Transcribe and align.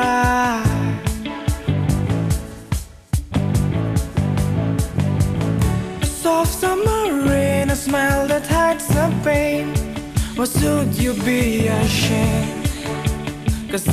cry. 0.00 0.62
Soft 6.02 6.52
summer 6.62 7.02
rain, 7.28 7.70
a 7.70 7.76
smile 7.76 8.26
that 8.28 8.46
hides 8.46 8.86
the 8.88 9.06
pain. 9.24 9.74
What 10.36 10.48
should 10.48 10.94
you 11.02 11.12
be 11.24 11.68
ashamed? 11.68 12.68
Cause 13.70 13.84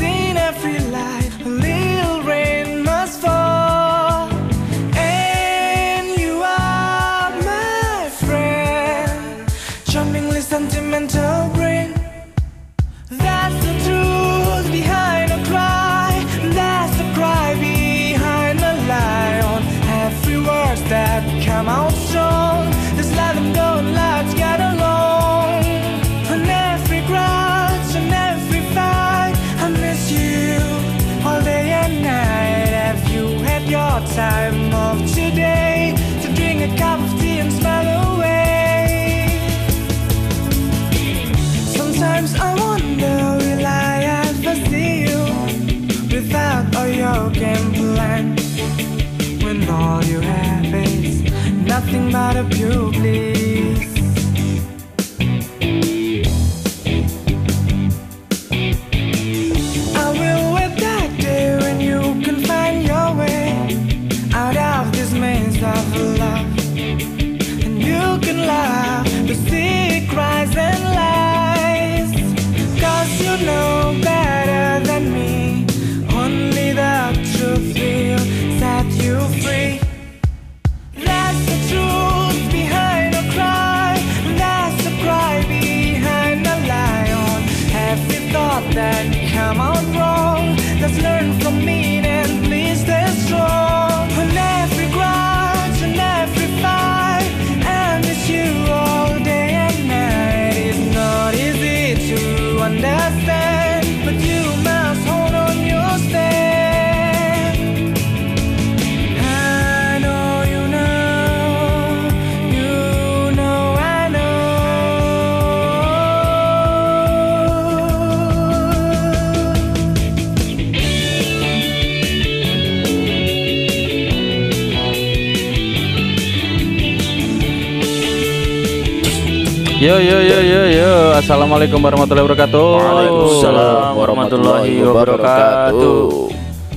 Yo 129.87 130.03
yo 130.03 130.19
yo 130.19 130.39
yo 130.43 130.61
yo. 130.67 130.91
Assalamualaikum 131.15 131.79
warahmatullahi 131.79 132.27
wabarakatuh. 132.27 132.67
Waalaikumsalam 132.75 133.95
warahmatullahi 133.95 134.83
wabarakatuh. 134.83 136.03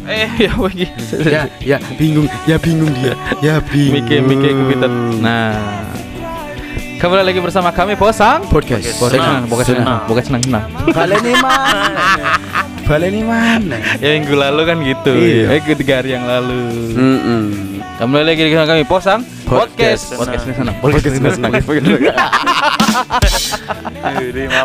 Eh 0.07 0.31
ya 0.47 0.53
lagi. 0.55 0.87
Ya, 1.27 1.43
ya 1.59 1.79
bingung, 1.99 2.31
ya 2.47 2.55
bingung 2.63 2.87
dia, 2.95 3.19
ya 3.43 3.59
bingung. 3.67 4.07
Mike 4.07 4.15
Mike 4.23 4.51
kepitan. 4.55 4.93
Nah. 5.19 5.59
Kembali 7.03 7.35
lagi 7.35 7.43
bersama 7.43 7.75
kami 7.75 7.99
Posang 7.99 8.47
Podcast. 8.47 9.03
Podcast 9.03 9.19
Senang, 9.19 9.27
senang, 9.27 9.45
podcast 9.51 9.69
senang, 9.75 9.83
senang. 9.83 10.01
podcast 10.07 10.27
senang 10.31 10.43
senang. 10.47 10.65
Baleni 10.95 11.33
mana? 11.35 12.07
Baleni 12.87 13.23
mana? 13.27 13.77
Ya 13.99 14.09
minggu 14.23 14.35
lalu 14.39 14.63
kan 14.71 14.77
gitu. 14.87 15.13
Iya. 15.19 15.59
Eh 15.59 15.61
ketiga 15.67 15.99
hari 15.99 16.15
yang 16.15 16.31
lalu. 16.31 16.63
Mm-mm. 16.95 17.43
Kembali 17.99 18.23
lagi 18.23 18.43
dengan 18.47 18.71
kami 18.71 18.87
Posang 18.87 19.27
Podcast. 19.51 20.15
Podcast 20.15 20.47
senang. 20.47 20.79
Podcast 20.79 21.11
senang. 21.19 22.71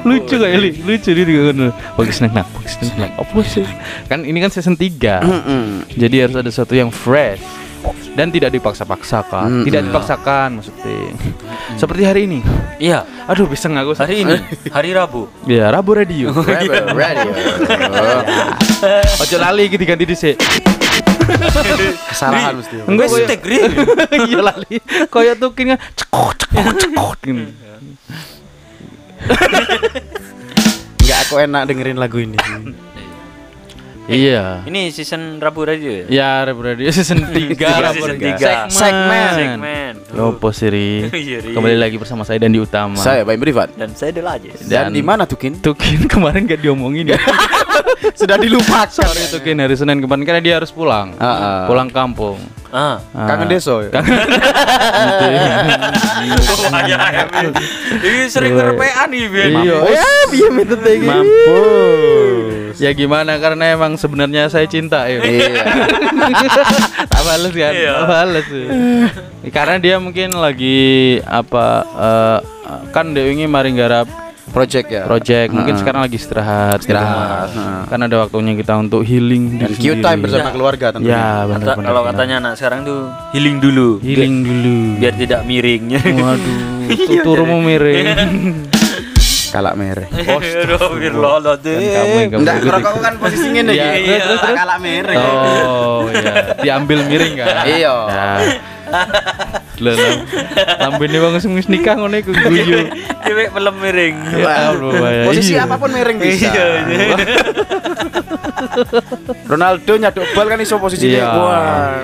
Lucu 0.06 0.36
kayak 0.38 0.58
Li, 0.60 0.72
lucu 0.82 1.10
dia 1.14 1.26
juga 1.26 1.42
kan. 1.52 1.58
Podcast 1.98 2.18
senang, 2.22 2.34
nah, 2.34 2.46
podcast 2.50 2.78
senang. 2.82 3.12
Apa 3.16 3.40
sih? 3.46 3.66
Kan 4.10 4.20
ini 4.26 4.38
kan 4.42 4.50
season 4.52 4.76
3 4.78 5.22
Mm-mm. 5.22 5.64
Jadi 5.94 6.16
harus 6.22 6.36
ada 6.36 6.50
sesuatu 6.50 6.74
yang 6.74 6.90
fresh 6.90 7.42
dan 8.16 8.32
tidak 8.32 8.56
dipaksa-paksakan. 8.56 9.62
Mm, 9.62 9.66
Tidak 9.68 9.82
mm. 9.84 9.88
dipaksakan 9.92 10.48
maksudnya. 10.58 11.14
Seperti 11.76 12.02
hari 12.08 12.22
ini. 12.26 12.40
Iya, 12.82 13.06
Aduh, 13.26 13.50
bisa 13.50 13.66
nggak 13.70 13.84
gue 13.90 13.96
hari 13.98 14.16
ini 14.22 14.36
hari 14.70 14.90
Rabu. 14.94 15.26
Ya, 15.50 15.70
Rabu 15.74 15.98
Radio. 15.98 16.30
Rebel 16.46 16.94
Radio. 16.94 17.32
Ojo 19.22 19.38
lali 19.42 19.66
gitu 19.70 19.84
ganti 19.84 20.06
dhisik. 20.06 20.38
Kesalahan 22.10 22.54
mesti. 22.62 22.76
Enggak 22.86 23.08
koyo. 23.10 23.26
Mistake, 23.26 23.44
Ri. 23.50 23.60
Iya 24.30 24.40
lali. 24.46 24.78
Koyo 25.10 25.34
tukin 25.38 25.74
kan 25.74 25.80
cekok 25.98 26.32
cekok 26.38 26.74
cekok 26.80 27.14
gini. 27.26 27.46
Enggak 31.02 31.20
aku 31.26 31.36
enak 31.38 31.62
dengerin 31.66 31.98
lagu 31.98 32.18
ini. 32.18 32.38
Iya. 34.06 34.62
Ini 34.70 34.94
season 34.94 35.42
Rabu 35.42 35.66
Radio 35.66 35.90
ya? 35.90 36.06
Ya, 36.06 36.32
Rabu 36.46 36.62
Radio 36.62 36.86
season 36.94 37.26
3 37.34 37.58
Rabu 37.58 38.06
season 38.06 38.14
Radio. 38.14 38.38
tiga. 38.38 38.70
Segmen. 38.70 39.34
Segmen. 39.34 39.94
Lopo 40.14 40.54
Siri. 40.54 41.10
Iya. 41.26 41.42
Kembali 41.42 41.74
lagi 41.74 41.98
bersama 41.98 42.22
saya 42.22 42.38
dan 42.38 42.54
di 42.54 42.62
utama. 42.62 43.02
Saya 43.02 43.26
Baim 43.26 43.42
Privat. 43.42 43.74
Dan 43.74 43.98
saya 43.98 44.14
Del 44.14 44.30
Ajis. 44.30 44.62
Dan 44.62 44.94
di 44.94 45.02
mana 45.02 45.26
Tukin? 45.26 45.58
Tukin 45.58 46.06
kemarin 46.06 46.46
gak 46.46 46.62
diomongin 46.62 47.18
ya. 47.18 47.20
Sudah 48.20 48.38
dilupakan. 48.38 48.88
Sorry 48.92 49.24
Tukin 49.32 49.60
hari 49.60 49.76
Senin 49.76 50.00
kemarin 50.00 50.24
karena 50.24 50.42
dia 50.44 50.54
harus 50.60 50.72
pulang. 50.72 51.16
Ah, 51.18 51.26
ah. 51.26 51.60
Pulang 51.68 51.90
kampung. 51.90 52.38
Ah. 52.70 53.00
Ah. 53.16 53.28
Kangen 53.30 53.48
deso. 53.48 53.86
ya? 53.86 53.92
Ini 58.04 58.28
sering 58.28 58.52
Iya. 58.56 58.60
ngerepean 58.62 59.08
nih, 59.12 59.26
Ben. 59.32 59.50
Iya. 59.64 59.78
Ya, 59.90 60.10
biar 60.32 60.52
itu 60.60 60.76
teh 60.80 60.94
gini. 61.00 61.08
Mampus. 61.08 62.76
Ya 62.76 62.92
gimana 62.92 63.40
karena 63.40 63.72
emang 63.72 63.96
sebenarnya 63.96 64.52
saya 64.52 64.68
cinta 64.68 65.08
ya. 65.08 65.24
Iya. 65.24 65.64
tak 67.12 67.22
bales 67.24 67.54
kan? 67.56 67.72
Iya. 67.72 67.94
Tak 67.96 68.08
bales. 68.10 68.48
ya. 68.52 68.68
Karena 69.54 69.76
dia 69.80 69.96
mungkin 70.02 70.36
lagi 70.36 71.20
apa 71.24 71.66
eh, 71.88 72.40
kan 72.92 73.16
dia 73.16 73.32
ini 73.32 73.48
mari 73.48 73.72
garap 73.72 74.25
Project 74.56 74.88
ya. 74.88 75.04
project, 75.04 75.52
mungkin 75.52 75.76
sekarang 75.76 76.00
lagi 76.00 76.16
istirahat. 76.16 76.80
gitu. 76.80 76.96
Istirahat, 76.96 77.50
ah. 77.52 77.84
Kan 77.86 78.00
ada 78.00 78.24
waktunya 78.24 78.56
kita 78.56 78.80
untuk 78.80 79.04
healing 79.04 79.60
Dan 79.60 79.68
diri 79.68 79.76
Q 79.76 80.00
time 80.00 80.20
bersama 80.24 80.50
keluarga 80.50 80.96
tentunya. 80.96 81.12
Ya, 81.12 81.20
Kata- 81.20 81.48
benar-benar. 81.52 81.86
kalau 81.86 82.02
katanya 82.08 82.36
anak 82.40 82.54
sekarang 82.56 82.88
tuh 82.88 83.00
healing 83.36 83.60
dulu. 83.60 84.00
healing 84.00 84.36
dulu. 84.42 84.78
Biar 84.96 85.14
tidak 85.14 85.42
miringnya. 85.44 86.00
Waduh, 86.00 86.56
tuturmu 87.12 87.60
miring. 87.60 88.06
Kalak 89.56 89.76
merah. 89.76 90.08
Astagfirullahaladzim. 90.20 91.80
Kamu 91.80 92.16
yang 92.20 92.30
kamu 92.30 92.40
Enggak, 92.44 92.56
ikuti. 92.60 92.74
rokok 92.76 92.94
kan 93.00 93.14
posisinya 93.16 93.62
nih. 93.64 93.76
Iya, 93.76 94.18
terus, 94.28 94.42
kalak 94.52 94.78
merah. 94.80 95.16
Oh 95.64 96.12
iya, 96.12 96.34
diambil 96.60 97.00
miring 97.08 97.34
kan? 97.40 97.48
Iya. 97.64 97.94
Lah. 99.76 99.96
Lambene 100.82 101.18
wong 101.20 101.36
sing 101.38 101.52
wis 101.52 101.68
nikah 101.68 101.96
ngono 101.96 102.16
iku 102.16 102.32
guyu. 102.32 102.88
Cewek 103.22 103.52
pelem 103.52 103.76
miring. 103.76 104.16
Ya 104.24 104.38
bahaya. 104.40 105.26
Posisi 105.28 105.52
Iya. 105.52 105.68
apa 105.68 105.76
pun 105.76 105.92
miring 105.92 106.18
bisa. 106.18 106.48
Iya, 106.48 106.66
iya. 106.86 107.16
Ronaldo 109.46 109.94
nyaduk 109.96 110.26
bal 110.32 110.48
kan 110.48 110.60
iso 110.60 110.76
posisinya. 110.78 111.12
Iya. 111.12 111.28
Wah. 111.30 112.00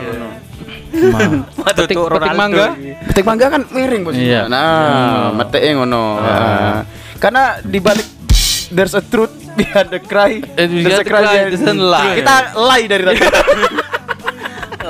Petik, 1.72 1.96
petik 1.96 2.36
mangga. 2.36 2.66
Petik 3.08 3.24
mangga 3.24 3.46
kan 3.50 3.62
miring 3.70 4.02
posisinya. 4.04 4.28
Iya. 4.28 4.42
Nah, 4.48 5.32
meteke 5.34 5.70
ngono. 5.74 6.20
Ah. 6.20 6.84
Karena 7.18 7.56
di 7.62 7.80
balik 7.80 8.08
there's 8.70 8.92
a 8.92 9.02
truth 9.02 9.32
behind 9.54 9.88
the 9.90 10.02
cry. 10.02 10.44
Eh, 10.56 10.68
there's 10.68 11.00
a 11.00 11.06
cry, 11.06 11.24
behind- 11.24 11.50
there's 11.50 11.64
a 11.64 11.72
lie. 11.72 12.20
Kita 12.20 12.36
lie 12.58 12.86
dari 12.86 13.04
tadi. 13.06 13.20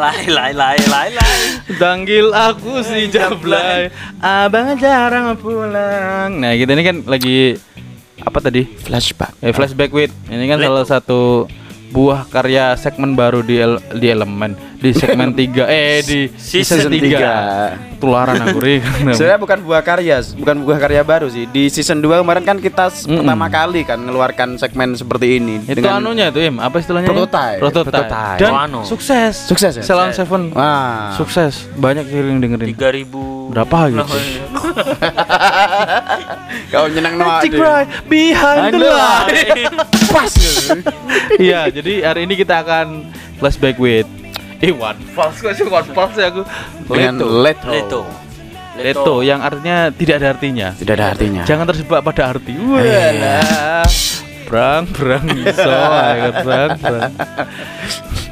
Lai 0.02 0.26
lai 0.34 0.50
lai 0.58 0.82
lai 0.90 1.10
lai. 1.14 1.38
Tanggil 1.78 2.34
aku 2.34 2.82
si 2.82 3.06
Jablay 3.06 3.94
Abang 4.18 4.74
jarang 4.82 5.38
pulang 5.38 6.42
Nah 6.42 6.58
kita 6.58 6.74
ini 6.74 6.82
kan 6.82 6.98
lagi 7.06 7.54
Apa 8.18 8.42
tadi? 8.42 8.66
Flashback. 8.66 9.38
Eh, 9.46 9.54
flashback 9.54 9.94
with 9.94 10.10
Ini 10.26 10.42
kan 10.50 10.58
salah 10.58 10.86
satu 10.90 11.46
Buah 11.92 12.24
karya 12.26 12.72
segmen 12.74 13.14
baru 13.14 13.40
di, 13.40 13.56
el- 13.56 13.84
di 13.94 14.08
elemen 14.08 14.56
Di 14.74 14.92
segmen 14.92 15.36
3 15.38 15.68
Eh 15.68 16.00
di 16.02 16.20
Season 16.32 16.80
season 16.80 16.92
3 16.92 18.00
Tularan 18.00 18.34
aku 18.42 18.58
Ri. 18.58 18.82
Sebenarnya 19.14 19.38
bukan 19.38 19.62
buah 19.62 19.80
karya, 19.80 20.18
bukan 20.34 20.66
buah 20.66 20.80
karya 20.80 21.06
baru 21.06 21.30
sih. 21.30 21.46
Di 21.46 21.70
season 21.70 22.02
2 22.02 22.18
kemarin 22.18 22.42
kan 22.42 22.58
kita 22.58 22.90
s- 22.90 23.06
Mm-mm. 23.06 23.22
pertama 23.22 23.46
kali 23.46 23.84
kan 23.84 24.00
ngeluarkan 24.00 24.58
segmen 24.58 24.98
seperti 24.98 25.38
ini 25.38 25.62
Itu 25.64 25.86
anunya 25.86 26.28
itu 26.28 26.42
Im 26.42 26.58
Apa 26.58 26.82
istilahnya? 26.82 27.06
Prototype. 27.06 27.62
Prototype. 27.62 27.94
Prototype. 27.94 28.40
Dan 28.40 28.50
Oh, 28.50 28.58
anu. 28.58 28.82
sukses 28.82 29.38
Sukses 29.46 29.78
ya? 29.78 29.84
Salon 29.84 30.10
Seven 30.12 30.50
Wah. 30.50 31.14
Sukses 31.14 31.70
Banyak 31.72 32.10
yang 32.10 32.42
dengerin 32.42 32.74
3000 32.74 33.54
Berapa 33.54 33.78
gitu? 33.88 34.02
Kau 36.72 36.88
nyenang 36.88 37.14
no 37.16 37.26
Magic 37.28 37.52
Cry 37.54 37.84
Behind 38.08 38.74
the 38.74 38.90
Line 38.90 39.91
Pas. 40.10 40.34
Iya, 41.42 41.72
jadi 41.72 42.04
hari 42.04 42.28
ini 42.28 42.36
kita 42.36 42.62
akan 42.62 43.08
flashback 43.40 43.80
with 43.80 44.06
Eh, 44.62 44.70
one 44.70 45.00
false 45.18 45.42
kok 45.42 45.58
sih 45.58 45.66
one 45.66 45.90
false 45.90 46.14
ya 46.22 46.30
aku. 46.30 46.46
Leto. 46.94 47.26
Leto. 47.42 47.70
Leto. 47.74 48.02
Leto 48.78 49.16
yang 49.26 49.42
artinya 49.42 49.90
tidak 49.90 50.22
ada 50.22 50.28
artinya. 50.38 50.68
Tidak 50.78 50.94
ada 50.94 51.06
artinya. 51.18 51.42
Jangan 51.50 51.66
terjebak 51.74 52.06
pada 52.06 52.38
arti. 52.38 52.54
Walah. 52.54 53.90
Brang, 54.46 54.84
brang 54.92 55.26
iso, 55.32 55.72
ayo, 55.72 56.30
brang, 56.44 56.76
brang. 56.76 57.12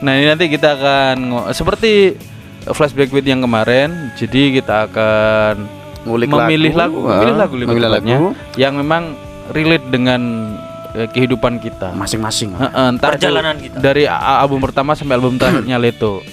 Nah, 0.04 0.12
ini 0.20 0.26
nanti 0.28 0.52
kita 0.52 0.76
akan 0.76 1.18
seperti 1.56 2.14
flashback 2.70 3.10
with 3.10 3.26
yang 3.26 3.42
kemarin. 3.42 4.12
Jadi 4.20 4.60
kita 4.60 4.86
akan 4.92 5.80
Ngulik 6.06 6.28
memilih 6.30 6.76
lagu, 6.76 7.02
lagu, 7.04 7.10
memilih 7.10 7.34
ah, 7.34 7.40
lagu 7.40 7.54
memilih 7.56 7.90
lagu. 7.90 8.28
yang 8.56 8.74
memang 8.78 9.16
relate 9.52 9.88
dengan 9.92 10.22
eh, 10.54 10.69
kehidupan 11.08 11.58
kita. 11.58 11.92
masing-masing. 11.92 12.54
Heeh, 12.54 12.86
entah 12.90 13.10
itu 13.10 13.22
Perjalanan 13.22 13.56
kita. 13.56 13.78
dari 13.78 14.04
album 14.06 14.58
pertama 14.60 14.92
sampai 14.92 15.16
album 15.16 15.36
terakhirnya 15.36 15.78
Leto 15.78 16.26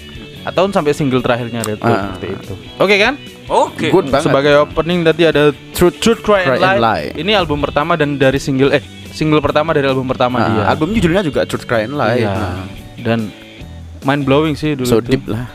atau 0.42 0.62
sampai 0.66 0.92
single 0.92 1.20
terakhirnya 1.20 1.60
Leto 1.60 1.82
Ah. 1.82 2.08
seperti 2.08 2.26
itu. 2.32 2.54
Oke 2.76 2.96
kan? 2.96 3.14
Oke. 3.46 3.88
Good 3.88 4.08
banget. 4.08 4.26
Sebagai 4.26 4.52
opening 4.60 5.00
tadi 5.02 5.22
ada 5.22 5.42
Truth 5.70 5.98
Truth 5.98 6.20
Cry, 6.20 6.42
Cry 6.42 6.56
and, 6.56 6.64
and 6.64 6.78
Lie. 6.78 6.80
Lie. 6.80 7.08
Ini 7.16 7.32
album 7.36 7.58
pertama 7.60 7.94
dan 7.94 8.14
dari 8.14 8.38
single 8.38 8.70
eh 8.70 8.82
single 9.08 9.38
pertama 9.38 9.70
dari 9.70 9.86
album 9.86 10.06
pertama 10.06 10.36
Nah, 10.36 10.48
dia. 10.48 10.62
album 10.66 10.90
judulnya 10.90 11.20
juga 11.20 11.42
Truth 11.42 11.64
Cry 11.64 11.84
and 11.84 11.94
Lie. 11.94 12.20
Iya. 12.20 12.30
Nah, 12.30 12.64
Dan 12.96 13.30
mind 14.02 14.22
blowing 14.22 14.54
sih 14.54 14.72
dulu. 14.72 14.86
so 14.86 14.98
tuh. 14.98 15.10
deep 15.10 15.26
lah. 15.26 15.46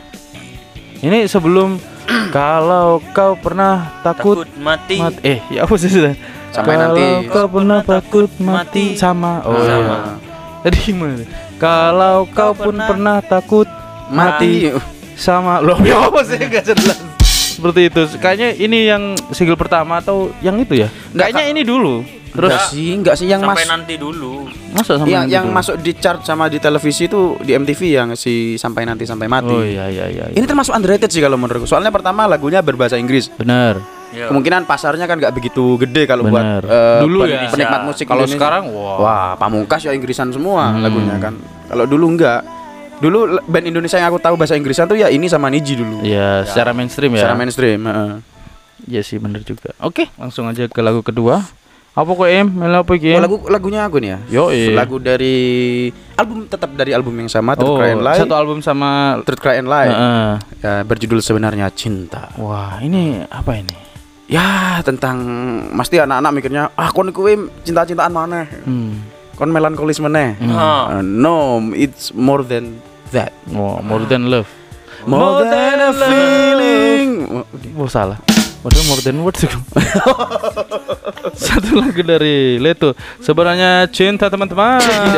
Ini 0.98 1.26
sebelum 1.26 1.76
kalau 2.30 3.02
kau 3.10 3.34
pernah 3.34 3.90
takut, 4.00 4.44
Takut 4.44 4.48
mati. 4.56 4.96
mati 4.96 5.20
eh 5.22 5.38
ya 5.50 5.64
apa 5.64 5.74
sih 5.74 5.88
sudah? 5.88 6.14
Sampai 6.52 6.74
kalau 6.74 6.94
nanti- 6.94 7.28
kau 7.28 7.46
pernah 7.48 7.80
takut 7.80 8.30
mati, 8.36 8.84
Mati. 8.84 8.84
sama 8.94 9.40
oh 9.42 9.56
Sama. 9.58 9.80
iya. 9.88 9.96
Tadi 10.62 10.76
gimana? 10.78 11.24
Kalau 11.56 12.16
kau 12.28 12.52
pun 12.52 12.70
pernah- 12.70 12.88
pernah 12.88 13.16
takut 13.18 13.68
mati 14.08 14.68
Mati. 14.68 14.78
sama 15.14 15.58
loh 15.58 15.78
ya 15.80 15.96
apa 16.02 16.20
sih 16.22 16.36
gak 16.36 16.64
jelas 16.66 16.98
seperti 17.52 17.80
itu 17.86 18.00
kayaknya 18.16 18.48
ini 18.54 18.78
yang 18.86 19.02
single 19.30 19.56
pertama 19.56 19.96
atau 19.96 20.28
yang 20.38 20.56
itu 20.56 20.72
ya 20.74 20.88
kayaknya 21.10 21.44
ini 21.48 21.62
dulu 21.62 22.00
Terus 22.28 22.48
terus 22.48 22.64
sih 22.72 22.88
enggak 22.90 23.14
sih 23.14 23.28
yang 23.28 23.44
Sampai 23.44 23.60
mas 23.60 23.68
nanti 23.70 23.94
dulu. 23.94 24.48
masa 24.72 24.96
sama 24.96 25.04
yang 25.06 25.24
itu 25.24 25.36
yang 25.36 25.46
dulu? 25.46 25.52
masuk 25.54 25.74
di 25.78 25.92
chart 25.94 26.20
sama 26.22 26.48
di 26.48 26.56
televisi 26.56 27.04
itu 27.04 27.36
di 27.38 27.52
MTV 27.52 27.80
yang 27.84 28.08
si 28.12 28.56
sampai 28.56 28.82
nanti 28.82 29.04
sampai 29.04 29.28
mati. 29.28 29.52
oh 29.52 29.60
iya 29.60 29.84
iya 29.86 30.08
iya, 30.08 30.24
iya. 30.26 30.34
Ini 30.34 30.40
termasuk 30.42 30.72
underrated 30.72 31.08
sih 31.08 31.20
kalau 31.20 31.36
menurutku. 31.36 31.64
Soalnya 31.66 31.88
pertama 31.88 32.24
lagunya 32.24 32.58
berbahasa 32.58 32.96
Inggris. 32.96 33.28
benar 33.30 33.84
Ya. 34.12 34.28
Kemungkinan 34.28 34.64
pasarnya 34.64 35.04
kan 35.04 35.16
nggak 35.16 35.32
begitu 35.32 35.76
gede 35.78 36.04
kalau 36.04 36.24
buat 36.24 36.44
eh, 36.62 37.00
Dulu 37.00 37.18
pen- 37.22 37.32
ya. 37.34 37.48
penikmat 37.48 37.80
musik 37.82 38.04
kalau 38.04 38.24
sekarang 38.24 38.68
wah 38.68 38.96
Wah, 38.98 39.28
pamungkas 39.34 39.82
ya 39.82 39.90
Inggrisan 39.90 40.28
semua 40.28 40.68
Hmm. 40.68 40.80
lagunya 40.80 41.16
kan. 41.16 41.34
Kalau 41.66 41.84
dulu 41.84 42.06
enggak. 42.10 42.44
Dulu 42.98 43.18
band 43.42 43.66
Indonesia 43.66 43.96
yang 43.96 44.06
aku 44.06 44.20
tahu 44.20 44.36
bahasa 44.36 44.52
Inggrisan 44.52 44.86
tuh 44.86 44.94
ya 44.94 45.08
ini 45.08 45.26
sama 45.26 45.48
Niji 45.48 45.74
dulu. 45.74 46.00
ya 46.02 46.44
secara 46.44 46.70
mainstream 46.70 47.10
ya 47.10 47.18
Secara 47.18 47.34
mainstream, 47.34 47.80
heeh. 47.82 48.12
Iya 48.84 49.00
sih 49.00 49.16
bener 49.16 49.40
juga 49.40 49.72
oke 49.78 50.10
langsung 50.16 50.44
aja 50.44 50.66
ke 50.66 50.78
lagu 50.78 51.00
kedua 51.00 51.38
apa 51.92 52.08
kok 52.08 52.24
em 52.24 52.48
apa 52.48 52.88
Oh, 52.88 53.20
lagu 53.20 53.36
lagunya 53.46 53.80
aku 53.82 53.96
nih 53.96 54.10
ya. 54.10 54.18
Yo, 54.26 54.44
iya. 54.48 54.72
Lagu 54.74 54.96
dari 54.96 55.36
album 56.14 56.46
tetap 56.46 56.72
dari 56.72 56.90
album 56.90 57.12
yang 57.14 57.28
sama 57.28 57.52
Truth 57.52 57.68
oh 57.68 57.76
Cry 57.76 57.92
and 57.92 58.00
Lie. 58.00 58.18
satu 58.18 58.32
album 58.32 58.58
sama 58.58 58.90
Truth 59.20 59.38
Cry 59.38 59.56
and 59.56 59.68
Lie. 59.68 59.88
Heeh. 59.88 60.30
Ya, 60.58 60.72
berjudul 60.82 61.20
sebenarnya 61.20 61.68
cinta. 61.70 62.32
wah 62.34 62.76
ini 62.78 63.20
apa 63.24 63.54
ini 63.54 63.76
Ya, 64.30 64.78
tentang 64.86 65.18
mesti 65.74 65.98
anak-anak 65.98 66.32
mikirnya, 66.32 66.70
ah 66.78 66.88
kon 66.94 67.10
kuwi 67.10 67.50
cinta-cintaan 67.66 68.14
mana? 68.14 68.46
hmm. 68.46 69.34
Kon 69.34 69.50
melankolis 69.50 69.98
mana? 69.98 70.38
Ah. 70.46 71.00
no, 71.02 71.58
it's 71.74 72.14
more 72.14 72.46
than 72.46 72.78
that. 73.10 73.34
Wah, 73.50 73.82
more 73.82 74.06
than 74.06 74.30
love 74.30 74.48
More, 75.06 75.42
than, 75.42 75.82
a 75.82 75.90
feeling. 75.90 77.42
Oh 77.74 77.90
salah. 77.90 78.22
Padahal 78.62 78.86
more 78.86 79.02
than 79.02 79.18
words. 79.26 79.42
Satu 81.42 81.82
lagu 81.82 82.02
dari 82.06 82.62
Leto. 82.62 82.94
Sebenarnya 83.18 83.90
cinta 83.90 84.30
teman-teman. 84.30 84.78
Satu 84.78 85.10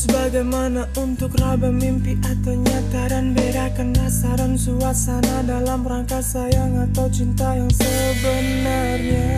Harus 0.00 0.16
bagaimana 0.16 0.88
untuk 0.96 1.36
raba 1.36 1.68
mimpi 1.68 2.16
atau 2.24 2.56
nyata 2.56 3.12
Dan 3.12 3.36
bedakan 3.36 3.92
rasa 3.92 4.32
dan 4.32 4.56
suasana 4.56 5.44
Dalam 5.44 5.84
rangka 5.84 6.24
sayang 6.24 6.88
atau 6.88 7.04
cinta 7.12 7.52
yang 7.52 7.68
sebenarnya. 7.68 9.28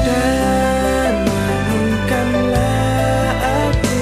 Dan 0.00 1.12
bangunkanlah 1.28 2.56
aku 3.68 3.92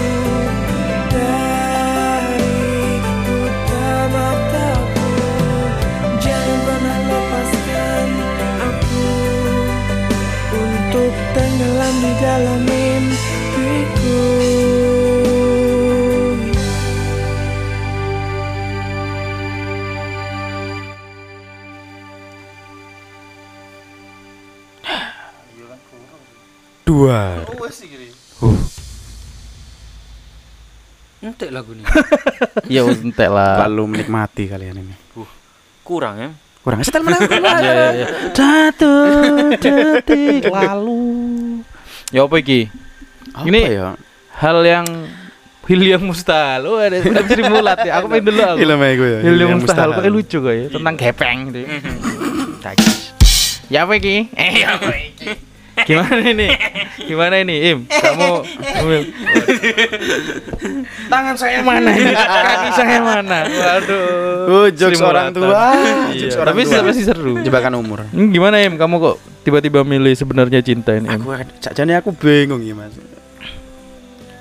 Entek 31.51 31.59
lagu 31.59 31.71
ini. 31.75 31.83
Ya 32.79 32.87
entek 32.87 33.27
lah. 33.27 33.67
Lalu 33.67 33.83
menikmati 33.99 34.47
kalian 34.47 34.87
ini. 34.87 34.95
Kurang 35.83 36.15
ya. 36.23 36.31
Kurang 36.63 36.79
setel 36.87 37.03
mana? 37.03 37.19
Iya 37.27 37.73
iya 37.75 37.89
iya. 37.91 38.07
Satu 38.31 38.95
detik 39.59 40.47
lalu. 40.55 41.03
Ya 42.15 42.23
apa 42.23 42.37
iki? 42.39 42.71
Apa 43.35 43.47
Ini 43.51 43.61
ya? 43.67 43.89
hal 44.39 44.63
yang 44.63 44.87
hal 45.67 45.81
yang 45.83 46.03
mustahil. 46.07 46.71
Oh, 46.71 46.79
ada 46.79 47.03
udah 47.03 47.23
bisa 47.27 47.35
dimulat 47.35 47.79
ya. 47.83 47.99
Aku 47.99 48.07
main 48.07 48.23
dulu 48.23 48.39
aku. 48.39 48.59
Film 48.63 48.79
aku 48.79 49.05
ya. 49.11 49.19
Hal 49.27 49.35
yang 49.35 49.51
mustahil 49.59 49.91
kok 49.91 50.05
lucu 50.07 50.39
kok 50.39 50.55
ya 50.55 50.67
tentang 50.71 50.95
gepeng 50.95 51.39
gitu. 51.51 51.61
Ya 53.71 53.87
apa 53.87 53.93
iki? 53.99 54.31
Eh, 54.39 54.51
ya 54.63 54.79
apa 54.79 54.91
iki? 54.95 55.50
Gimana 55.89 56.23
ini? 56.23 56.49
Gimana 57.01 57.35
ini, 57.41 57.55
Im? 57.71 57.79
Kamu 57.87 58.31
Tangan 61.11 61.35
saya 61.37 61.59
mana 61.61 61.91
ini? 61.91 62.13
Kaki 62.15 62.69
saya 62.75 62.99
mana? 63.03 63.39
Waduh. 63.47 64.05
Oh, 64.51 64.67
jokes 64.71 65.01
orang 65.01 65.31
tua. 65.31 65.75
Iya, 66.11 66.27
Jokes 66.27 66.37
orang 66.39 66.55
tapi 66.55 66.61
tua. 66.67 66.83
masih 66.87 67.05
seru. 67.05 67.33
Jebakan 67.43 67.73
umur. 67.79 68.07
Hmm, 68.11 68.31
gimana 68.31 68.63
Im? 68.63 68.75
Kamu 68.79 68.97
kok 68.99 69.17
tiba-tiba 69.43 69.83
milih 69.83 70.15
sebenarnya 70.15 70.61
cinta 70.63 70.95
ini? 70.95 71.11
Im? 71.11 71.23
Aku 71.23 71.35
sakjane 71.59 71.93
aku 71.99 72.11
bingung 72.15 72.63
ya, 72.63 72.75
Mas. 72.75 72.95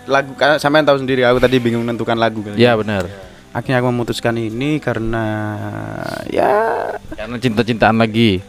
Lagu 0.10 0.34
kan 0.34 0.58
sampean 0.58 0.86
tahu 0.86 0.98
sendiri 0.98 1.22
aku 1.22 1.38
tadi 1.38 1.62
bingung 1.62 1.86
menentukan 1.86 2.18
lagu 2.18 2.42
kan. 2.42 2.58
Ya 2.58 2.74
benar. 2.74 3.06
Akhirnya 3.50 3.82
aku 3.82 3.90
memutuskan 3.90 4.38
ini 4.38 4.78
karena 4.78 5.26
ya 6.30 6.50
Karena 7.18 7.38
cinta-cintaan 7.38 7.98
lagi. 7.98 8.42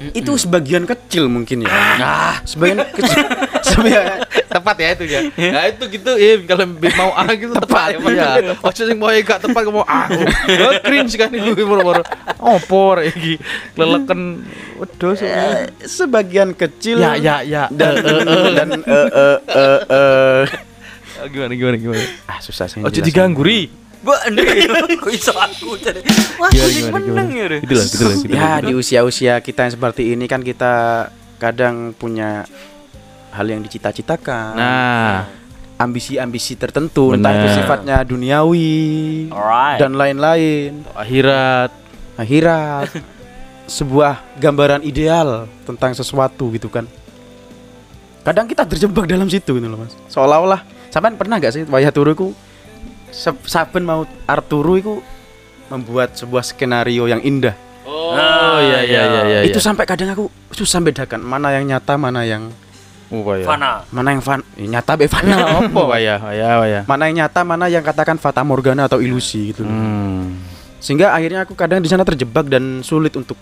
Itu 0.00 0.32
sebagian 0.34 0.88
kecil 0.88 1.28
mungkin 1.28 1.68
ya. 1.68 1.70
Nah, 2.00 2.34
Sebagian 2.48 2.88
kecil. 2.88 3.20
Sebagian 3.68 4.24
tepat 4.48 4.76
ya 4.80 4.88
itu 4.96 5.04
ya. 5.04 5.20
Nah 5.52 5.62
itu 5.68 5.84
gitu 5.92 6.10
Im 6.16 6.48
kalau 6.48 6.64
mau 6.96 7.12
A 7.12 7.28
gitu 7.36 7.52
tepat, 7.52 8.00
ya. 8.08 8.56
Ojo 8.56 8.80
sing 8.80 8.96
mau 8.96 9.12
gak 9.12 9.44
tepat 9.44 9.62
mau 9.68 9.84
A. 9.84 10.08
Oh, 10.08 10.72
cringe 10.80 11.14
kan 11.14 11.28
itu 11.28 11.52
moro-moro. 11.62 12.00
Opor 12.40 13.04
iki. 13.04 13.36
Leleken 13.76 14.48
wedhus. 14.80 15.20
eh, 15.20 15.68
sebagian 15.84 16.56
kecil 16.56 17.04
Ya 17.04 17.14
ya 17.20 17.44
ya. 17.44 17.68
dan 17.68 18.00
dan 18.56 18.68
eh 18.80 19.08
eh 19.12 19.38
eh 19.52 19.80
eh. 19.84 20.42
Gimana 21.30 21.52
gimana 21.52 21.76
gimana. 21.76 22.00
ah 22.24 22.40
susah 22.40 22.64
sih. 22.64 22.80
Ojo 22.80 22.88
jelasin. 22.88 23.04
diganggu 23.04 23.44
ri. 23.44 23.68
Mbak, 24.00 24.20
kok 24.96 25.12
iso 25.12 25.32
aku 25.32 25.76
jadi. 25.76 26.00
Wah, 26.40 26.48
gimana, 26.48 27.04
menang 27.04 27.28
gimana? 27.28 27.52
ya. 27.52 27.58
Itulah 27.60 27.84
itulah. 27.84 28.16
Ya 28.32 28.50
di 28.64 28.72
usia-usia 28.72 29.34
kita 29.38 29.68
yang 29.68 29.74
seperti 29.76 30.16
ini 30.16 30.24
kan 30.24 30.40
kita 30.40 30.72
kadang 31.36 31.92
punya 31.92 32.48
hal 33.28 33.44
yang 33.44 33.60
dicita-citakan. 33.60 34.56
Nah, 34.56 35.28
ambisi-ambisi 35.76 36.56
tertentu 36.56 37.12
entah 37.12 37.32
itu 37.32 37.56
sifatnya 37.56 38.04
duniawi 38.04 39.28
Alright. 39.28 39.80
dan 39.80 39.96
lain-lain 39.96 40.84
akhirat. 40.92 41.72
akhirat 42.20 42.88
sebuah 43.80 44.36
gambaran 44.36 44.84
ideal 44.84 45.48
tentang 45.64 45.96
sesuatu 45.96 46.52
gitu 46.52 46.68
kan 46.68 46.84
kadang 48.20 48.44
kita 48.44 48.68
terjebak 48.68 49.08
dalam 49.08 49.30
situ 49.30 49.56
gitu 49.56 49.64
loh 49.64 49.80
mas 49.80 49.96
seolah-olah 50.12 50.60
sampean 50.92 51.16
pernah 51.16 51.40
gak 51.40 51.54
sih 51.54 51.62
wayah 51.64 51.88
turu 51.88 52.12
iku 52.12 52.28
se- 52.28 52.49
saben 53.12 53.84
mau 53.84 54.06
Arturu 54.26 54.74
iku 54.78 54.94
membuat 55.70 56.18
sebuah 56.18 56.42
skenario 56.42 57.06
yang 57.06 57.22
indah 57.22 57.54
Oh 57.90 58.58
iya 58.58 58.80
iya 58.82 59.02
iya 59.06 59.22
iya. 59.26 59.40
itu 59.46 59.62
sampai 59.62 59.86
kadang 59.86 60.10
aku 60.10 60.26
susah 60.50 60.82
bedakan 60.82 61.22
mana 61.22 61.54
yang 61.54 61.64
nyata 61.66 61.94
mana 61.94 62.26
yang 62.26 62.50
oh 63.10 63.22
ya. 63.34 63.46
Fana. 63.46 63.86
mana 63.94 64.08
yang 64.14 64.22
fan 64.22 64.40
ya, 64.58 64.66
nyata 64.78 64.98
be 64.98 65.06
fana 65.06 65.62
Oh 65.78 65.90
ya 65.94 66.18
ya 66.34 66.48
ya. 66.66 66.80
mana 66.86 67.06
yang 67.06 67.26
nyata 67.26 67.40
mana 67.46 67.70
yang 67.70 67.86
katakan 67.86 68.18
fata 68.18 68.42
morgana 68.42 68.90
atau 68.90 68.98
ilusi 68.98 69.54
gitu 69.54 69.62
loh. 69.66 69.72
Hmm. 69.74 70.42
sehingga 70.82 71.14
akhirnya 71.14 71.46
aku 71.46 71.54
kadang 71.54 71.78
di 71.78 71.90
sana 71.90 72.02
terjebak 72.02 72.50
dan 72.50 72.82
sulit 72.82 73.14
untuk 73.14 73.38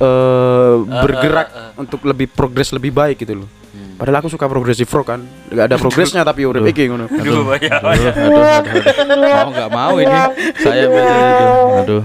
eh 0.00 0.74
bergerak 0.80 1.48
eh, 1.52 1.60
eh. 1.60 1.70
untuk 1.80 2.00
lebih 2.08 2.28
progres 2.32 2.72
lebih 2.72 2.92
baik 2.92 3.20
gitu 3.24 3.44
loh 3.44 3.48
Hmm. 3.70 3.94
padahal 4.02 4.18
aku 4.18 4.28
suka 4.34 4.50
progresif 4.50 4.90
rock 4.90 5.14
kan 5.14 5.22
gak 5.46 5.70
ada 5.70 5.78
progresnya 5.78 6.26
tapi 6.26 6.42
urip 6.42 6.66
iki 6.66 6.90
ngono 6.90 7.06
Aduh. 7.06 7.54
Aduh, 7.54 8.10
aduh, 8.10 8.42
aduh. 8.42 9.30
Mau 9.30 9.50
nggak 9.54 9.70
mau 9.70 9.94
ini 10.02 10.18
saya 10.58 10.84
berarti 10.90 11.14
itu. 11.14 11.46
Aduh. 11.78 12.02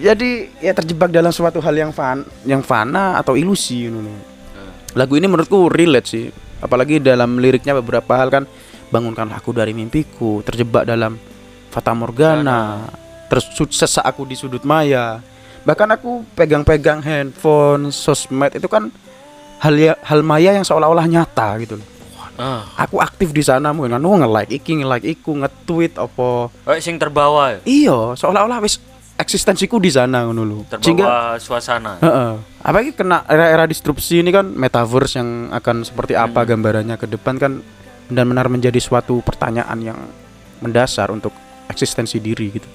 jadi 0.00 0.30
ya 0.64 0.72
terjebak 0.72 1.12
dalam 1.12 1.28
suatu 1.28 1.60
hal 1.60 1.76
yang 1.76 1.92
fan 1.92 2.24
yang 2.48 2.64
fana 2.64 3.20
atau 3.20 3.36
ilusi 3.36 3.92
ngono 3.92 4.08
loh. 4.08 4.18
lagu 4.96 5.20
ini 5.20 5.28
menurutku 5.28 5.68
relate 5.68 6.08
sih 6.08 6.26
apalagi 6.64 6.96
dalam 6.96 7.36
liriknya 7.36 7.76
beberapa 7.76 8.16
hal 8.16 8.32
kan 8.32 8.44
bangunkanlah 8.88 9.36
aku 9.36 9.52
dari 9.52 9.76
mimpiku 9.76 10.40
terjebak 10.40 10.88
dalam 10.88 11.20
fata 11.68 11.92
morgana 11.92 12.88
terus 13.28 13.52
sesak 13.70 14.02
aku 14.02 14.24
di 14.24 14.34
sudut 14.34 14.64
maya 14.64 15.20
bahkan 15.62 15.92
aku 15.92 16.24
pegang-pegang 16.32 17.04
handphone 17.04 17.92
sosmed 17.92 18.56
itu 18.56 18.64
kan 18.66 18.88
hal 19.60 19.74
ya, 19.76 19.94
hal 20.02 20.20
maya 20.24 20.56
yang 20.56 20.64
seolah-olah 20.64 21.06
nyata 21.06 21.48
gitu 21.60 21.76
loh 21.78 21.88
Ah, 22.40 22.64
aku 22.80 22.96
aktif 23.04 23.36
di 23.36 23.44
sana 23.44 23.68
mungkin 23.76 24.00
anu 24.00 24.16
nge-like 24.16 24.48
iki 24.56 24.80
nge-like 24.80 25.04
iku 25.12 25.36
nge-tweet 25.44 26.00
apa 26.00 26.48
oh, 26.48 26.76
sing 26.80 26.96
terbawa 26.96 27.52
ya. 27.52 27.58
iya 27.68 27.98
seolah-olah 28.16 28.64
wis 28.64 28.80
eksistensiku 29.20 29.76
di 29.76 29.92
sana 29.92 30.24
ngono 30.24 30.42
lho 30.48 30.58
Terbawa 30.64 31.36
suasana. 31.36 32.00
Heeh. 32.00 32.32
Apalagi 32.64 32.96
kena 32.96 33.28
era-era 33.28 33.68
disrupsi 33.68 34.24
ini 34.24 34.32
kan 34.32 34.48
metaverse 34.48 35.20
yang 35.20 35.52
akan 35.52 35.84
seperti 35.84 36.16
apa 36.16 36.40
gambarannya 36.48 36.96
ke 36.96 37.04
depan 37.04 37.36
kan 37.36 37.60
benar-benar 38.08 38.48
menjadi 38.48 38.80
suatu 38.80 39.20
pertanyaan 39.20 39.76
yang 39.92 40.00
mendasar 40.64 41.12
untuk 41.12 41.36
eksistensi 41.68 42.16
diri 42.16 42.56
gitu. 42.56 42.68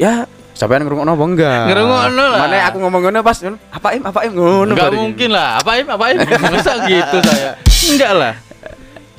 ya, 0.00 0.24
sampean 0.54 0.82
ngrungokno 0.82 1.12
apa 1.12 1.24
enggak? 1.26 1.62
Ngrungokno 1.68 2.24
lah. 2.24 2.38
Mana 2.40 2.56
aku 2.64 2.76
ngomong 2.78 3.00
ngono 3.02 3.18
pas 3.20 3.38
apa 3.44 3.88
im 3.90 4.02
apa 4.02 4.20
im 4.24 4.32
ngono 4.32 4.70
Enggak 4.70 4.88
baru. 4.88 4.96
mungkin 5.00 5.28
lah. 5.28 5.48
Apain 5.58 5.84
apain 5.84 6.16
masa 6.44 6.72
gitu 6.82 7.16
saya. 7.20 7.50
Enggak 7.84 8.12
lah. 8.14 8.34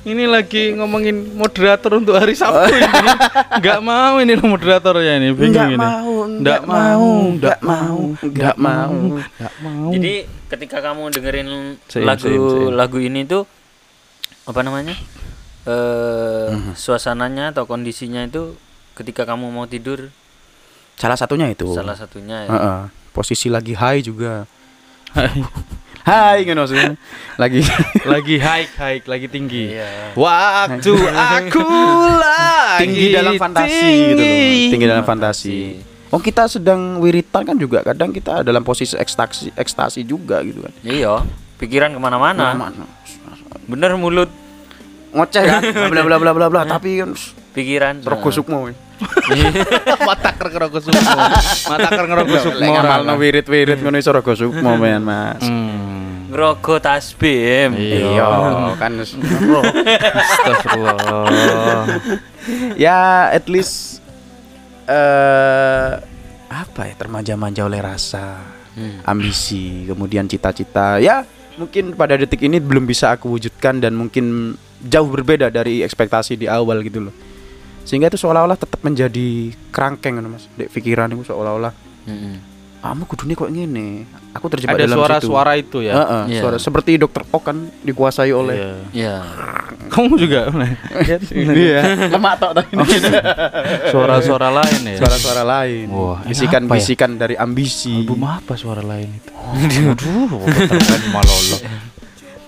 Ini 0.05 0.29
lagi 0.29 0.69
ngomongin 0.71 1.33
moderator 1.33 1.97
untuk 1.97 2.13
hari 2.13 2.33
Sabtu 2.33 2.69
ini. 2.69 2.85
Enggak 3.51 3.79
mau 3.81 4.17
ini 4.17 4.33
loh 4.33 4.47
moderatornya 4.47 5.17
ini. 5.17 5.33
Bingung 5.33 5.49
Enggak 5.49 5.67
ini. 5.67 5.77
mau, 5.81 6.13
Enggak 6.23 6.61
mau, 6.63 7.09
enggak 7.27 7.59
mau, 7.59 7.99
enggak 8.15 8.55
mau. 8.55 8.93
Enggak 8.93 9.53
mau. 9.59 9.89
Jadi 9.89 10.13
ketika 10.45 10.77
kamu 10.79 11.09
dengerin 11.09 11.49
Same, 11.85 12.05
lagu 12.05 12.21
same, 12.21 12.37
same. 12.37 12.69
lagu 12.71 12.97
ini 12.99 13.25
tuh 13.25 13.49
apa 14.45 14.61
namanya? 14.61 14.93
Eh 15.65 16.47
Mhm. 16.47 16.77
suasananya 16.77 17.49
atau 17.49 17.65
kondisinya 17.65 18.21
itu 18.21 18.53
ketika 18.93 19.25
kamu 19.25 19.49
mau 19.49 19.65
tidur 19.65 20.13
Salah 20.95 21.17
satunya 21.19 21.47
itu. 21.51 21.67
salah 21.75 21.95
satunya 21.95 22.47
ya. 22.47 22.49
Heeh. 22.49 22.79
Posisi 23.11 23.47
lagi 23.51 23.75
high 23.75 23.99
juga. 24.03 24.47
Hai 26.05 26.45
ngono 26.45 26.69
maksudnya. 26.69 26.93
Lagi 27.41 27.65
lagi 28.13 28.35
high 28.37 28.67
high 28.77 28.99
lagi 29.09 29.27
tinggi. 29.27 29.73
Iya. 29.73 30.13
Waktu 30.13 30.93
aku 31.09 31.65
lagi 32.23 32.79
tinggi 32.85 33.05
dalam 33.09 33.33
fantasi 33.41 33.89
gitu 34.13 34.21
loh. 34.21 34.69
Tinggi 34.71 34.85
dalam 34.85 35.05
fantasi. 35.05 35.57
Oh 36.13 36.21
kita 36.21 36.45
sedang 36.45 37.01
wiritan 37.01 37.41
kan 37.43 37.57
juga 37.57 37.81
kadang 37.81 38.13
kita 38.13 38.45
dalam 38.45 38.61
posisi 38.61 38.93
ekstasi 38.93 39.51
ekstasi 39.57 40.05
juga 40.05 40.45
gitu 40.45 40.61
kan. 40.61 40.73
Iya, 40.85 41.25
pikiran 41.57 41.91
ke 41.91 41.99
mana-mana. 41.99 42.53
Mana? 42.53 42.85
Bener 43.65 43.97
mulut 43.97 44.29
Ngoceh 45.15 45.43
kan 45.47 45.61
bla 45.89 46.03
bla 46.03 46.19
bla 46.19 46.31
bla 46.35 46.47
bla 46.51 46.61
tapi 46.67 46.99
kan 46.99 47.15
pikiran. 47.55 48.03
rego 48.03 48.29
sukmo. 48.29 48.67
Mata 50.07 50.29
ker 50.31 50.47
ngerokok 50.51 50.81
sukmo. 50.87 51.11
Mata 51.71 51.89
ker 51.91 52.05
ngerokok 52.07 52.39
sukmo. 52.39 52.63
Ngamalno 52.63 53.13
wirid-wirid 53.19 53.79
ngono 53.83 53.97
iso 53.99 54.11
rego 54.15 54.33
sukmo 54.35 54.79
men 54.79 55.03
Mas. 55.03 55.43
Hmm. 55.43 56.31
ngerogo 56.31 56.81
tasbih. 56.83 57.71
Iya, 57.71 58.27
kan 58.75 58.99
Astagfirullah. 58.99 59.63
ya 62.75 63.31
at 63.31 63.45
least 63.47 64.03
eh 64.89 65.91
apa 66.45 66.81
ya 66.87 66.95
termanja-manja 66.95 67.67
oleh 67.67 67.79
rasa, 67.79 68.39
ambisi, 69.07 69.87
kemudian 69.87 70.27
cita-cita. 70.27 70.99
Ya, 70.99 71.23
mungkin 71.59 71.95
pada 71.95 72.15
detik 72.19 72.43
ini 72.43 72.59
belum 72.59 72.87
bisa 72.87 73.11
aku 73.15 73.31
wujudkan 73.35 73.79
dan 73.79 73.95
mungkin 73.95 74.55
jauh 74.83 75.07
berbeda 75.09 75.49
dari 75.51 75.83
ekspektasi 75.83 76.35
di 76.39 76.47
awal 76.47 76.83
gitu 76.83 77.09
loh. 77.09 77.15
Sehingga 77.85 78.09
itu 78.09 78.17
seolah-olah 78.17 78.57
tetap 78.57 78.81
menjadi 78.81 79.53
kerangkeng 79.69 80.17
ngono, 80.17 80.35
Mas. 80.35 80.49
Dek 80.51 80.67
pikiran 80.69 81.07
itu 81.07 81.21
seolah-olah 81.23 81.69
Heeh. 82.03 82.37
kamu 82.81 83.01
kudune 83.05 83.33
kok 83.33 83.47
ngene. 83.47 84.05
Aku 84.31 84.45
terjebak 84.45 84.73
Ada 84.73 84.83
dalam 84.83 84.93
situ. 84.93 85.01
suara-suara 85.01 85.51
itu 85.55 85.77
ya. 85.79 85.93
Heeh, 85.95 86.23
Iya. 86.27 86.41
suara 86.41 86.57
seperti 86.57 86.97
dokter 86.97 87.23
O 87.29 87.39
kan 87.39 87.55
dikuasai 87.79 88.29
oleh 88.29 88.53
Iya. 88.53 88.73
Iya. 88.91 89.15
Kamu 89.85 90.13
juga 90.15 90.49
Iya, 91.31 92.09
lemak 92.09 92.33
tok 92.37 92.51
tadi. 92.57 92.73
suara-suara 93.89 94.49
lain 94.51 94.81
ya. 94.87 94.97
Suara-suara 94.97 95.43
lain. 95.45 95.87
Wah, 95.87 96.19
ini 96.21 96.29
bisikan-bisikan 96.29 97.15
dari 97.15 97.35
ambisi. 97.35 98.01
Album 98.01 98.21
apa 98.23 98.53
suara 98.55 98.81
lain 98.81 99.09
itu? 99.13 99.31
Aduh, 99.93 100.41
malolo. 101.09 101.57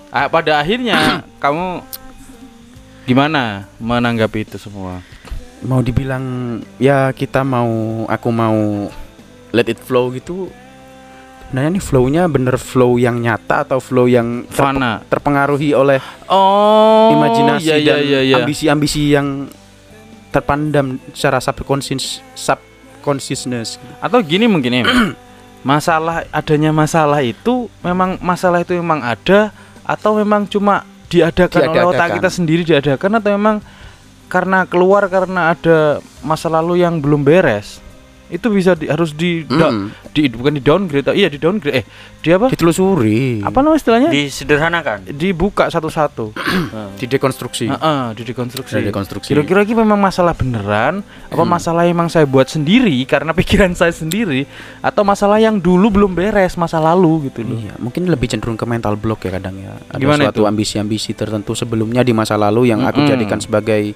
Ah, 0.08 0.26
pada 0.26 0.56
akhirnya 0.56 1.22
kamu 1.38 1.82
gimana 3.04 3.64
menanggapi 3.78 4.44
itu 4.44 4.56
semua? 4.56 5.00
Mau 5.60 5.82
dibilang 5.82 6.24
ya 6.78 7.10
kita 7.10 7.42
mau 7.42 7.66
aku 8.06 8.28
mau 8.30 8.86
let 9.50 9.66
it 9.66 9.80
flow 9.80 10.12
gitu. 10.12 10.46
Sebenarnya 11.48 11.70
nih 11.72 11.82
flow-nya 11.82 12.22
bener 12.28 12.60
flow 12.60 13.00
yang 13.00 13.24
nyata 13.24 13.64
atau 13.64 13.80
flow 13.80 14.04
yang 14.04 14.44
terpe- 14.46 14.68
Fana. 14.68 15.00
terpengaruhi 15.08 15.72
oleh 15.72 15.96
Oh, 16.28 17.08
imajinasi 17.10 17.64
iya, 17.64 17.76
iya, 17.80 17.88
dan 17.88 18.00
iya, 18.04 18.20
iya. 18.20 18.34
ambisi-ambisi 18.36 19.16
yang 19.16 19.48
terpandam 20.28 21.00
secara 21.16 21.40
subconscious 21.40 22.20
subconsciousness. 22.36 23.80
Atau 23.98 24.20
gini 24.20 24.44
mungkin 24.44 24.72
ya. 24.74 24.84
masalah 25.58 26.22
adanya 26.30 26.70
masalah 26.70 27.18
itu 27.18 27.66
memang 27.82 28.14
masalah 28.20 28.62
itu 28.62 28.78
memang 28.78 29.02
ada 29.02 29.50
atau 29.82 30.14
memang 30.14 30.46
cuma 30.46 30.86
diadakan 31.08 31.72
oleh 31.72 31.82
otak 31.82 32.08
kita 32.14 32.30
sendiri 32.30 32.62
diadakan 32.62 33.18
atau 33.18 33.30
memang 33.34 33.56
karena 34.28 34.68
keluar 34.68 35.08
karena 35.08 35.56
ada 35.56 36.04
masa 36.20 36.52
lalu 36.52 36.84
yang 36.84 37.00
belum 37.00 37.24
beres. 37.24 37.80
Itu 38.28 38.48
bisa 38.48 38.72
di, 38.72 38.86
harus 38.86 39.12
di, 39.12 39.42
da- 39.42 39.68
Mm. 39.68 39.88
di 40.12 40.22
bukan 40.28 40.52
di 40.52 40.60
downgrade, 40.60 41.08
iya 41.12 41.26
di 41.26 41.36
downgrade. 41.36 41.74
Eh, 41.74 41.84
di 42.18 42.28
apa? 42.28 42.48
Ditelusuri. 42.48 43.40
Apa 43.40 43.58
nama 43.58 43.72
istilahnya? 43.72 44.08
Disederhanakan. 44.08 45.08
dibuka 45.08 45.66
satu-satu. 45.66 46.36
Didekonstruksi. 47.00 47.66
Heeh, 47.68 48.02
didekonstruksi. 48.14 48.74
Didekonstruksi. 48.74 49.28
Kira-kira 49.28 49.62
ini 49.62 49.74
memang 49.74 49.96
masalah 49.96 50.32
beneran 50.32 51.00
apa 51.24 51.44
masalah 51.44 51.84
yang 51.84 51.94
memang 51.94 52.08
saya 52.08 52.24
buat 52.24 52.46
sendiri 52.46 52.94
karena 53.04 53.32
pikiran 53.38 53.72
saya 53.72 53.90
sendiri 53.90 54.44
atau 54.78 55.02
masalah 55.02 55.38
yang 55.38 55.56
dulu 55.56 55.88
belum 55.88 56.12
beres 56.12 56.54
masa 56.54 56.78
lalu 56.78 57.28
gitu 57.28 57.42
loh. 57.42 57.56
Iya, 57.56 57.74
mungkin 57.78 58.06
lebih 58.06 58.28
cenderung 58.28 58.54
ke 58.54 58.64
mental 58.64 58.94
block 58.94 59.24
ya 59.24 59.32
kadang 59.32 59.56
ya. 59.56 59.72
Ada 59.88 59.98
Gimana 59.98 60.22
suatu 60.28 60.44
ambisi-ambisi 60.44 61.12
tertentu 61.12 61.52
sebelumnya 61.52 62.00
di 62.00 62.12
masa 62.12 62.34
lalu 62.34 62.68
yang 62.68 62.82
aku 62.82 63.00
Mm-mm. 63.00 63.10
jadikan 63.10 63.38
sebagai 63.38 63.94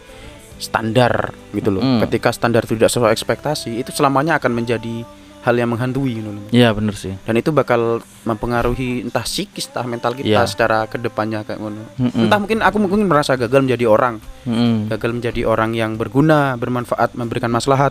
standar 0.63 1.35
gitu 1.51 1.75
loh. 1.75 1.83
Mm. 1.83 2.01
Ketika 2.07 2.31
standar 2.31 2.63
tidak 2.65 2.89
sesuai 2.89 3.11
ekspektasi, 3.11 3.83
itu 3.83 3.91
selamanya 3.91 4.39
akan 4.39 4.55
menjadi 4.55 5.03
hal 5.43 5.59
yang 5.59 5.75
menghantui 5.75 6.23
gitu 6.23 6.31
loh. 6.31 6.45
Iya 6.55 6.71
bener 6.71 6.95
sih. 6.95 7.19
Dan 7.27 7.35
itu 7.35 7.51
bakal 7.51 7.99
mempengaruhi 8.23 9.03
entah 9.03 9.27
psikis, 9.27 9.67
entah 9.75 9.83
mental 9.83 10.15
kita 10.15 10.31
Iya. 10.31 10.47
secara 10.47 10.87
ke 10.87 11.03
depannya 11.03 11.43
kayak 11.43 11.59
ngono. 11.59 11.83
Mm-mm. 11.99 12.31
Entah 12.31 12.39
mungkin 12.39 12.63
aku 12.63 12.77
mungkin 12.79 13.11
merasa 13.11 13.35
gagal 13.35 13.67
menjadi 13.67 13.91
orang, 13.91 14.23
Mm-mm. 14.47 14.87
gagal 14.95 15.11
menjadi 15.11 15.43
orang 15.43 15.75
yang 15.75 15.99
berguna, 15.99 16.55
bermanfaat, 16.55 17.19
memberikan 17.19 17.51
maslahat. 17.51 17.91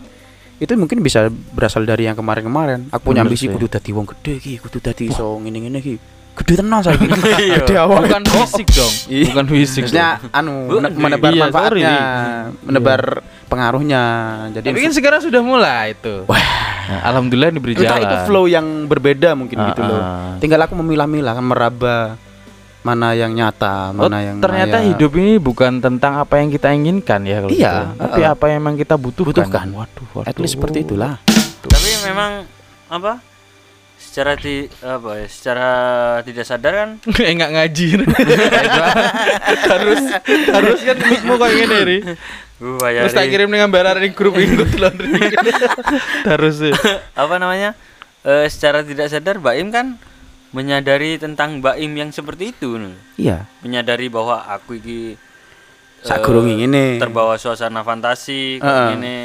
Itu 0.56 0.78
mungkin 0.78 1.04
bisa 1.04 1.28
berasal 1.52 1.84
dari 1.84 2.08
yang 2.08 2.16
kemarin-kemarin. 2.16 2.88
Aku 2.88 3.12
punya 3.12 3.26
ambisi 3.26 3.50
kudu 3.50 3.68
dadi 3.68 3.90
wong 3.92 4.08
gede 4.16 4.40
iki, 4.40 4.52
kudu 4.62 4.78
dadi 4.80 5.10
iso 5.12 5.36
ngene-ngene 5.42 5.78
iki. 5.82 5.94
Gede 6.32 6.52
tenan 6.58 6.80
saya 6.80 6.96
Iya. 7.38 7.60
Gede 7.60 7.74
awal. 7.76 8.02
Bukan 8.02 8.22
fisik 8.24 8.66
dong. 8.70 8.92
Iya. 9.12 9.26
Bukan 9.30 9.46
fisik. 9.48 9.82
Maksudnya 9.84 10.08
anu 10.30 10.52
mene- 10.70 10.96
menebar 10.96 11.30
Iya, 11.30 11.42
manfaatnya, 11.42 11.92
sorry. 11.92 12.64
menebar 12.64 13.00
pengaruhnya. 13.46 14.02
Jadi 14.50 14.64
Tapi 14.66 14.80
kan 14.80 14.92
sekarang 14.92 15.20
sudah 15.20 15.40
mulai 15.40 15.92
itu. 15.92 16.24
Nah, 16.24 17.00
Alhamdulillah 17.04 17.50
diberi 17.50 17.72
entah 17.74 17.94
jalan. 17.94 18.04
itu 18.04 18.16
flow 18.26 18.44
yang 18.46 18.64
berbeda 18.84 19.32
mungkin 19.32 19.56
Ah, 19.56 19.66
gitu 19.70 19.82
loh. 19.82 20.00
ah. 20.00 20.34
Tinggal 20.36 20.60
aku 20.62 20.74
memilah-milah 20.74 21.32
kan 21.32 21.44
meraba 21.44 21.96
mana 22.82 23.12
yang 23.12 23.30
nyata, 23.30 23.94
Oh, 23.94 24.02
mana 24.02 24.18
yang 24.20 24.36
ternyata 24.38 24.82
maya. 24.82 24.88
hidup 24.88 25.14
ini 25.14 25.38
bukan 25.38 25.78
tentang 25.78 26.18
apa 26.18 26.34
yang 26.36 26.50
kita 26.50 26.68
inginkan 26.68 27.22
ya 27.22 27.38
kalau 27.38 27.52
Iya, 27.52 27.72
gitu. 27.86 28.02
tapi 28.02 28.20
apa 28.26 28.44
yang 28.48 28.58
memang 28.58 28.74
kita 28.74 28.94
butuhkan. 28.96 29.30
Butuhkan. 29.38 29.66
Waduh, 29.70 30.06
waduh. 30.12 30.26
At 30.26 30.36
least 30.36 30.56
seperti 30.56 30.82
itulah. 30.82 31.22
Tapi 31.62 31.88
memang 32.02 32.42
apa? 32.88 33.22
Secara 34.12 34.36
ti 34.36 34.68
apa 34.84 35.24
ya? 35.24 35.26
Secara 35.32 35.68
tidak 36.20 36.44
sadar 36.44 36.72
kan 36.76 36.90
Eh 37.24 37.32
nggak 37.32 37.52
ngaji 37.56 37.86
harus 39.72 40.02
harus 40.52 40.80
kan 40.84 40.96
mikmu 41.00 41.40
kayak 41.40 41.56
gini 41.64 41.78
ri 41.80 41.98
uh, 42.60 42.76
terus 42.76 43.16
tak 43.16 43.32
kirim 43.32 43.48
dengan 43.48 43.72
barar 43.72 43.96
di 43.96 44.12
grup 44.12 44.36
laundry 44.36 45.16
harus 46.30 46.60
sih 46.60 46.72
apa 47.16 47.40
namanya? 47.40 47.72
Eh, 48.22 48.46
secara 48.46 48.86
tidak 48.86 49.10
sadar 49.10 49.42
Mbak 49.42 49.54
Im 49.58 49.68
kan 49.74 49.86
menyadari 50.54 51.18
tentang 51.18 51.58
Mbak 51.58 51.76
Im 51.82 51.92
yang 51.96 52.10
seperti 52.14 52.54
itu 52.54 52.78
nih. 52.78 52.94
Iya. 53.18 53.38
Menyadari 53.66 54.06
bahwa 54.06 54.46
aku 54.46 54.78
iki 54.78 55.18
Sak 56.02 56.22
eh, 56.22 56.54
ngene. 56.58 56.98
terbawa 57.02 57.34
suasana 57.34 57.82
fantasi 57.82 58.62
Heeh. 58.62 58.86
ngene. 58.94 59.16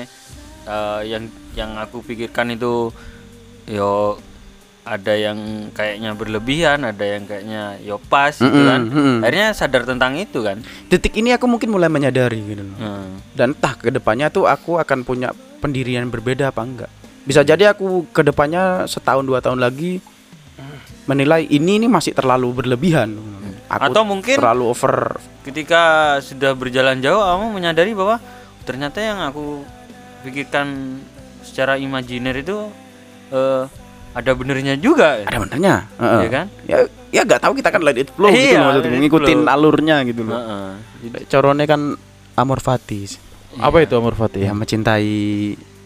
Eh, 0.65 1.01
yang 1.09 1.29
yang 1.53 1.77
aku 1.77 2.01
pikirkan 2.01 2.57
itu 2.57 2.89
yo 3.69 4.17
ada 4.87 5.13
yang 5.13 5.67
kayaknya 5.75 6.15
berlebihan, 6.15 6.87
ada 6.87 7.03
yang 7.03 7.27
kayaknya 7.27 7.75
yo 7.83 7.99
pas 7.99 8.31
gitu 8.31 8.47
Mm-mm, 8.47 8.71
kan. 8.71 8.81
mm-mm. 8.87 9.17
Akhirnya 9.19 9.47
sadar 9.51 9.83
tentang 9.83 10.15
itu 10.15 10.39
kan. 10.39 10.63
Detik 10.87 11.19
ini 11.19 11.35
aku 11.35 11.43
mungkin 11.45 11.67
mulai 11.67 11.91
menyadari 11.91 12.39
gitu 12.39 12.63
loh. 12.63 12.77
Hmm. 12.79 13.19
Dan 13.35 13.51
entah 13.51 13.75
ke 13.75 13.91
depannya 13.91 14.31
tuh 14.31 14.47
aku 14.47 14.79
akan 14.79 15.03
punya 15.03 15.35
pendirian 15.59 16.07
berbeda 16.07 16.55
apa 16.55 16.63
enggak. 16.63 16.91
Bisa 17.27 17.43
jadi 17.43 17.75
aku 17.75 18.07
ke 18.15 18.23
depannya 18.23 18.87
setahun 18.87 19.27
dua 19.27 19.43
tahun 19.43 19.59
lagi 19.59 19.99
menilai 21.07 21.43
ini 21.47 21.79
ini 21.83 21.87
masih 21.87 22.15
terlalu 22.15 22.63
berlebihan. 22.63 23.15
Aku 23.67 23.91
Atau 23.91 24.03
mungkin 24.07 24.39
terlalu 24.39 24.71
over. 24.71 25.19
ketika 25.43 26.15
sudah 26.19 26.51
berjalan 26.55 26.99
jauh 26.99 27.19
kamu 27.19 27.45
menyadari 27.51 27.91
bahwa 27.95 28.19
ternyata 28.67 28.99
yang 28.99 29.19
aku 29.23 29.63
pikirkan 30.23 30.99
secara 31.43 31.79
imajiner 31.79 32.35
itu 32.35 32.67
eh, 33.31 33.63
ada 34.17 34.31
benernya 34.33 34.73
juga 34.75 35.21
Ada 35.21 35.37
benernya. 35.39 35.75
Heeh. 35.95 36.19
Iya 36.19 36.29
kan? 36.33 36.45
Ya 36.65 36.77
ya 37.07 37.21
nggak 37.21 37.37
tahu 37.39 37.53
kita 37.55 37.69
kan 37.69 37.81
let 37.81 37.95
it 37.95 38.09
flow 38.09 38.27
gitu 38.27 38.41
Iya, 38.49 38.57
loh, 38.57 38.65
maksudnya 38.73 38.99
ngikutin 38.99 39.39
flow. 39.39 39.53
alurnya 39.53 39.95
gitu 40.03 40.21
loh. 40.25 40.33
Heeh. 40.33 40.69
Corone 41.27 41.63
kan 41.63 41.81
amor 42.35 42.59
fatis. 42.59 43.21
apa 43.57 43.81
itu 43.81 43.93
amor 43.93 44.13
fati 44.13 44.37
Ya 44.39 44.53
mencintai 44.53 45.09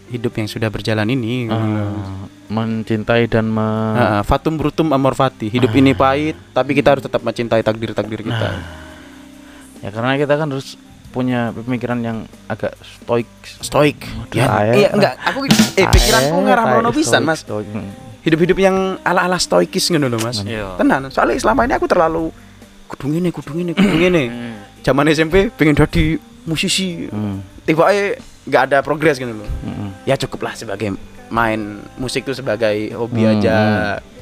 hidup 0.08 0.32
yang 0.34 0.44
sudah 0.44 0.68
berjalan 0.68 1.08
ini. 1.08 1.48
Ah, 1.48 2.28
mencintai 2.46 3.24
dan 3.26 3.48
me 3.48 3.68
Heeh, 3.94 4.20
fatum 4.22 4.56
brutum 4.56 4.88
amor 4.90 5.12
fati. 5.12 5.48
Hidup 5.48 5.72
ini 5.72 5.92
pahit, 5.92 6.36
tapi 6.50 6.72
kita 6.72 6.92
harus 6.92 7.04
tetap 7.04 7.20
mencintai 7.20 7.60
takdir-takdir 7.60 8.20
kita. 8.22 8.48
ya 9.78 9.90
karena 9.90 10.14
kita 10.14 10.36
kan 10.36 10.46
harus 10.46 10.78
punya 11.10 11.50
pemikiran 11.50 11.98
yang 11.98 12.18
agak 12.46 12.72
stoik 12.80 13.26
Stoik. 13.60 13.98
Ya, 14.30 14.46
Tae. 14.46 14.78
iya 14.78 14.88
enggak, 14.90 15.14
aku 15.18 15.44
eh 15.74 15.86
pikiranku 15.86 16.38
ngarah 16.40 16.64
pisan, 16.88 17.20
stoik, 17.20 17.26
Mas. 17.26 17.38
stoik. 17.42 17.68
Hmm. 18.22 18.24
Hidup-hidup 18.24 18.54
yang 18.56 18.76
ala-ala 19.02 19.34
stoikis 19.34 19.90
ngono 19.90 20.06
lho, 20.06 20.18
Mas. 20.18 20.40
Iya. 20.40 20.78
Tenan, 20.78 21.10
soalnya 21.10 21.34
selama 21.36 21.66
ini 21.66 21.74
aku 21.74 21.84
terlalu 21.84 22.30
kudu 22.86 23.10
ngene, 23.10 23.28
kudu 23.28 23.50
ngene, 23.52 23.72
kudu 23.72 23.96
ngene. 23.98 24.22
Hmm. 24.24 24.54
Zaman 24.80 25.10
SMP 25.10 25.50
pengen 25.50 25.74
jadi 25.74 26.16
musisi. 26.44 27.06
Hmm. 27.06 27.42
Tiba-tiba 27.62 28.22
nggak 28.42 28.62
ada 28.64 28.78
progres 28.80 29.18
gitu 29.18 29.30
loh. 29.32 29.46
Hmm. 29.60 29.90
Ya 30.02 30.14
cukuplah 30.14 30.54
sebagai 30.54 30.94
main 31.28 31.60
musik 31.94 32.22
itu 32.22 32.32
sebagai 32.32 32.90
hobi 32.92 33.22
Hmm, 33.22 33.32
aja. 33.34 33.56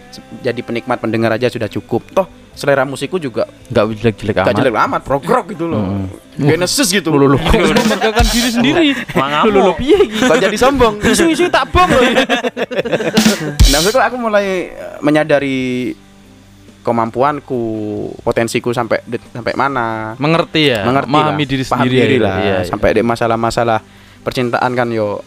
Se- 0.08 0.24
Jadi 0.40 0.60
penikmat 0.60 0.96
pendengar 0.96 1.30
aja 1.30 1.46
sudah 1.46 1.66
cukup. 1.66 2.00
Toh 2.10 2.24
selera 2.60 2.84
musikku 2.84 3.16
juga 3.16 3.48
nggak 3.72 3.84
jelek-jelek 3.96 4.34
gak 4.36 4.44
amat 4.52 4.58
jelek 4.60 4.74
amat, 4.76 5.00
prog 5.00 5.24
rock 5.24 5.46
gitu 5.56 5.64
loh. 5.64 5.80
Hmm. 5.80 6.06
Genesis 6.40 6.88
gitu 6.92 7.08
lho, 7.12 7.36
kok 7.36 7.52
memegangkan 7.52 8.26
diri 8.32 8.50
sendiri 8.52 8.86
Mangamu. 9.12 9.48
Lho, 9.52 9.72
piye 9.76 9.96
iki 10.08 10.24
Kok 10.24 10.36
jadi 10.40 10.56
sombong? 10.56 10.94
Isu-isu 11.08 11.48
tak 11.48 11.68
bom 11.72 11.84
loh. 11.88 12.00
nah, 13.68 13.78
maksudku 13.80 14.00
aku 14.00 14.16
mulai 14.20 14.72
eh, 14.72 14.96
menyadari 15.00 15.92
kemampuanku, 16.80 17.60
potensiku 18.24 18.72
sampai 18.72 19.04
sampai 19.32 19.52
mana. 19.52 20.16
mengerti 20.16 20.72
ya 20.72 20.84
Mengerti 20.88 21.12
memahami 21.12 21.44
diri 21.44 21.64
paham 21.64 21.84
sendiri 21.84 21.96
diri 21.96 22.16
ya. 22.16 22.24
lah. 22.24 22.36
Iya, 22.40 22.56
iya. 22.56 22.58
sampai 22.64 22.88
di 22.96 23.02
masalah-masalah 23.04 23.78
percintaan 24.20 24.72
kan 24.72 24.88
yo 24.88 25.20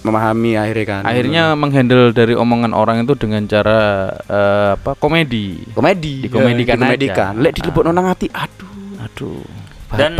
memahami 0.00 0.54
akhirnya 0.54 0.86
kan. 0.86 1.02
akhirnya 1.02 1.42
menghandle 1.52 2.10
dari 2.10 2.32
omongan 2.32 2.72
orang 2.72 3.02
itu 3.02 3.12
dengan 3.14 3.44
cara 3.44 3.78
eh, 4.22 4.70
apa 4.74 4.94
komedi 4.94 5.60
komedi, 5.70 6.24
Dikomedikan 6.24 6.76
ya, 6.76 6.96
dikomedikan. 6.96 7.32
aja. 7.32 7.42
Lek 7.42 7.52
dilebokno 7.54 7.90
nang 7.90 8.06
ati, 8.06 8.26
aduh. 8.30 8.72
aduh 8.98 9.44
Dan 9.92 10.18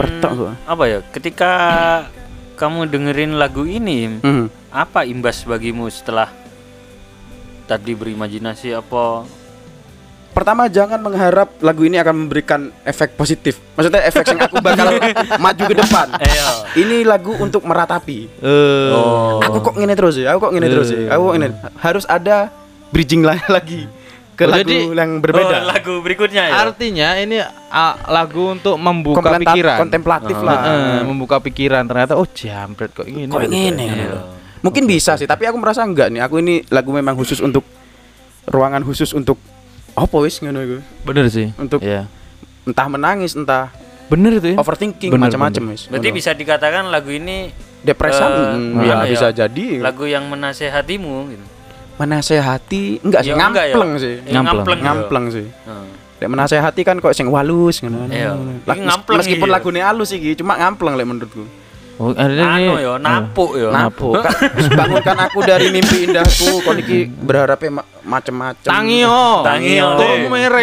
apa 0.64 0.84
ya? 0.86 0.98
Ketika 1.04 1.50
kamu 2.54 2.86
dengerin 2.86 3.32
lagu 3.34 3.62
ini, 3.62 4.20
Hmm. 4.20 4.46
apa 4.68 5.02
imbas 5.02 5.42
bagimu 5.42 5.84
setelah 5.86 6.30
tadi 7.66 7.92
berimajinasi 7.92 8.72
apa? 8.72 9.26
Pertama 10.36 10.68
jangan 10.68 11.00
mengharap 11.00 11.48
lagu 11.58 11.82
ini 11.82 11.96
akan 11.96 12.14
memberikan 12.18 12.68
efek 12.84 13.16
positif. 13.16 13.56
Maksudnya 13.72 14.04
efek 14.04 14.20
yang 14.26 14.44
aku 14.44 14.60
bakal 14.60 14.92
maju 15.40 15.62
ke 15.64 15.74
depan. 15.74 16.06
Ayo. 16.14 16.48
Ini 16.76 16.96
lagu 17.02 17.32
untuk 17.34 17.64
meratapi. 17.64 18.18
eh 18.36 18.92
Oh. 18.92 19.40
Aku 19.40 19.64
kok 19.64 19.74
ngene 19.74 19.96
terus 19.96 20.14
ya? 20.14 20.30
Aku 20.30 20.44
kok 20.44 20.52
ngene 20.52 20.68
terus 20.68 20.92
ya? 20.92 21.08
Aku 21.10 21.22
kok 21.24 21.34
ngene. 21.34 21.48
Harus 21.76 22.04
ada 22.04 22.52
bridging 22.86 23.24
lah 23.24 23.40
lagi 23.56 23.88
ke 24.30 24.44
Oh, 24.44 24.52
lagu 24.52 24.68
jadi- 24.68 24.92
yang 24.92 25.12
berbeda. 25.18 25.56
Oh, 25.56 25.64
lagu 25.66 25.94
berikutnya 25.98 26.42
ya. 26.44 26.54
artinya 26.60 27.16
ini 27.16 27.40
ah, 27.66 27.96
lagu 28.06 28.52
untuk 28.52 28.76
membuka 28.76 29.24
Komplementa- 29.24 29.56
pikiran 29.56 29.78
kontemplatif 29.80 30.36
Eh, 30.36 30.44
lah. 30.44 30.58
eh, 30.60 31.00
membuka 31.02 31.36
pikiran 31.40 31.82
ternyata 31.82 32.12
oh 32.12 32.28
jambret 32.28 32.92
kok 32.92 33.08
ini 33.08 33.24
Kok 33.24 33.40
gitu. 33.40 33.48
ngene 33.48 33.86
Iya. 33.88 34.20
Mungkin 34.60 34.84
bisa 34.84 35.14
sih, 35.14 35.24
tapi 35.24 35.46
aku 35.46 35.56
merasa 35.56 35.80
enggak 35.80 36.10
nih. 36.10 36.20
Aku 36.20 36.36
ini 36.36 36.60
lagu 36.68 36.90
memang 36.90 37.14
khusus 37.14 37.40
untuk 37.40 37.64
ruangan 38.44 38.82
khusus 38.82 39.08
untuk 39.10 39.40
apa 39.96 40.16
wis 40.18 40.38
ngono 40.38 40.60
iku. 40.60 40.78
bener 41.02 41.26
sih 41.26 41.50
Untuk 41.56 41.80
Iya. 41.80 42.04
entah 42.62 42.86
menangis, 42.86 43.32
entah 43.32 43.72
bener 44.06 44.36
itu 44.36 44.52
ya 44.52 44.56
overthinking 44.56 45.10
macam-macam 45.10 45.62
wis. 45.72 45.88
Berarti 45.88 46.08
bisa 46.10 46.30
dikatakan 46.30 46.86
lagu 46.86 47.08
ini 47.08 47.50
depresan 47.80 48.30
mm, 48.54 48.84
ya 48.84 48.94
ya? 48.94 49.08
bisa 49.08 49.26
jadi. 49.30 49.80
lagu 49.80 50.04
yang 50.04 50.26
menasehatimu 50.26 51.14
gitu. 51.28 51.44
menasehati 51.96 53.00
enggak 53.00 53.20
sih 53.22 53.30
Ya, 53.30 53.40
enggak 53.40 53.64
ya? 53.64 53.72
ngampleng 53.72 53.90
sih. 53.96 54.14
Eh, 54.20 54.32
Ngampleng. 54.32 54.80
ngampleng. 54.80 55.24
Sih. 55.32 55.46
Heeh. 55.48 55.86
Lek 56.16 56.28
menasehati 56.28 56.80
kan 56.82 56.96
kok 56.96 57.12
sing 57.12 57.26
walus 57.26 57.80
ngono. 57.80 58.08
Iya. 58.08 58.36
Meskipun 59.10 59.48
ya. 59.48 59.52
lagune 59.52 59.80
halus 59.80 60.12
iki, 60.12 60.32
cuma 60.34 60.56
ngampleng 60.56 60.92
lek 60.92 61.04
menurutku. 61.04 61.44
Oh, 61.96 62.12
Anu 62.12 62.74
ya, 62.76 62.94
napuk 62.96 63.50
ya. 63.54 63.68
Napo 63.68 64.12
kan 64.14 64.32
bangunkan 64.70 65.16
aku 65.18 65.38
dari 65.42 65.68
mimpi 65.68 66.04
indahku 66.04 66.60
kon 66.60 66.76
iki 66.76 67.04
berharapnya 67.06 67.70
ma- 67.74 67.88
macem-macem. 68.06 68.68
tangi 68.68 69.02
yo 69.02 69.42
Tangi 69.42 69.72
yo, 69.74 69.88
Tuh, 69.96 70.28
mere 70.28 70.62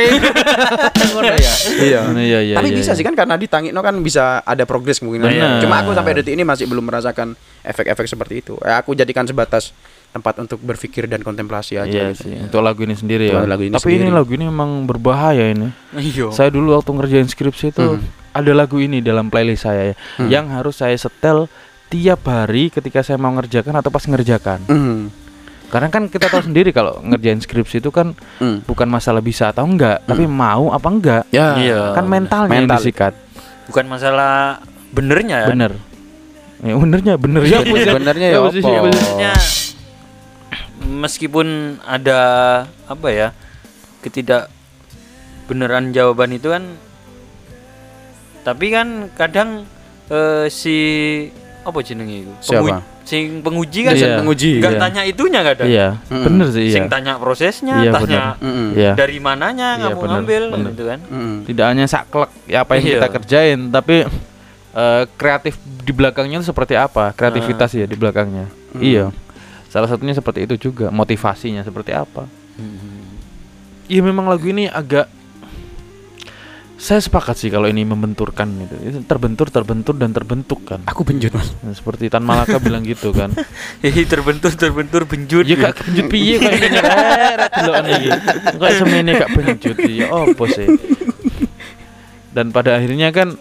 ya 1.35 1.53
Iya. 1.75 2.01
iya 2.15 2.39
iya 2.39 2.55
Tapi 2.55 2.69
iya, 2.69 2.77
bisa 2.77 2.91
iya. 2.91 2.97
sih 2.97 3.03
kan 3.03 3.13
karena 3.13 3.35
ditangikno 3.35 3.79
kan 3.79 3.95
bisa 3.99 4.39
ada 4.41 4.63
progres 4.63 4.99
mungkin. 4.99 5.25
Cuma 5.59 5.81
aku 5.81 5.91
sampai 5.91 6.15
detik 6.15 6.33
ini 6.33 6.41
masih 6.41 6.65
belum 6.65 6.83
merasakan 6.83 7.33
efek-efek 7.61 8.05
seperti 8.05 8.39
itu. 8.39 8.55
Ya, 8.59 8.79
aku 8.79 8.93
jadikan 8.93 9.23
sebatas 9.23 9.71
tempat 10.13 10.37
untuk 10.37 10.61
berpikir 10.61 11.09
dan 11.09 11.25
kontemplasi 11.25 11.75
aja. 11.75 11.89
Iya 11.89 12.05
gitu. 12.13 12.29
sih, 12.29 12.37
untuk 12.37 12.61
lagu 12.61 12.85
ini 12.85 12.93
sendiri 12.93 13.33
ya. 13.33 13.41
Untuk 13.41 13.49
lagu 13.49 13.63
ini 13.65 13.73
Tapi 13.73 13.89
ini 13.89 13.97
sendiri. 13.99 14.13
lagu 14.13 14.31
ini 14.31 14.45
memang 14.45 14.69
berbahaya 14.85 15.49
ini. 15.49 15.73
Iya. 15.91 16.29
Saya 16.29 16.53
dulu 16.53 16.77
waktu 16.77 16.93
ngerjain 16.93 17.25
skripsi 17.25 17.73
itu 17.73 17.97
ada 18.29 18.51
lagu 18.53 18.77
ini 18.77 19.01
dalam 19.01 19.27
playlist 19.27 19.65
saya 19.65 19.91
ya, 19.91 19.95
Hmm. 20.15 20.29
yang 20.29 20.45
harus 20.47 20.77
saya 20.77 20.93
setel 20.93 21.49
tiap 21.89 22.21
hari 22.23 22.69
ketika 22.69 23.01
saya 23.01 23.17
mau 23.17 23.33
ngerjakan 23.33 23.73
atau 23.75 23.89
pas 23.89 24.01
ngerjakan. 24.01 24.61
Hmm. 24.65 25.09
Karena 25.67 25.89
kan 25.89 26.05
kita 26.05 26.29
tahu 26.29 26.45
sendiri 26.45 26.69
kalau 26.69 27.01
ngerjain 27.01 27.41
skripsi 27.41 27.81
itu 27.81 27.89
kan 27.89 28.13
Hmm. 28.37 28.61
bukan 28.63 28.85
masalah 28.85 29.19
bisa 29.19 29.49
atau 29.49 29.65
enggak, 29.65 30.05
tapi 30.05 30.29
mau 30.29 30.69
apa 30.69 30.85
enggak. 30.85 31.23
Ya. 31.29 31.57
Iya. 31.57 31.97
Kan 31.97 32.05
mentalnya 32.05 32.53
yang 32.53 32.69
Mental. 32.69 32.77
disikat. 32.77 33.13
Bukan 33.65 33.89
masalah 33.89 34.61
benernya 34.89 35.45
ya. 35.45 35.49
Bener. 35.49 35.73
Ya 36.61 36.77
benernya 36.77 37.13
bener 37.17 37.41
ya. 37.43 37.57
apa 37.59 37.75
sih? 37.75 37.89
Benernya 37.91 38.27
ya 38.29 38.37
apa 38.39 38.49
meskipun 40.85 41.47
ada 41.81 42.19
apa 42.85 43.07
ya 43.07 43.27
ketidak 43.99 44.51
beneran 45.45 45.91
jawaban 45.91 46.31
itu 46.31 46.47
kan 46.47 46.63
tapi 48.43 48.69
kan 48.69 48.87
kadang 49.13 49.63
eh, 50.07 50.45
si 50.47 50.77
apa 51.63 51.79
jenenge 51.79 52.27
itu 52.27 52.33
Siapa? 52.43 52.83
sing 53.03 53.39
penguji 53.39 53.83
kan 53.83 53.95
Iya. 53.95 54.19
penguji. 54.19 54.59
nggak 54.59 54.73
Iya. 54.73 54.79
tanya 54.79 55.01
itunya 55.03 55.41
kadang 55.41 55.67
Iya, 55.67 55.87
Mm-mm. 56.07 56.23
bener 56.23 56.47
sih 56.51 56.65
iya. 56.65 56.75
sing 56.75 56.85
tanya 56.87 57.15
prosesnya 57.15 57.75
Iya, 57.79 57.91
tanya. 57.93 58.23
Iya. 58.75 58.91
dari 58.95 59.19
mananya 59.19 59.75
Iya, 59.75 59.83
kamu 59.85 59.95
bener, 59.97 60.11
ngambil 60.13 60.43
bener. 60.49 60.69
gitu 60.71 60.83
kan 60.85 60.99
Mm-mm. 61.03 61.35
Tidak 61.43 61.65
hanya 61.65 61.85
saklek 61.85 62.31
ya 62.45 62.63
apa 62.63 62.71
yang 62.75 62.83
Iya. 62.83 62.95
kita 62.97 63.07
kerjain, 63.13 63.59
tapi 63.69 63.95
eh, 64.73 65.03
kreatif 65.13 65.53
di 65.61 65.91
belakangnya 65.91 66.39
itu 66.39 66.47
seperti 66.49 66.73
apa? 66.73 67.11
Kreativitas 67.11 67.71
ya 67.71 67.85
di 67.85 67.93
belakangnya. 67.93 68.47
Iya. 68.73 69.11
Salah 69.73 69.89
satunya 69.89 70.13
seperti 70.13 70.45
itu 70.45 70.69
juga, 70.69 70.93
motivasinya 70.93 71.65
seperti 71.65 71.97
apa? 71.97 72.29
Iya 73.89 74.05
memang 74.05 74.29
lagu 74.29 74.45
ini 74.45 74.69
agak 74.69 75.09
saya 76.77 76.99
sepakat 76.99 77.39
sih 77.39 77.49
kalau 77.49 77.65
ini 77.65 77.81
membenturkan 77.81 78.45
gitu. 78.59 78.75
Itu 78.83 78.99
terbentur, 79.07 79.47
terbentur 79.47 79.95
dan 79.97 80.13
terbentuk 80.13 80.67
kan. 80.67 80.83
Aku 80.85 81.07
benjut, 81.07 81.31
Mas. 81.31 81.55
Nah, 81.63 81.71
seperti 81.71 82.11
Tan 82.11 82.21
Malaka 82.27 82.59
bilang 82.59 82.83
gitu 82.83 83.15
kan. 83.15 83.31
Ih, 83.87 84.03
terbentur 84.03 84.51
terbentur 84.51 85.07
benjut 85.07 85.47
Ya 85.47 85.55
kak 85.55 85.79
benjut 85.79 86.11
piye 86.11 86.37
kayak 86.43 86.59
gini 86.59 86.77
reret 86.83 87.51
delokan 87.55 87.85
iki. 87.87 88.09
Kayak 88.59 88.75
semene 88.77 89.11
kak 89.15 89.29
benjut 89.31 89.77
ya 89.89 90.05
opo 90.11 90.43
sih. 90.45 90.67
Dan 92.35 92.51
pada 92.53 92.75
akhirnya 92.75 93.09
kan 93.09 93.39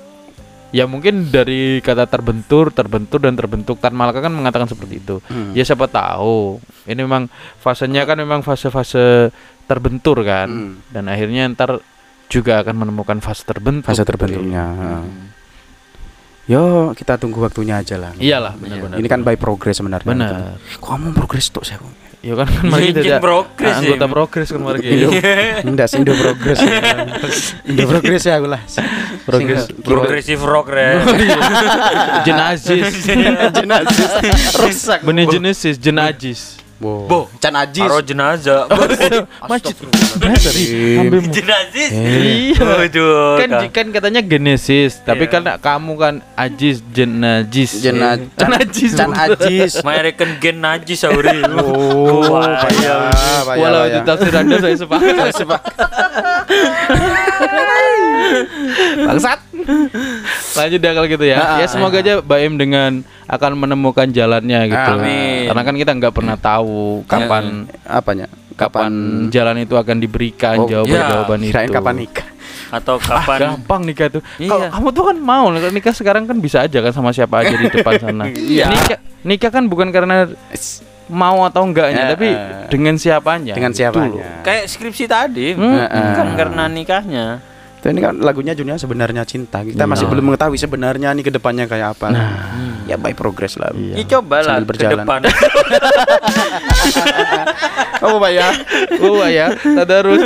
ya 0.72 0.88
mungkin 0.88 1.28
dari 1.28 1.78
kata 1.84 2.08
terbentur, 2.08 2.72
terbentur 2.72 3.20
dan 3.20 3.36
terbentuk 3.36 3.78
Tan 3.78 3.92
Malaka 3.92 4.24
kan 4.24 4.32
mengatakan 4.32 4.66
seperti 4.66 4.98
itu. 4.98 5.20
Hmm. 5.28 5.52
Ya 5.52 5.62
siapa 5.62 5.86
tahu. 5.86 6.58
Ini 6.88 6.98
memang 7.04 7.28
fasenya 7.60 8.08
kan 8.08 8.16
memang 8.18 8.40
fase-fase 8.40 9.30
terbentur 9.68 10.24
kan. 10.24 10.48
Hmm. 10.48 10.74
Dan 10.88 11.12
akhirnya 11.12 11.46
ntar 11.52 11.78
juga 12.32 12.64
akan 12.64 12.88
menemukan 12.88 13.20
fase 13.20 13.44
terbentuk. 13.44 13.92
Fase 13.92 14.02
terbentuknya. 14.08 14.64
heeh. 14.72 15.04
Yo, 16.50 16.90
kita 16.98 17.22
tunggu 17.22 17.38
waktunya 17.38 17.78
aja 17.78 17.94
lah. 17.94 18.10
Iyalah 18.18 18.58
benar-benar. 18.58 18.98
Ini 18.98 19.06
kan 19.06 19.22
by 19.22 19.38
progress 19.38 19.78
sebenarnya. 19.78 20.10
Benar. 20.10 20.58
Kok 20.82 20.88
kamu 20.90 21.14
progress 21.14 21.54
tuh 21.54 21.62
saya? 21.62 21.78
Ya 22.22 22.38
kan 22.38 22.46
kan 22.46 22.70
mari 22.70 22.94
Iya, 22.94 23.02
kita 23.02 23.18
progres 23.18 23.66
ya. 23.66 23.78
anggota 23.82 24.06
progres 24.06 24.48
kan 24.54 24.62
mari 24.62 24.78
Indo, 24.86 25.10
enggak 25.66 25.86
sih 25.90 25.98
Indo 25.98 26.14
progress. 26.14 26.58
Indo 27.66 27.82
progress 27.90 28.22
ya 28.22 28.38
aku 28.38 28.46
lah. 28.46 28.62
Progres 29.26 29.66
progresif 29.82 30.38
rock 30.38 30.70
re 30.70 31.02
Jenazis. 32.22 32.94
Jenazis 33.58 34.10
rusak. 34.54 35.02
Benih 35.02 35.26
Genesis 35.26 35.74
jenajis. 35.82 36.61
Bo. 36.82 37.06
Bo. 37.06 37.20
Can 37.38 37.54
Ajis. 37.54 37.86
Aro 37.86 38.02
jenazah 38.02 38.66
Masjid 39.50 39.70
jenazis 41.30 41.90
Iya. 41.94 42.58
Waduh, 42.58 43.38
kan 43.38 43.50
kan 43.70 43.86
katanya 43.88 44.18
Genesis, 44.20 44.98
tapi 44.98 45.30
Iya. 45.30 45.32
kan 45.32 45.42
kamu 45.62 45.92
kan 45.94 46.14
Ajis 46.34 46.82
jenajis. 46.90 47.78
Jena- 47.78 48.18
Can 48.40 48.50
Ajis. 48.52 48.90
Can 48.92 49.14
Ajis. 49.14 49.78
American 49.78 50.34
gen 50.42 50.58
najis 50.58 50.98
sauri 50.98 51.38
Oh, 51.46 52.34
payah, 52.34 53.46
Walau 53.46 53.86
itu 53.86 54.00
tafsir 54.02 54.32
Anda 54.32 54.58
saya 54.58 54.74
sepakat. 54.74 55.14
Saya 55.14 55.32
sepakat. 55.32 55.74
Bangsat. 58.98 59.38
Lanjut 60.52 60.78
dah 60.80 60.90
kalau 60.92 61.06
gitu 61.06 61.24
ya. 61.24 61.36
Ah, 61.38 61.56
ya 61.60 61.66
semoga 61.66 61.98
aja 61.98 62.18
Baim 62.20 62.58
dengan 62.58 63.06
akan 63.32 63.50
menemukan 63.56 64.06
jalannya 64.06 64.60
gitu. 64.68 64.92
Amin. 64.94 65.48
Karena 65.48 65.62
kan 65.62 65.74
kita 65.74 65.92
nggak 65.94 66.12
pernah 66.12 66.36
tahu 66.36 67.00
kapan 67.06 67.64
Apanya? 67.82 68.28
kapan 68.52 68.92
jalan 69.32 69.56
itu 69.58 69.72
akan 69.72 69.96
diberikan 69.96 70.60
Oh, 70.60 70.68
jawaban-jawaban 70.68 71.40
itu. 71.40 71.50
Kirain 71.50 71.72
kapan 71.72 71.96
nikah? 71.98 72.28
atau 72.68 72.96
Ah, 72.96 73.20
kapan 73.20 73.38
gampang 73.50 73.82
nikah 73.82 74.08
tuh. 74.08 74.22
Kalau 74.38 74.64
Iya. 74.64 74.68
kamu 74.70 74.88
tuh 74.92 75.04
kan 75.04 75.16
mau 75.18 75.44
nikah 75.52 75.92
sekarang 75.92 76.24
kan 76.24 76.36
bisa 76.36 76.60
aja 76.60 76.78
kan 76.78 76.92
sama 76.92 77.10
siapa 77.10 77.40
aja 77.40 77.52
di 77.52 77.68
depan 77.68 77.92
sana. 77.98 78.24
Iya. 78.52 78.68
Nikah 78.68 78.98
nikah 79.22 79.50
kan 79.50 79.64
bukan 79.66 79.88
karena 79.88 80.28
mau 81.08 81.44
atau 81.44 81.62
enggaknya, 81.62 82.02
Eh, 82.02 82.10
tapi 82.10 82.28
eh. 82.30 82.68
dengan 82.68 82.96
siapanya. 82.96 83.52
Dengan 83.52 83.72
gitu 83.72 83.80
siapanya. 83.84 84.40
kayak 84.40 84.64
skripsi 84.66 85.04
tadi 85.04 85.52
Hmm. 85.52 85.84
bukan 85.84 86.28
karena 86.34 86.62
nikahnya 86.66 87.26
Tuh 87.82 87.90
ini 87.90 87.98
kan 87.98 88.14
lagunya 88.16 88.54
judulnya 88.54 88.78
sebenarnya 88.78 89.26
cinta. 89.26 89.58
Kita 89.60 89.74
Iya. 89.76 89.90
masih 89.90 90.06
belum 90.06 90.22
mengetahui 90.24 90.54
sebenarnya 90.54 91.10
nih 91.10 91.24
ke 91.24 91.32
depannya 91.32 91.66
kayak 91.66 91.98
apa. 91.98 92.14
Ya 92.92 92.96
by 92.96 93.12
progress 93.12 93.56
lah. 93.56 93.72
Iya. 93.72 93.96
Ya 93.96 94.04
coba 94.10 94.36
lah 94.38 94.60
Sambil 94.60 94.62
ke 94.62 94.68
berjalan. 94.76 94.96
depan 95.00 95.20
Oh, 98.02 98.18
Pak 98.18 98.30
ya. 98.30 98.48
Oh 99.00 99.22
ya, 99.22 99.46
tadarus. 99.54 100.18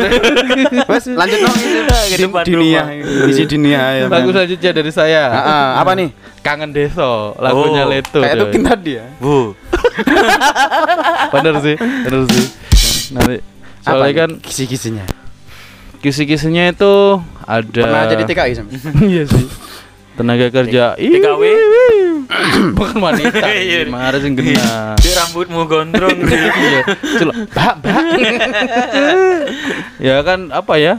Wes, 0.89 1.05
lanjut 1.07 1.39
dong 1.39 1.55
itu. 1.55 1.81
Ke 1.85 2.09
Di- 2.09 2.25
depan 2.25 2.43
dunia, 2.43 2.83
isi 3.29 3.45
dunia 3.45 3.81
ya. 3.95 4.05
Lagu 4.09 4.27
men. 4.27 4.35
selanjutnya 4.35 4.71
dari 4.73 4.91
saya. 4.91 5.23
Ah, 5.29 5.69
apa 5.79 5.93
nih? 5.93 6.09
Kangen 6.41 6.73
Deso, 6.73 7.37
lagunya 7.37 7.85
Oh, 7.85 7.91
Leto. 7.91 8.19
Kayak. 8.19 8.41
Tukin 8.41 8.63
tadi 8.65 8.93
ya. 8.97 9.05
bu 9.19 9.53
Bener 11.31 11.55
sih, 11.61 11.77
bener 11.77 12.23
sih. 12.27 12.47
Nanti 13.13 13.37
soalnya 13.83 14.09
Apa 14.09 14.19
kan 14.19 14.31
kisi-kisinya? 14.41 15.05
kisi-kisinya 15.97 16.71
itu 16.71 17.19
ada 17.43 17.83
Pernah 17.83 18.03
jadi 18.07 18.23
TKI? 18.25 18.53
Iya 19.13 19.25
sih. 19.27 19.47
Tenaga 20.17 20.49
kerja. 20.49 20.97
TKW? 20.97 21.43
bukan 22.77 22.97
wanita 22.99 23.39
Iya. 23.57 23.87
harus 23.87 24.23
yang 24.23 24.35
kena 24.35 24.69
Di 25.05 25.11
rambutmu 25.13 25.63
gondrong 25.65 26.19
iya 26.27 26.81
Celok, 27.15 27.35
mbak 27.47 27.75
mbak 27.79 27.97
ya 29.99 30.17
kan 30.23 30.51
apa 30.51 30.75
ya 30.77 30.95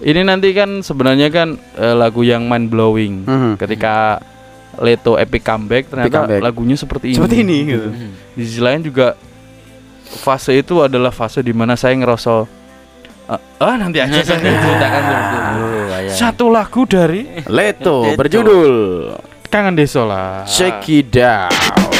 ini 0.00 0.20
nanti 0.20 0.50
kan 0.50 0.80
sebenarnya 0.80 1.28
kan 1.28 1.48
eh, 1.74 1.94
lagu 1.94 2.22
yang 2.22 2.44
mind 2.44 2.68
blowing 2.68 3.22
Mhm. 3.22 3.52
ketika 3.56 4.18
Leto 4.74 5.14
epic 5.14 5.40
comeback 5.42 5.84
ternyata 5.86 6.24
comeback. 6.24 6.40
lagunya 6.40 6.74
seperti 6.74 7.12
ini 7.12 7.16
Seperti 7.18 7.36
ini 7.38 7.56
gitu. 7.66 7.88
di 8.32 8.42
sisi 8.42 8.56
lain 8.58 8.80
juga 8.80 9.14
fase 10.02 10.52
itu 10.54 10.80
adalah 10.80 11.08
fase 11.08 11.40
di 11.40 11.52
mana 11.52 11.72
saya 11.74 11.92
ngerasa 11.94 12.48
ah 13.24 13.40
ah, 13.60 13.76
nanti 13.78 13.96
aja 13.96 14.18
saya 14.18 14.40
ceritakan. 14.40 15.02
Oh, 15.54 15.88
ayah. 15.94 16.10
satu 16.10 16.48
lagu 16.48 16.82
dari 16.84 17.28
Leto 17.46 18.02
Leto. 18.02 18.16
berjudul 18.16 18.72
Kangen 19.52 19.76
Desa 19.76 20.00
lah 20.08 20.48
Check 20.48 20.88
It 20.88 21.12
Out. 21.20 21.91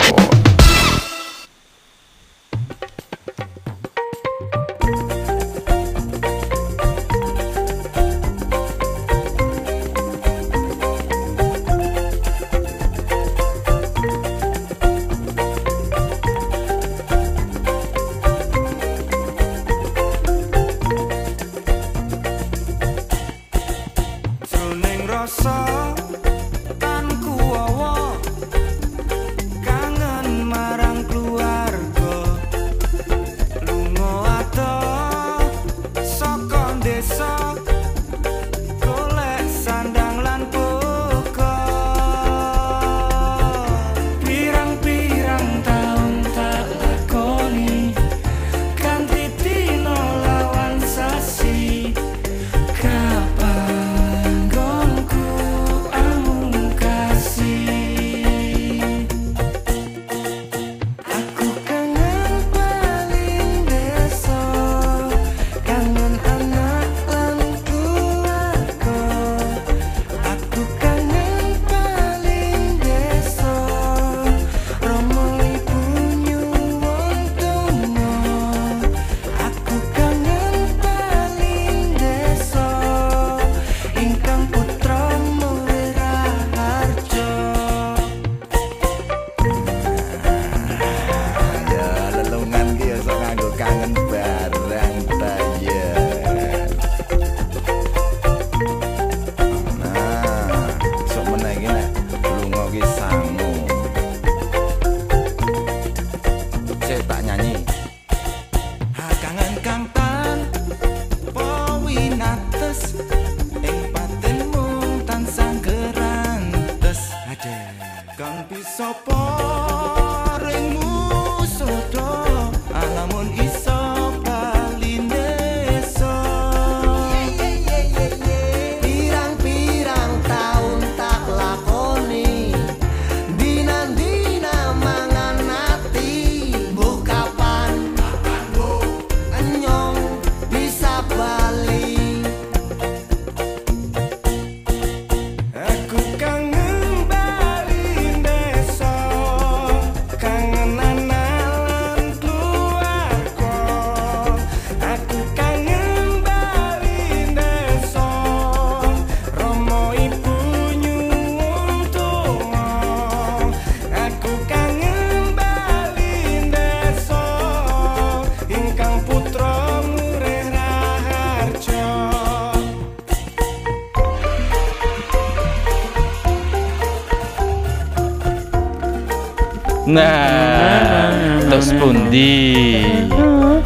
Nah 179.92 181.12
terus 181.46 181.70
pundi 181.76 182.40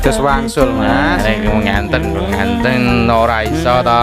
Terus 0.06 0.22
wangsul, 0.22 0.70
Mas. 0.70 1.18
Nek 1.26 1.42
nganten 1.42 2.02
nganten 2.14 3.10
ora 3.10 3.42
iso 3.42 3.82
to. 3.82 4.02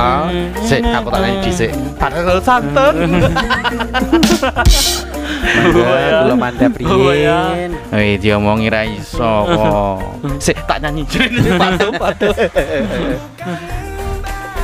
Sik 0.65 0.83
aku 0.83 1.07
tak 1.07 1.19
nyanyi 1.23 1.39
dhisik. 1.47 1.71
Padahal 1.95 2.43
santun. 2.43 3.23
Mangga 5.43 6.27
kula 6.27 6.35
mandap 6.35 6.73
riyin. 6.75 7.71
Wih, 7.95 8.19
diomongi 8.19 8.67
ra 8.67 8.83
iso 8.83 9.47
kok. 9.47 9.97
Sik 10.43 10.59
tak 10.67 10.83
nyanyi. 10.83 11.07
Patuh, 11.55 11.91
patuh. 11.95 12.35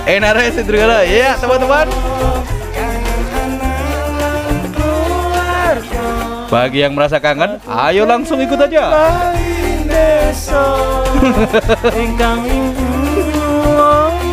Enak 0.10 0.32
rek 0.36 0.60
Sidrigala. 0.60 1.08
Iya, 1.08 1.40
teman-teman. 1.40 1.88
Bagi 6.50 6.82
yang 6.82 6.98
merasa 6.98 7.22
kangen, 7.22 7.62
ayo 7.62 8.10
langsung 8.10 8.42
ikut 8.42 8.58
aja. 8.58 8.90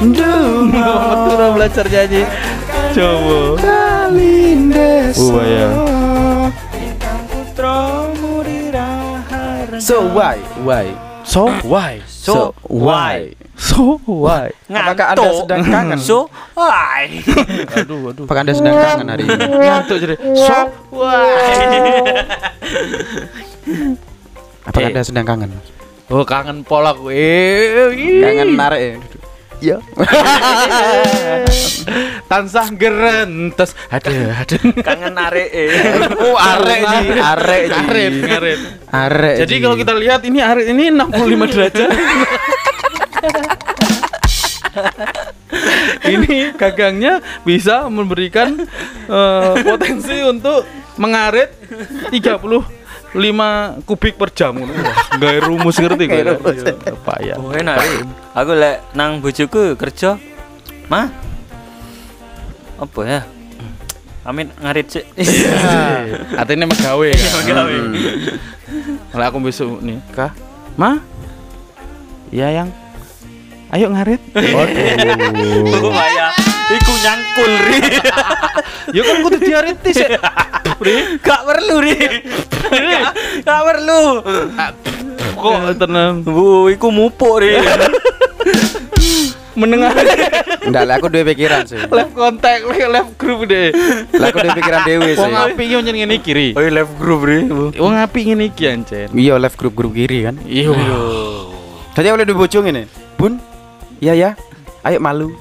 Betul 0.00 1.48
belajar 1.60 1.84
nyanyi. 1.92 2.22
Coba. 2.96 3.38
Oh, 5.20 5.44
ya. 5.44 5.68
So 9.76 10.08
why? 10.16 10.40
Why? 10.64 10.86
So 11.20 11.52
why? 11.68 12.00
So 12.08 12.56
why? 12.64 13.36
So 13.56 14.00
why? 14.08 14.52
Apakah 14.68 15.16
Anda 15.16 15.28
sedang 15.42 15.62
kangen? 15.64 15.98
So, 15.98 16.28
why? 16.52 17.08
Aduh, 17.80 18.12
aduh. 18.12 18.24
Apakah 18.28 18.44
Anda 18.44 18.54
sedang 18.56 18.76
kangen 18.76 19.08
hari 19.08 19.24
ini? 19.24 19.44
Ngantuk 19.48 19.96
jadi. 20.00 20.14
So 20.36 20.56
Apakah 24.66 24.82
Eh. 24.82 24.90
Anda 24.92 25.02
sedang 25.06 25.26
kangen? 25.26 25.50
Oh 26.06 26.22
kangen 26.22 26.62
pola 26.62 26.94
gue. 26.94 27.34
Kangen 27.96 28.54
narik 28.54 28.80
ya? 28.80 28.94
Iya. 29.56 29.80
Tansah 32.30 32.68
gerentes. 32.76 33.72
Ada, 33.88 34.44
ada. 34.44 34.56
Kangen 34.84 35.16
narik 35.16 35.48
eh. 35.48 35.72
Oh, 36.20 36.36
arek 36.36 36.80
ji, 36.84 37.16
arek 37.16 37.62
ji. 37.64 37.72
Ngarit, 37.72 38.12
ngarit. 38.20 38.60
Arek. 38.92 39.34
Jadi 39.46 39.54
kalau 39.64 39.76
kita 39.80 39.96
lihat 39.96 40.20
ini 40.28 40.38
hari 40.44 40.68
ini 40.76 40.92
65 40.92 41.52
derajat. 41.56 41.88
ini 46.12 46.52
gagangnya 46.52 47.24
bisa 47.40 47.88
memberikan 47.88 48.60
eh, 49.08 49.54
potensi 49.64 50.20
untuk 50.20 50.68
mengarit 50.96 51.52
35 52.12 53.16
kubik 53.88 54.20
per 54.20 54.28
jam 54.32 54.60
gawe 55.16 55.38
rumus 55.40 55.76
ngerti 55.80 56.04
rumus. 56.08 56.60
Apa 56.66 57.14
ya? 57.24 57.34
Oh, 57.40 57.52
enak 57.52 57.76
ri. 57.80 58.04
Aku 58.36 58.52
lek 58.52 58.84
nang 58.92 59.24
bojoku 59.24 59.76
kerja. 59.76 60.20
Mah. 60.92 61.08
Apa 62.76 63.00
ya? 63.08 63.20
Amin 64.26 64.50
ngarit 64.58 64.90
sih. 64.90 65.04
Artinya 66.34 66.66
megawe 66.68 67.08
kan. 67.14 67.30
Megawe. 67.40 67.76
Kalau 69.14 69.24
aku 69.24 69.38
besok 69.38 69.78
nih, 69.80 70.02
Kah? 70.10 70.34
Ma? 70.74 70.98
Iya 72.34 72.50
yang 72.64 72.68
Ayo 73.70 73.90
ngarit. 73.90 74.22
Oh, 74.34 74.66
ya. 75.90 76.28
Iku 76.68 76.92
nyangkul 76.98 77.52
ri. 77.62 77.80
Ya 78.96 79.02
kan 79.02 79.16
kudu 79.18 79.36
diariti 79.36 79.90
sih. 79.92 80.08
Pri, 80.78 81.18
Gak 81.18 81.42
perlu 81.42 81.74
ri. 81.80 81.94
Gak- 82.62 83.14
Gak 83.42 83.60
perlu. 83.64 84.02
kok 85.36 85.54
tenang 85.76 86.22
Bu, 86.22 86.66
iku 86.68 86.88
mupuk 86.88 87.42
ri. 87.42 87.58
menengah 89.56 89.88
Enggak, 90.68 90.84
lah 90.84 90.94
aku 91.00 91.08
dua 91.08 91.24
pikiran 91.24 91.64
sih. 91.64 91.80
live 91.80 92.12
kontak 92.12 92.60
live 92.68 93.10
grup 93.16 93.48
deh. 93.48 93.72
Lah 94.12 94.28
aku 94.28 94.38
dua 94.38 94.52
pikiran 94.52 94.80
dewe 94.84 95.10
sih. 95.16 95.22
Wong 95.22 95.32
api 95.34 95.62
yo 95.64 95.78
nyen 95.80 95.96
ngene 95.96 96.16
kiri. 96.20 96.52
Oh, 96.52 96.60
left 96.60 96.92
group 97.00 97.24
ri. 97.24 97.48
Wong 97.72 97.94
api 97.96 98.18
ngene 98.26 98.44
iki 98.46 98.68
ancen. 98.68 99.08
Iya, 99.10 99.40
live 99.40 99.56
grup-grup 99.56 99.96
kiri 99.96 100.28
kan. 100.28 100.36
Iya. 100.44 100.76
Tadi 101.90 102.06
oleh 102.06 102.24
dibocong 102.24 102.68
ini. 102.68 102.84
Bun. 103.16 103.40
Iya 103.96 104.12
ya. 104.12 104.30
Ayo 104.86 105.02
malu. 105.02 105.34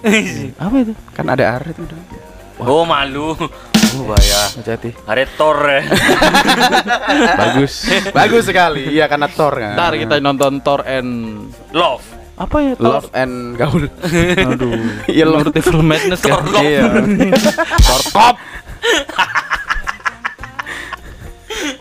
Apa 0.58 0.76
itu? 0.82 0.94
Kan 1.14 1.30
ada 1.30 1.62
arit 1.62 1.78
udah. 1.78 2.00
Oh, 2.58 2.82
malu. 2.82 3.38
Oh, 3.94 4.04
bahaya. 4.10 4.42
Hati-hati. 4.58 4.90
Aretor 5.06 5.58
ya. 5.70 5.82
Bagus. 7.46 7.74
Bagus 8.10 8.44
sekali. 8.50 8.90
Iya 8.90 9.06
karena 9.06 9.30
Thor 9.30 9.54
kan. 9.54 9.78
Ntar 9.78 9.94
kita 10.02 10.18
nonton 10.18 10.66
Thor 10.66 10.82
and 10.84 11.10
Love. 11.72 12.02
apa 12.36 12.58
ya 12.60 12.74
Thor? 12.76 13.00
Love 13.00 13.08
and 13.14 13.36
Gaul. 13.56 13.84
Aduh. 14.52 14.76
Iya, 15.08 15.24
Love. 15.30 15.54
Lord 15.54 15.56
Evil 15.56 15.82
Madness 15.86 16.22
kan. 16.26 16.42
Iya. 16.58 16.84
Torkop. 17.88 18.36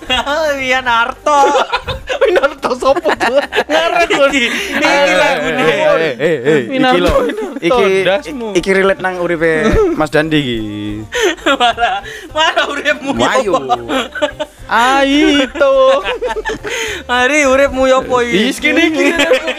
Iya 0.66 0.80
Naruto. 0.80 1.38
Naruto 2.34 2.70
sopo? 2.76 3.08
Ngaret 3.10 4.10
lho. 4.10 4.26
Iki 4.30 5.14
lagu 5.14 5.48
Eh, 5.54 6.14
eh, 6.18 6.36
eh, 6.44 6.60
iki 6.68 6.98
lo. 7.00 7.14
Iki 7.60 7.84
iki 8.58 8.70
relate 8.72 9.00
nang 9.00 9.20
uripe 9.20 9.68
Mas 9.98 10.10
Dandi 10.10 10.38
iki. 10.40 10.58
Marah. 11.46 12.00
Marah 12.32 12.64
uripmu. 12.70 13.10
Wayu. 13.14 13.52
Aito. 14.64 15.74
Hari 17.04 17.38
uripmu 17.44 17.84
yo 17.86 18.00
apa 18.02 18.16
iki? 18.24 18.38
Is 18.48 18.58
kene 18.58 18.88
iki 18.88 19.04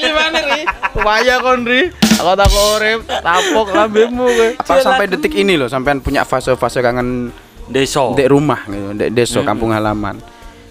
gimana 0.01 0.39
ri? 0.53 0.61
Waya 0.97 1.35
kon 1.39 1.61
ri. 1.63 1.93
Aku 2.15 2.31
tak 2.33 2.47
urip 2.49 2.99
tapok 3.07 3.67
lambemu 3.75 4.25
kowe. 4.25 4.47
Apa 4.55 4.73
sampai 4.81 5.05
detik 5.11 5.35
ini 5.35 5.59
loh 5.59 5.67
sampean 5.67 5.99
punya 5.99 6.23
fase-fase 6.23 6.79
kangen 6.79 7.29
Deso. 7.65 8.13
dek 8.13 8.29
rumah 8.29 8.61
gitu, 8.69 8.93
dek 8.93 9.09
desa 9.09 9.41
kampung 9.41 9.73
halaman. 9.73 10.21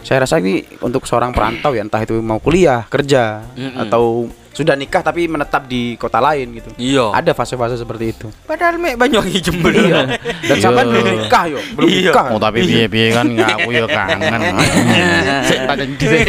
Saya 0.04 0.20
rasa 0.20 0.36
ini 0.36 0.60
untuk 0.78 1.08
seorang 1.08 1.32
perantau 1.32 1.72
ya 1.72 1.80
entah 1.80 1.96
itu 1.98 2.20
mau 2.20 2.36
kuliah, 2.36 2.84
kerja 2.86 3.40
Mm-mm. 3.56 3.80
atau 3.80 4.28
sudah 4.52 4.76
nikah 4.76 5.00
tapi 5.00 5.24
menetap 5.24 5.64
di 5.64 5.96
kota 5.96 6.20
lain 6.20 6.54
gitu. 6.54 6.70
Iya. 6.76 7.10
Ada 7.10 7.32
fase-fase 7.32 7.74
seperti 7.74 8.12
itu. 8.12 8.28
Padahal 8.44 8.76
mek 8.76 8.94
Banyuwangi 8.94 9.40
Jember. 9.40 9.72
Dan 9.72 10.14
Iya. 10.44 10.54
sampean 10.60 10.92
belum 10.92 11.06
nikah 11.18 11.44
yo, 11.48 11.58
belum 11.74 11.88
Iya. 11.88 12.12
nikah. 12.12 12.26
Oh 12.30 12.38
tapi 12.38 12.58
piye-piye 12.62 13.06
kan 13.10 13.26
aku 13.32 13.68
ya 13.72 13.88
kangen. 13.88 14.20
Tanya 15.72 15.84
dhisik. 15.90 16.26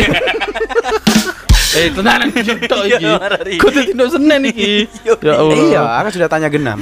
Eh 1.75 1.91
tenanan 1.91 2.31
tok 2.71 2.83
iki. 2.87 3.11
Kudu 3.59 3.79
dino 3.83 4.05
Senin 4.07 4.41
iki. 4.47 4.87
Ya 5.03 5.33
Allah. 5.35 5.55
Iya, 5.59 5.81
aku 5.99 6.07
sudah 6.15 6.29
tanya 6.31 6.47
genah. 6.47 6.79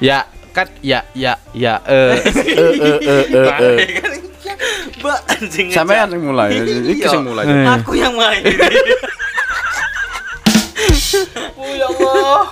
Ya 0.00 0.24
kan 0.50 0.66
ya 0.80 1.04
ya 1.12 1.36
ya 1.52 1.78
eh 1.84 2.16
Eh 2.24 2.72
eh 2.80 2.98
eh 2.98 3.24
eh 3.30 3.46
eh. 3.60 3.76
Mbak 5.00 5.18
anjing. 5.28 5.68
Sampean 5.70 6.06
sing 6.08 6.22
mulai, 6.22 6.50
iki 6.56 7.00
Iya. 7.00 7.08
sing 7.08 7.22
mulai. 7.22 7.44
Eh. 7.46 7.66
Aku 7.78 7.92
yang 7.94 8.14
main. 8.14 8.42
Oh 11.58 11.70
ya 11.74 11.86
Allah. 11.88 12.42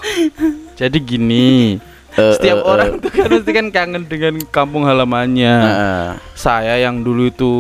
jadi 0.75 0.99
gini. 0.99 1.79
Eh, 2.17 2.33
Setiap 2.33 2.59
eh, 2.59 2.65
orang 2.65 2.91
tuh 2.99 3.13
kan 3.13 3.29
pasti 3.29 3.53
kan 3.53 3.67
kangen 3.69 4.03
dengan 4.09 4.35
kampung 4.49 4.89
halamannya. 4.89 5.55
Heeh. 5.55 6.07
Saya 6.33 6.81
yang 6.81 7.05
dulu 7.05 7.29
itu 7.29 7.53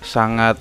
sangat 0.00 0.56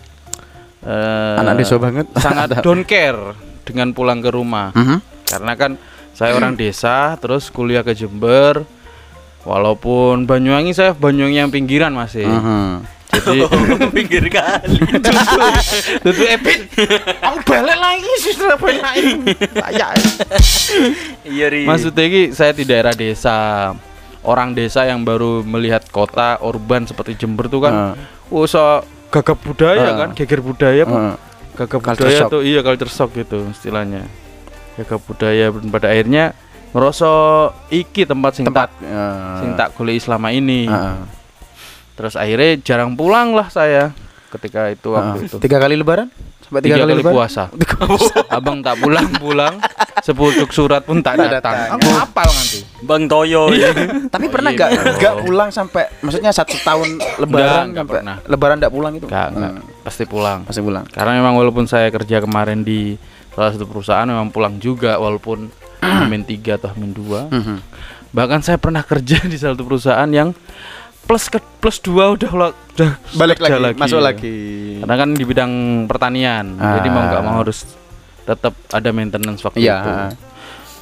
eh, 0.83 1.35
Anak 1.39 1.57
desa 1.57 1.79
banget. 1.79 2.05
sangat 2.15 2.59
don't 2.65 2.83
care 2.83 3.17
dengan 3.63 3.91
pulang 3.91 4.19
ke 4.19 4.29
rumah. 4.29 4.75
Mhm. 4.75 4.97
Karena 5.25 5.53
kan 5.55 5.71
saya 6.11 6.35
orang 6.35 6.53
desa, 6.53 7.15
terus 7.17 7.47
kuliah 7.47 7.81
ke 7.81 7.95
Jember. 7.95 8.63
Walaupun 9.41 10.27
Banyuwangi 10.27 10.75
saya 10.75 10.91
Banyuwangi 10.91 11.39
yang 11.39 11.51
pinggiran 11.51 11.95
masih. 11.95 12.27
Mhm. 12.27 12.96
Jadi 13.19 13.39
Pinggir 13.95 14.25
kali. 14.27 14.77
itu 16.03 16.23
epit. 16.27 16.59
Aku 17.19 17.37
balik 17.43 17.75
lagi 17.75 18.11
sih 18.19 18.33
Surabaya 18.33 18.89
ini. 18.93 19.33
Kayak 19.33 19.91
Iya 21.23 21.45
ri. 21.47 21.63
Maksudnya 21.63 22.03
ini 22.03 22.21
saya 22.31 22.51
di 22.51 22.63
daerah 22.63 22.91
desa. 22.91 23.71
Orang 24.19 24.51
desa 24.51 24.83
yang 24.83 25.01
baru 25.01 25.39
melihat 25.41 25.87
kota 25.87 26.35
urban 26.41 26.83
seperti 26.83 27.15
Jember 27.15 27.47
tuh 27.47 27.63
kan, 27.63 27.95
oh 28.27 28.43
so 28.43 28.83
gagap 29.07 29.39
budaya 29.39 29.87
Heeh. 29.87 29.95
kan, 29.95 30.09
geger 30.13 30.41
budaya. 30.41 30.83
Heeh. 30.83 31.15
gagap 31.55 31.79
Culture 31.79 31.95
budaya 32.03 32.19
shock. 32.19 32.29
tuh 32.29 32.41
iya 32.43 32.59
culture 32.59 32.91
shock 32.91 33.15
gitu 33.15 33.47
istilahnya. 33.47 34.03
Gagap 34.75 34.99
budaya 35.01 35.47
dan 35.47 35.71
pada 35.71 35.87
akhirnya 35.87 36.35
ngerasa 36.69 37.07
iki 37.71 38.03
tempat 38.03 38.31
sing 38.35 38.45
Tempat 38.45 38.67
tak 38.67 38.83
eh, 38.83 39.35
sing 39.39 39.49
tak 39.55 39.71
golek 39.73 39.95
selama 39.97 40.27
ini. 40.29 40.67
heeh. 40.67 40.97
Terus 41.97 42.13
akhirnya 42.13 42.61
jarang 42.61 42.93
pulang 42.93 43.33
lah 43.33 43.49
saya 43.49 43.89
ketika 44.29 44.69
itu 44.69 44.93
waktu 44.93 45.17
Heeh. 45.19 45.27
itu. 45.27 45.35
Tiga 45.39 45.57
kali 45.57 45.73
lebaran? 45.73 46.07
Sampai 46.39 46.61
Tiga, 46.61 46.77
tiga, 46.77 46.83
kali, 46.85 46.93
lebaran? 46.95 47.15
puasa. 47.17 47.43
Abang 48.29 48.61
tak 48.61 48.79
pulang-pulang, 48.79 49.59
sepucuk 49.99 50.47
surat 50.49 50.79
pun 50.79 51.01
tak 51.01 51.19
datang. 51.19 51.75
Aku 51.75 51.89
hafal 51.91 52.23
nanti. 52.23 52.63
Bang 52.79 53.03
Toyo. 53.05 53.51
Tapi 54.07 54.25
Oh, 54.25 54.31
pernah 54.31 54.49
iya 54.49 54.57
nggak 54.57 54.69
dong. 54.71 54.95
nggak 54.95 55.15
pulang 55.23 55.49
sampai 55.49 55.83
maksudnya 55.99 56.31
satu 56.31 56.55
tahun 56.57 56.87
lebaran 57.19 57.65
nggak 57.67 57.81
sampai 57.81 57.93
pernah. 57.97 58.15
lebaran 58.23 58.55
nggak 58.57 58.71
pulang 58.71 58.93
itu? 58.93 59.05
Enggak, 59.05 59.27
enggak, 59.29 59.51
Hmm, 59.57 59.83
pasti 59.83 60.03
pulang. 60.05 60.39
Pasti 60.43 60.61
pulang. 60.61 60.85
Karena 60.87 61.11
memang 61.13 61.33
walaupun 61.35 61.65
saya 61.65 61.89
kerja 61.89 62.21
kemarin 62.21 62.61
di 62.61 62.95
salah 63.33 63.51
satu 63.51 63.65
perusahaan 63.65 64.05
memang 64.05 64.29
pulang 64.29 64.55
juga 64.55 64.95
walaupun 64.95 65.51
Hamin 65.83 66.23
3 66.23 66.55
atau 66.55 66.69
Hamin 66.69 66.91
2. 66.91 67.27
Mhm. 67.27 67.57
Bahkan 68.09 68.39
saya 68.39 68.55
pernah 68.55 68.81
kerja 68.81 69.19
di 69.21 69.35
salah 69.35 69.51
satu 69.51 69.65
perusahaan 69.65 70.07
yang 70.07 70.31
plus 71.07 71.23
ke 71.25 71.39
plus 71.57 71.79
2 71.79 71.89
udah 72.13 72.31
lo- 72.31 72.57
udah 72.75 72.91
Balik 73.15 73.39
kerja 73.39 73.57
lagi, 73.57 73.79
masuk 73.79 73.97
ya. 73.97 74.05
lagi. 74.05 74.37
Karena 74.77 74.95
kan 74.97 75.09
di 75.09 75.23
bidang 75.23 75.53
pertanian. 75.85 76.45
Jadi 76.53 76.87
mau 76.87 77.01
nggak 77.01 77.17
Ah. 77.17 77.25
mau 77.25 77.35
harus 77.39 77.63
tetap 78.21 78.53
ada 78.69 78.89
maintenance 78.91 79.39
waktu 79.41 79.63
Iya. 79.63 79.75
itu. 79.77 79.91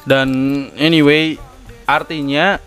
Dan 0.04 0.28
anyway, 0.74 1.38
artinya 1.84 2.58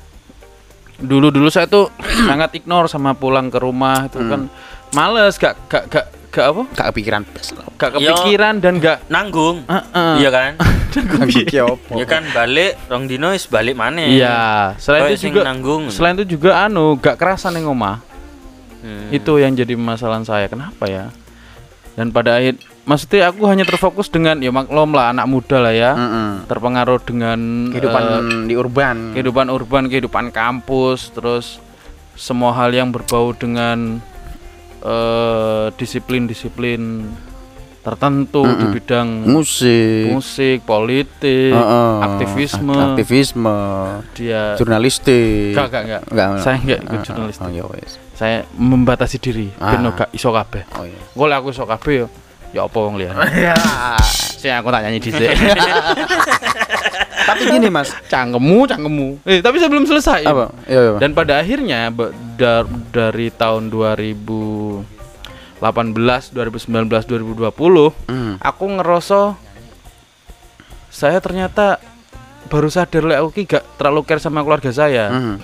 dulu-dulu 0.97 1.47
saya 1.47 1.65
tuh 1.65 1.91
sangat 2.27 2.55
ignore 2.55 2.87
sama 2.87 3.11
pulang 3.13 3.47
ke 3.47 3.57
rumah 3.57 4.07
itu 4.07 4.17
Hmm. 4.17 4.29
kan 4.29 4.41
males, 4.91 5.35
gak 5.35 5.55
gak 5.67 5.83
gak 5.87 6.05
gak 6.29 6.45
apa? 6.45 6.61
Gak 6.73 6.87
kepikiran 6.93 7.21
lah. 7.25 7.65
Gak 7.75 7.91
kepikiran 7.93 8.53
dan 8.61 8.73
gak 8.77 8.97
Nanggung. 9.09 9.65
Heeh. 9.65 10.13
Iya 10.21 10.29
kan? 10.29 10.51
Iki 11.29 11.57
apa? 11.61 11.91
Ya 11.93 12.05
kan 12.05 12.23
balik 12.29 12.77
rong 12.85 13.05
dino 13.05 13.29
wis 13.29 13.45
balik 13.45 13.77
mana? 13.77 14.01
Iya, 14.01 14.39
selain 14.77 15.05
Kayak 15.05 15.17
itu 15.17 15.25
juga 15.29 15.41
nanggung. 15.45 15.83
selain 15.93 16.13
itu 16.17 16.37
juga 16.37 16.65
anu 16.65 16.97
gak 16.97 17.17
kerasa 17.17 17.49
nih 17.49 17.65
ngomah. 17.65 18.01
Hmm. 18.79 19.09
Itu 19.11 19.37
yang 19.37 19.53
jadi 19.53 19.73
masalah 19.75 20.21
saya. 20.23 20.47
Kenapa 20.47 20.87
ya? 20.87 21.11
Dan 21.93 22.15
pada 22.15 22.39
akhir 22.39 22.57
maksudnya 22.87 23.27
aku 23.27 23.43
hanya 23.45 23.67
terfokus 23.67 24.07
dengan 24.07 24.39
ya 24.39 24.49
maklum 24.49 24.95
lah 24.95 25.11
anak 25.11 25.27
muda 25.27 25.59
lah 25.59 25.73
ya. 25.75 25.91
Mm-mm. 25.93 26.47
Terpengaruh 26.47 26.99
dengan 27.03 27.69
Kehidupan 27.69 28.01
eh, 28.01 28.19
di 28.47 28.55
urban. 28.55 28.95
kehidupan 29.11 29.45
urban, 29.51 29.83
kehidupan 29.85 30.25
kampus, 30.31 31.11
terus 31.11 31.59
semua 32.15 32.55
hal 32.55 32.71
yang 32.71 32.89
berbau 32.89 33.35
dengan 33.35 33.99
disiplin-disiplin 35.75 36.81
tertentu 37.79 38.43
di 38.43 38.53
Mm-mm. 38.59 38.75
bidang 38.75 39.07
musik, 39.23 40.11
musik, 40.11 40.67
politik, 40.67 41.55
Heeh. 41.55 41.91
aktivisme, 42.03 42.75
aktivisme, 42.75 43.57
dia 44.13 44.59
jurnalistik. 44.59 45.55
Enggak, 45.55 45.65
enggak, 45.71 45.83
enggak. 45.87 46.01
Enggak, 46.11 46.27
Saya 46.43 46.57
enggak 46.59 46.79
ikut 46.83 46.91
Ah, 46.91 46.99
ah, 46.99 47.05
jurnalistik. 47.07 47.47
Oh, 47.47 47.51
ya 47.55 47.63
wes. 47.71 47.91
Saya 48.13 48.37
membatasi 48.51 49.17
diri 49.17 49.47
Ah. 49.57 49.71
ben 49.73 49.87
gak 49.95 50.11
iso 50.11 50.29
kabeh. 50.29 50.63
Oh 50.75 50.83
iya. 50.83 50.99
Aku 51.39 51.55
iso 51.55 51.63
kabeh 51.63 51.93
ya 52.03 52.07
ya 52.49 52.61
apa 52.67 52.77
wong 52.77 52.99
liya. 52.99 53.15
Ya. 53.47 53.55
Sing 54.39 54.51
aku 54.51 54.71
tak 54.71 54.83
nyanyi 54.83 54.99
dhisik. 54.99 55.31
Tapi 57.21 57.41
gini 57.47 57.67
Mas, 57.67 57.91
cangkemmu 58.05 58.65
cangkemmu 58.65 59.23
eh 59.23 59.39
tapi 59.39 59.57
sebelum 59.57 59.83
selesai 59.83 60.23
apa? 60.23 60.49
Iya, 60.65 60.79
iya. 60.79 60.97
dan 60.97 61.11
pada 61.11 61.37
akhirnya 61.37 61.91
dar- 62.35 62.63
dari 62.89 63.29
tahun 63.29 63.67
2018 63.67 64.83
2019 66.31 67.05
2020 67.05 67.93
Hmm. 68.05 68.35
aku 68.37 68.65
ngerasa 68.71 69.35
saya 70.89 71.19
ternyata 71.19 71.77
baru 72.47 72.67
sadar 72.67 73.03
lek 73.03 73.19
aku 73.19 73.29
ki 73.31 73.43
gak 73.47 73.65
terlalu 73.75 74.01
care 74.03 74.17
sama 74.19 74.41
keluarga 74.41 74.71
saya 74.71 75.11
Hmm. 75.11 75.37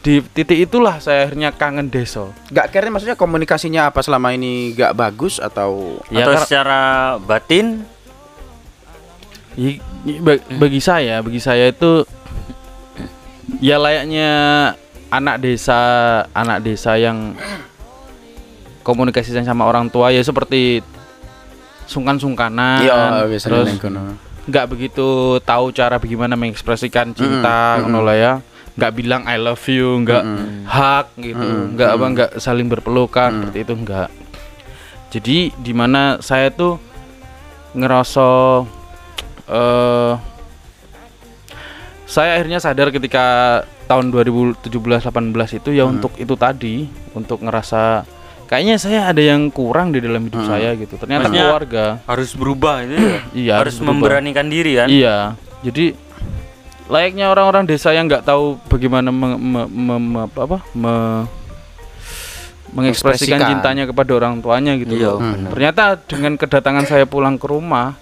di 0.00 0.20
titik 0.20 0.58
itulah 0.60 0.98
saya 0.98 1.24
akhirnya 1.24 1.48
kangen 1.50 1.88
desa 1.88 2.28
Gak 2.48 2.68
care 2.68 2.90
maksudnya 2.90 3.14
komunikasinya 3.14 3.88
apa 3.88 4.02
selama 4.02 4.28
ini 4.30 4.72
gak 4.72 4.92
bagus 4.92 5.38
atau 5.38 5.96
Ya, 6.10 6.26
Atau 6.26 6.44
secara 6.44 6.80
batin 7.18 7.88
bagi 10.58 10.80
saya, 10.82 11.22
bagi 11.22 11.38
saya 11.38 11.70
itu 11.70 12.02
ya 13.62 13.78
layaknya 13.78 14.30
anak 15.14 15.38
desa, 15.38 15.80
anak 16.34 16.66
desa 16.66 16.98
yang 16.98 17.38
komunikasinya 18.82 19.46
sama 19.46 19.64
orang 19.64 19.86
tua 19.88 20.10
ya 20.10 20.20
seperti 20.20 20.82
sungkan-sungkanan, 21.86 22.82
biasanya 23.30 23.64
terus 23.64 23.78
kono. 23.78 24.16
nggak 24.44 24.66
begitu 24.68 25.38
tahu 25.40 25.72
cara 25.72 25.96
bagaimana 25.96 26.34
mengekspresikan 26.36 27.14
cinta, 27.14 27.78
ngono 27.80 28.04
lah 28.04 28.16
ya, 28.16 28.32
nggak 28.76 28.92
bilang 28.92 29.22
I 29.24 29.38
love 29.40 29.62
you, 29.70 30.02
nggak 30.02 30.24
hug 30.66 31.06
gitu, 31.20 31.48
nggak 31.78 31.90
apa 31.94 32.06
nggak 32.10 32.30
saling 32.42 32.66
berpelukan 32.68 33.30
seperti 33.30 33.58
itu 33.64 33.74
nggak. 33.78 34.08
Jadi 35.14 35.38
di 35.54 35.72
mana 35.72 36.18
saya 36.18 36.50
tuh 36.50 36.76
ngerasa 37.72 38.28
eh 39.46 40.12
saya 42.04 42.36
akhirnya 42.36 42.58
sadar 42.58 42.88
ketika 42.88 43.24
tahun 43.84 44.08
2017-18 44.10 44.70
itu 45.54 45.70
ya 45.70 45.84
untuk 45.84 46.14
itu 46.14 46.34
tadi 46.34 46.84
untuk 47.12 47.40
ngerasa 47.40 48.04
kayaknya 48.44 48.76
saya 48.76 49.08
ada 49.08 49.18
yang 49.18 49.48
kurang 49.48 49.90
di 49.90 49.98
dalam 49.98 50.22
hidup 50.22 50.44
saya 50.44 50.72
gitu 50.74 50.94
ternyata 50.94 51.26
Maksudnya- 51.26 51.48
keluarga 51.48 51.84
harus 52.04 52.30
berubah 52.32 52.74
itu 52.82 52.94
ya. 52.94 53.18
iya 53.42 53.54
harus 53.58 53.76
berubah. 53.76 53.88
memberanikan 53.90 54.46
diri 54.46 54.72
kan. 54.76 54.88
iya 54.88 55.16
jadi 55.60 55.96
layaknya 56.86 57.26
orang-orang 57.26 57.64
desa 57.64 57.90
yang 57.90 58.04
nggak 58.04 58.22
tahu 58.22 58.60
bagaimana 58.68 59.08
me- 59.08 59.40
me- 59.40 59.70
me- 59.70 60.04
me- 60.12 60.28
apa 60.30 60.60
me- 60.70 61.24
mengekspresikan 62.70 63.38
cintanya 63.40 63.86
kepada 63.86 64.12
orang 64.12 64.38
tuanya 64.38 64.74
gitu 64.74 64.92
Iya, 64.92 65.08
loh. 65.08 65.20
benar. 65.22 65.50
ternyata 65.54 65.82
dengan 66.04 66.32
kedatangan 66.34 66.84
saya 66.84 67.06
pulang 67.06 67.38
ke 67.38 67.46
rumah 67.46 67.94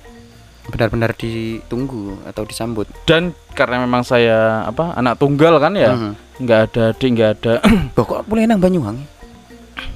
benar-benar 0.70 1.10
ditunggu 1.18 2.22
atau 2.22 2.46
disambut. 2.46 2.86
dan 3.02 3.34
karena 3.58 3.82
memang 3.82 4.06
saya 4.06 4.62
apa 4.62 4.94
anak 4.94 5.18
tunggal 5.18 5.58
kan 5.58 5.74
ya 5.74 6.14
nggak 6.38 6.60
ada 6.70 6.82
adik 6.94 7.08
nggak 7.18 7.30
ada 7.40 7.54
Loh, 7.98 8.04
kok 8.06 8.22
boleh 8.30 8.46
nang 8.46 8.62
Banyuwangi? 8.62 9.02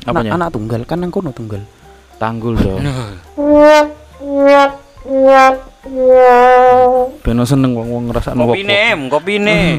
Apanya? 0.07 0.35
Anak, 0.35 0.39
anak 0.43 0.49
tunggal 0.51 0.81
kan 0.83 0.99
nang 0.99 1.11
kono 1.15 1.31
tunggal. 1.31 1.63
tanggul 2.17 2.57
dong 2.57 2.83
Beno 7.23 7.43
seneng 7.47 7.79
wong 7.79 7.89
wong 7.95 8.05
ngerasa 8.11 8.35
Kopi 8.35 8.67
nem, 8.67 9.07
kopi 9.07 9.39
nih. 9.47 9.79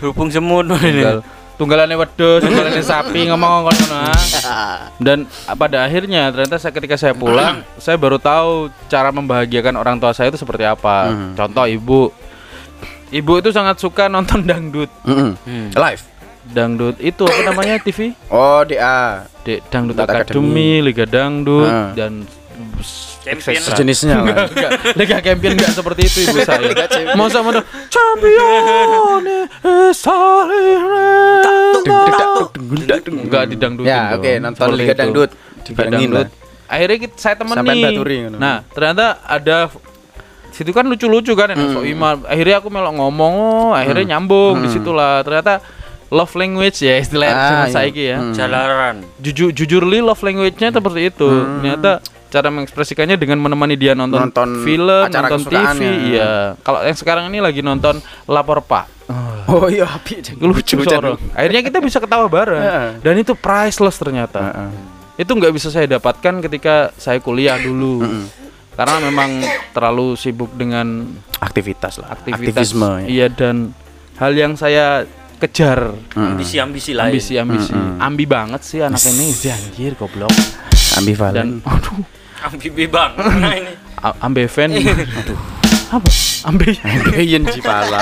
Hubung 0.00 0.32
semut 0.32 0.64
tunggal 0.64 1.20
tunggalannya 1.62 1.94
wedhus 1.94 2.42
tunggalannya 2.42 2.82
sapi 2.82 3.20
ngomong 3.30 3.50
ngono 3.62 3.70
ngono 3.70 3.96
ah. 4.42 4.90
dan 5.06 5.18
ah, 5.46 5.54
pada 5.54 5.80
akhirnya 5.80 6.28
ternyata 6.28 6.58
saya 6.58 6.72
ketika 6.72 6.96
saya 6.96 7.14
pulang 7.14 7.62
saya 7.78 7.94
baru 7.94 8.18
tahu 8.18 8.50
cara 8.86 9.08
membahagiakan 9.08 9.74
orang 9.74 9.96
tua 9.96 10.10
saya 10.10 10.28
itu 10.28 10.36
seperti 10.36 10.64
apa 10.64 11.04
Hmm. 11.04 11.32
contoh 11.32 11.64
ibu 11.64 12.10
ibu 13.10 13.32
itu 13.36 13.50
sangat 13.50 13.78
suka 13.78 14.06
nonton 14.06 14.42
dangdut 14.50 14.90
Mhm. 15.02 15.30
Hmm. 15.38 15.68
Live. 15.72 16.02
dangdut 16.44 16.98
itu 16.98 17.22
apa 17.22 17.40
namanya 17.44 17.78
TV 17.78 18.18
Oh, 18.26 18.66
DA. 18.66 19.22
Dek 19.42 19.62
Dangdut 19.68 19.94
Dangdut 19.94 20.10
Akademi, 20.26 20.82
Liga 20.82 21.06
Dangdut 21.06 21.70
Ah. 21.70 21.94
dan 21.94 22.26
Champion. 23.22 23.60
Sejenisnya 23.62 24.16
lah. 24.24 24.46
Enggak, 24.46 24.70
Liga 24.98 25.16
Champion 25.20 25.52
enggak 25.54 25.72
seperti 25.72 26.00
itu 26.04 26.18
ibu 26.24 26.38
saya. 26.42 27.14
Mau 27.14 27.26
sama 27.26 27.54
tuh 27.54 27.64
Champion 27.86 29.22
Enggak 33.06 33.44
didangdutin 33.48 33.88
Ya, 33.88 34.14
oke, 34.14 34.30
nonton 34.38 34.66
Seperti 34.66 34.80
Liga. 34.80 34.94
Dangdut. 34.94 35.30
Dangdut. 35.68 36.28
Akhirnya 36.66 36.98
kita, 36.98 37.14
saya 37.16 37.34
temani. 37.36 37.58
Sampai 37.58 37.74
Baturi. 37.78 38.16
Nah, 38.32 38.64
ternyata 38.66 39.20
ada 39.22 39.68
situ 40.50 40.70
kan 40.70 40.84
lucu-lucu 40.84 41.32
kan 41.32 41.48
Hmm. 41.48 41.56
enak 41.58 41.68
sok 41.70 41.84
Ima. 41.84 42.10
Akhirnya 42.24 42.56
aku 42.58 42.68
melok 42.68 42.94
ngomong, 42.96 43.34
oh, 43.34 43.70
akhirnya 43.72 44.16
nyambung 44.16 44.60
di 44.60 44.68
situlah. 44.68 45.20
Ternyata 45.20 45.60
love 46.08 46.32
language 46.32 46.80
ya 46.80 46.96
istilah 46.96 47.28
Ah, 47.28 47.38
iya. 47.64 47.64
saiki 47.68 48.04
ya. 48.06 48.16
Hmm. 48.18 48.32
Jalaran. 48.32 48.96
Jujur 49.16 49.48
jujur 49.50 49.84
li 49.84 50.00
love 50.00 50.20
language-nya 50.20 50.72
seperti 50.72 51.00
itu. 51.08 51.28
Ternyata 51.60 52.00
cara 52.32 52.48
mengekspresikannya 52.48 53.20
dengan 53.20 53.36
menemani 53.36 53.76
dia 53.76 53.92
nonton, 53.92 54.24
Nonton 54.24 54.64
film, 54.64 55.04
acara 55.04 55.28
nonton 55.28 55.44
TV, 55.44 55.80
iya. 56.10 56.56
Kalau 56.58 56.80
yang 56.80 56.96
sekarang 56.96 57.28
ini 57.28 57.38
lagi 57.38 57.60
nonton 57.60 58.00
Lapor 58.24 58.64
Pak. 58.64 59.04
Oh 59.46 59.68
iya, 59.68 59.84
api. 59.84 60.24
lucu 60.40 60.80
Soro. 60.80 61.20
Akhirnya 61.36 61.60
kita 61.60 61.78
bisa 61.78 62.00
ketawa 62.00 62.24
bareng 62.26 62.64
dan 62.98 63.14
itu 63.14 63.36
priceless 63.36 64.00
ternyata. 64.00 64.40
Heeh. 64.40 64.70
Itu 65.20 65.36
nggak 65.36 65.52
bisa 65.52 65.68
saya 65.68 65.84
dapatkan 65.86 66.40
ketika 66.40 66.88
saya 66.96 67.20
kuliah 67.20 67.60
dulu. 67.60 68.00
Karena 68.72 69.04
memang 69.04 69.44
terlalu 69.76 70.16
sibuk 70.16 70.48
dengan 70.56 71.04
Aktivitas 71.36 72.00
lah. 72.00 72.16
aktivitas 72.16 72.72
Aktivisme. 72.72 73.04
ya. 73.04 73.06
iya 73.06 73.26
dan 73.28 73.76
hal 74.16 74.32
yang 74.32 74.56
saya 74.56 75.04
kejar 75.36 75.92
Mm. 76.14 76.38
Ambisi-ambisi 76.38 76.90
lain. 76.94 77.10
ambisi-ambisi. 77.12 77.72
Ambi 77.98 78.24
banget 78.24 78.62
sih 78.62 78.78
anak 78.80 78.96
ini 79.02 79.28
Ih, 79.28 79.50
anjir 79.50 79.92
goblok. 79.98 80.30
Dan 80.30 81.02
Ambivalen. 81.02 81.48
aduh 81.68 82.00
Ambibi 82.42 82.84
bang. 82.90 83.12
Nah 83.16 83.54
ini. 83.54 83.72
ambeven. 84.02 84.70
aduh. 84.74 85.38
Apa? 85.92 86.08
Ambe. 86.48 86.72
Ambeien 86.80 87.44
Cipala. 87.46 88.00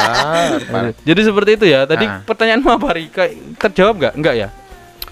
Jadi 1.03 1.21
seperti 1.27 1.51
itu 1.59 1.67
ya. 1.67 1.85
Tadi 1.85 2.07
Ah. 2.07 2.23
pertanyaanmu 2.23 2.69
apa 2.71 2.89
Rika? 2.95 3.25
Terjawab 3.59 3.95
nggak? 3.99 4.15
Enggak 4.15 4.35
ya? 4.39 4.49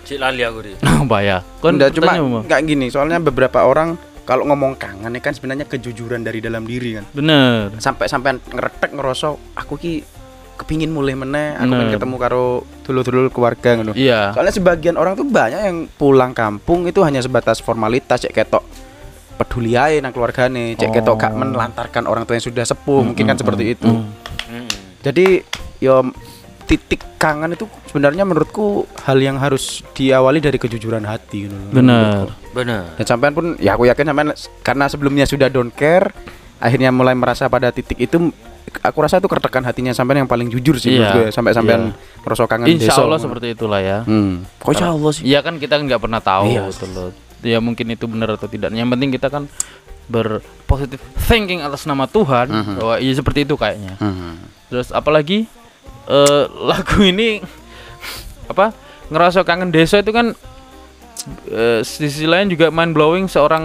Cik 0.07 0.19
lali 0.23 0.41
aku 0.41 0.59
deh. 0.65 0.77
Apa 1.05 1.19
ya? 1.21 1.45
Kon 1.61 1.77
Enggak 1.77 1.93
cuma 1.93 2.17
enggak 2.17 2.61
gini, 2.65 2.89
soalnya 2.89 3.21
beberapa 3.21 3.61
orang 3.61 4.01
kalau 4.25 4.49
ngomong 4.49 4.81
kangen 4.81 5.13
ini 5.13 5.21
kan 5.21 5.37
sebenarnya 5.37 5.69
kejujuran 5.69 6.25
dari 6.25 6.41
dalam 6.41 6.65
diri 6.65 6.97
kan. 6.97 7.05
Bener. 7.13 7.77
Sampai 7.77 8.09
sampai 8.09 8.41
ngeretek 8.41 8.97
ngerasa 8.97 9.37
aku 9.53 9.77
ki 9.77 9.93
kepingin 10.57 10.89
mulai 10.89 11.13
meneh, 11.13 11.61
aku 11.61 11.71
pengen 11.71 11.93
ketemu 11.93 12.17
karo 12.17 12.45
dulur-dulur 12.89 13.29
keluarga 13.29 13.77
ngono. 13.77 13.93
Iya. 13.93 14.33
Soalnya 14.33 14.55
sebagian 14.57 14.97
orang 14.97 15.13
tuh 15.13 15.29
banyak 15.29 15.61
yang 15.61 15.79
pulang 16.01 16.33
kampung 16.33 16.89
itu 16.89 17.05
hanya 17.05 17.21
sebatas 17.21 17.61
formalitas 17.61 18.25
cek 18.25 18.33
ketok 18.33 18.65
peduli 19.39 19.73
aja 19.73 19.95
nang 19.99 20.11
keluargane, 20.11 20.75
cek 20.75 20.91
ketok 20.93 21.15
gak 21.17 21.31
Oh. 21.31 21.39
menelantarkan 21.39 22.05
orang 22.05 22.27
tua 22.27 22.35
yang 22.35 22.45
sudah 22.45 22.65
sepuh, 22.65 23.07
mungkin 23.07 23.25
kan 23.25 23.39
seperti 23.39 23.73
itu. 23.73 23.87
Hmm. 23.87 24.67
Jadi 24.99 25.41
yo 25.79 26.03
titik 26.67 27.01
kangen 27.17 27.55
itu 27.55 27.65
sebenarnya 27.87 28.23
menurutku 28.23 28.85
hal 29.01 29.17
yang 29.17 29.39
harus 29.39 29.81
diawali 29.95 30.37
dari 30.37 30.59
kejujuran 30.59 31.01
hati 31.01 31.49
gitu 31.49 31.55
loh. 31.55 31.71
Bener. 31.73 32.29
Benar. 32.53 32.93
Dan 32.95 33.07
sampean 33.07 33.33
pun 33.33 33.57
ya 33.57 33.73
aku 33.73 33.87
yakin 33.87 34.05
sampean 34.05 34.29
karena 34.61 34.85
sebelumnya 34.85 35.25
sudah 35.25 35.49
don't 35.49 35.73
care, 35.73 36.13
akhirnya 36.59 36.91
mulai 36.91 37.15
merasa 37.15 37.47
pada 37.47 37.71
titik 37.71 37.97
itu 37.97 38.19
aku 38.79 38.99
rasa 39.01 39.17
itu 39.17 39.25
kertekan 39.25 39.65
hatinya 39.65 39.97
sampean 39.97 40.21
yang 40.21 40.29
paling 40.29 40.53
jujur 40.53 40.77
sih 40.77 41.01
Iya, 41.01 41.09
gue 41.09 41.25
ya, 41.25 41.31
sampai 41.33 41.57
sampean 41.57 41.89
iya. 41.89 42.21
merasa 42.21 42.45
kangen 42.45 42.69
Insya 42.69 42.93
desa. 42.93 43.01
Allah 43.01 43.17
seperti 43.17 43.47
itulah 43.49 43.81
ya. 43.81 43.99
Hmm. 44.05 44.45
Kok 44.59 44.69
insya 44.69 44.89
Allah 44.93 45.11
sih? 45.11 45.23
Iya 45.25 45.41
kan 45.41 45.57
kita 45.57 45.79
nggak 45.79 45.97
pernah 45.99 46.21
tahu 46.21 46.53
Iya. 46.53 46.69
gitu. 46.69 47.09
Ya 47.41 47.59
mungkin 47.59 47.87
itu 47.89 48.05
benar 48.05 48.35
atau 48.35 48.47
tidak. 48.47 48.71
Yang 48.71 48.91
penting 48.91 49.11
kita 49.11 49.29
kan 49.29 49.45
berpositif 50.07 50.99
thinking 51.23 51.61
atas 51.61 51.85
nama 51.85 52.05
Tuhan 52.05 52.49
bahwa 52.75 52.97
iya 52.97 53.13
seperti 53.13 53.45
itu 53.45 53.55
kayaknya. 53.55 53.95
Hmm. 53.99 54.41
Terus 54.67 54.89
apalagi 54.89 55.45
eh, 56.05 56.45
lagu 56.65 56.99
ini 57.01 57.45
apa 58.47 58.73
ngerasa 59.09 59.45
kangen 59.45 59.69
desa 59.69 60.01
itu 60.01 60.09
kan 60.09 60.33
eh, 61.47 61.81
sisi 61.83 62.25
lain 62.25 62.49
juga 62.49 62.69
mind 62.69 62.93
blowing 62.93 63.27
seorang 63.27 63.65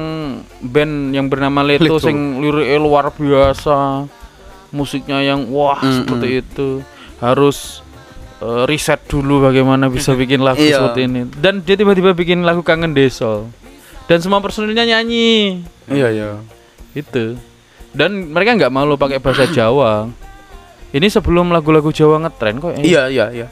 band 0.60 1.12
yang 1.12 1.28
bernama 1.28 1.64
Leto, 1.64 1.96
Leto. 1.96 2.04
sing 2.04 2.40
liriknya 2.40 2.78
luar 2.78 3.06
biasa 3.10 4.08
musiknya 4.70 5.24
yang 5.24 5.48
wah 5.48 5.80
Mm, 5.80 5.96
seperti 5.98 6.28
itu 6.40 6.70
harus 7.20 7.80
eh, 8.40 8.64
riset 8.66 9.00
dulu 9.08 9.40
bagaimana 9.42 9.88
bisa 9.88 10.12
bikin 10.14 10.44
lagu 10.44 10.60
Iya. 10.60 10.84
seperti 10.84 11.00
ini 11.08 11.22
dan 11.34 11.64
dia 11.64 11.76
tiba-tiba 11.76 12.12
bikin 12.12 12.44
lagu 12.44 12.60
kangen 12.60 12.92
desa 12.92 13.48
dan 14.06 14.18
semua 14.20 14.40
personilnya 14.40 14.84
nyanyi 14.84 15.64
Iya 15.88 16.08
iya. 16.12 16.30
itu 16.94 17.36
dan 17.94 18.32
mereka 18.32 18.58
nggak 18.58 18.74
malu 18.74 18.96
pakai 18.96 19.22
bahasa 19.22 19.46
Jawa 19.46 20.10
ini 20.94 21.08
sebelum 21.10 21.50
lagu-lagu 21.50 21.90
Jawa 21.90 22.22
ngetren 22.22 22.62
kok 22.62 22.78
eh. 22.78 22.86
Iya 22.86 23.10
iya 23.10 23.26
iya. 23.34 23.48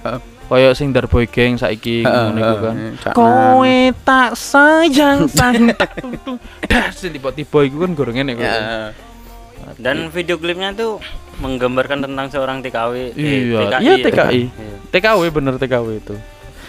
Kayak 0.51 0.75
sing 0.75 0.91
Darboy 0.91 1.31
Gang 1.31 1.55
saiki 1.55 2.03
ngono 2.03 2.37
iku 2.37 2.55
kan 2.59 2.75
kowe 3.15 3.77
tak 4.03 4.35
sayang 4.35 5.25
sayang 5.25 5.71
tak 5.73 5.95
tuntung 5.97 6.35
das 6.67 6.99
tiba-tiba 6.99 7.59
iku 7.63 7.87
kan 7.87 7.91
goreng 7.95 8.15
ngene 8.19 8.35
kok 8.35 8.43
Ya. 8.43 8.91
Dan 9.77 10.09
video 10.09 10.35
klipnya 10.35 10.73
tuh 10.73 10.97
menggambarkan 11.37 12.01
tentang 12.03 12.27
seorang 12.33 12.65
TKW. 12.65 13.13
Iya, 13.13 13.59
TKI 13.61 13.81
iya 13.85 13.93
ya. 13.93 14.05
TKI. 14.09 14.41
Iya. 14.49 14.75
TKW 14.89 15.21
bener 15.29 15.53
TKW 15.61 15.87
itu. 16.01 16.15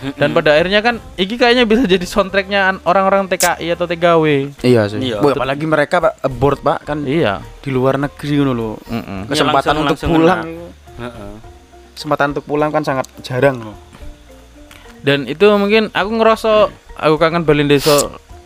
Dan 0.02 0.32
pada 0.32 0.52
akhirnya 0.52 0.80
kan 0.80 0.98
iki 1.14 1.34
kayaknya 1.34 1.62
bisa 1.62 1.86
jadi 1.86 2.02
soundtracknya 2.02 2.60
an- 2.68 2.82
orang-orang 2.82 3.26
TKI 3.26 3.70
atau 3.70 3.86
TKW. 3.86 4.50
Iya 4.60 4.86
sih. 4.86 4.98
Iya. 5.00 5.18
Wah, 5.18 5.30
apalagi 5.32 5.62
mereka 5.62 6.00
Pak 6.00 6.18
abroad 6.20 6.58
Pak 6.58 6.78
kan 6.82 6.98
Iya. 7.02 7.38
di 7.58 7.70
luar 7.70 7.94
negeri 7.96 8.34
ngono 8.36 8.52
loh. 8.52 8.74
Mm-mm. 8.84 9.26
Kesempatan 9.26 9.54
langsung- 9.78 9.78
untuk 9.80 9.96
langsung 9.96 10.10
pulang. 10.12 10.40
Heeh. 10.98 11.32
Kesempatan 11.92 12.26
untuk 12.32 12.44
pulang 12.44 12.70
kan 12.70 12.82
sangat 12.82 13.06
jarang 13.20 13.62
loh. 13.62 13.76
Dan 15.00 15.26
itu 15.26 15.46
mungkin 15.52 15.90
aku 15.90 16.10
ngerasa 16.12 16.52
aku 16.96 17.14
kangen 17.16 17.42
Balin 17.42 17.66
Desa. 17.66 17.94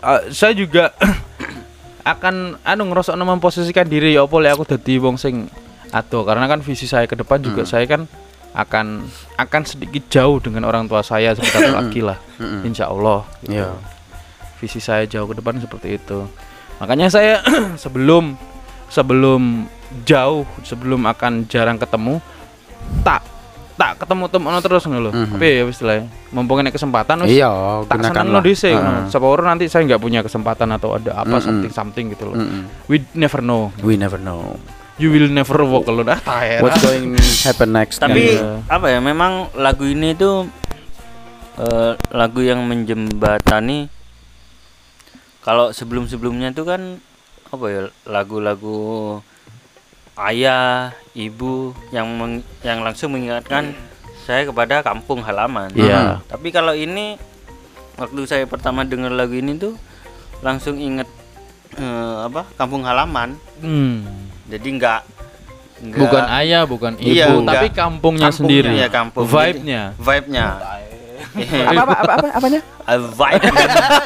Ah, 0.01 0.25
saya 0.29 0.53
juga 0.53 0.93
akan 2.07 2.61
anu 2.63 2.83
ngerasa 2.87 3.13
memposisikan 3.15 3.85
diri 3.85 4.13
ya 4.13 4.23
apa 4.23 4.37
lek 4.37 4.55
aku 4.55 4.65
dadi 4.69 4.95
wong 4.97 5.17
sing 5.17 5.49
ado 5.89 6.23
karena 6.23 6.47
kan 6.47 6.61
visi 6.61 6.85
saya 6.85 7.07
ke 7.07 7.15
depan 7.15 7.41
juga 7.41 7.67
saya 7.67 7.83
kan 7.87 8.07
akan 8.57 9.05
akan 9.37 9.63
sedikit 9.63 10.09
jauh 10.09 10.41
dengan 10.41 10.65
orang 10.65 10.85
tua 10.85 11.01
saya 11.01 11.31
sebentar 11.31 11.61
lagi 11.71 12.01
lah. 12.01 12.17
Insya 12.63 12.89
Allah. 12.89 13.23
gitu. 13.41 13.53
Iya. 13.55 13.71
visi 14.57 14.81
saya 14.81 15.05
jauh 15.05 15.29
ke 15.29 15.37
depan 15.37 15.53
seperti 15.57 15.95
itu 15.95 16.25
makanya 16.77 17.07
saya 17.07 17.45
sebelum 17.77 18.41
sebelum 18.87 19.69
jauh 20.03 20.49
sebelum 20.63 21.05
akan 21.05 21.45
jarang 21.45 21.77
ketemu 21.77 22.25
tak 23.03 23.21
tak 23.75 24.01
ketemu 24.01 24.25
temen 24.27 24.57
terus 24.59 24.89
ngono 24.89 25.01
lho 25.03 25.11
Mhm. 25.13 25.29
tapi 25.31 25.47
ya 25.53 25.65
istilahnya 25.67 26.05
mumpung 26.33 26.57
ini 26.59 26.71
kesempatan 26.71 27.21
wis 27.23 27.37
Iya, 27.37 27.53
tak 27.85 28.01
seneng 28.01 28.25
gunakanlah. 28.25 28.33
lo 28.33 28.41
dhisik 28.43 28.73
Heeh. 28.73 28.81
ngono. 28.81 29.01
Siapa 29.07 29.27
orang 29.27 29.47
nanti 29.53 29.65
saya 29.67 29.83
nggak 29.85 30.01
punya 30.01 30.21
kesempatan 30.21 30.69
atau 30.71 30.89
ada 30.95 31.13
apa 31.15 31.29
Mm-mm. 31.29 31.45
something 31.45 31.71
something 31.71 32.05
gitu 32.09 32.25
loh 32.25 32.35
Mm-mm. 32.35 32.65
we 32.87 33.05
never 33.13 33.45
know 33.45 33.69
We 33.79 33.95
never 33.95 34.17
know 34.17 34.57
you 34.97 35.09
will 35.09 35.29
never 35.29 35.61
walk 35.63 35.85
alone 35.87 36.09
ah 36.09 36.21
what's 36.61 36.81
going 36.81 37.13
happen 37.45 37.71
next. 37.71 38.01
Tapi 38.01 38.37
Iya. 38.37 38.65
apa 38.67 38.87
ya? 38.89 38.99
Memang 38.99 39.53
lagu 39.55 39.85
ini 39.85 40.13
tuh 40.13 40.49
eh, 41.57 41.93
lagu 42.11 42.41
yang 42.41 42.65
menjembatani. 42.65 43.89
Kalau 45.41 45.71
sebelum-sebelumnya 45.71 46.51
tuh 46.51 46.67
kan 46.67 46.83
apa 47.49 47.65
ya? 47.69 47.81
Lagu-lagu 48.05 49.21
ayah, 50.19 50.91
ibu 51.13 51.71
yang 51.93 52.09
meng- 52.11 52.47
yang 52.61 52.81
langsung 52.81 53.13
mengingatkan 53.13 53.77
saya 54.27 54.43
kepada 54.43 54.83
kampung 54.83 55.23
halaman. 55.23 55.71
Iya. 55.73 56.19
Tapi 56.27 56.51
kalau 56.51 56.75
ini 56.75 57.15
waktu 57.95 58.21
saya 58.27 58.45
pertama 58.45 58.83
dengar 58.83 59.09
lagu 59.09 59.33
ini 59.33 59.55
tuh 59.55 59.79
langsung 60.43 60.77
inget 60.77 61.07
eh, 61.79 62.17
apa? 62.27 62.43
Kampung 62.59 62.83
halaman. 62.83 63.39
Hmm. 63.63 64.26
Jadi 64.47 64.69
enggak 64.71 65.01
bukan 65.77 66.25
ayah 66.41 66.65
bukan 66.65 66.97
ibu 66.97 67.13
Iya, 67.13 67.29
tapi 67.45 67.69
enggak. 67.69 67.77
kampungnya, 67.77 68.27
Kampungnya, 68.27 68.33
sendiri 68.33 68.71
iya, 68.73 68.89
kampung. 68.89 69.25
vibe-nya 69.25 69.83
vibe-nya. 69.95 70.47
apa 71.37 71.83
apa 71.85 71.93
apa, 71.93 72.13
apa 72.17 72.27
apanya? 72.33 72.61
A 72.83 72.95
vibe. 72.97 73.45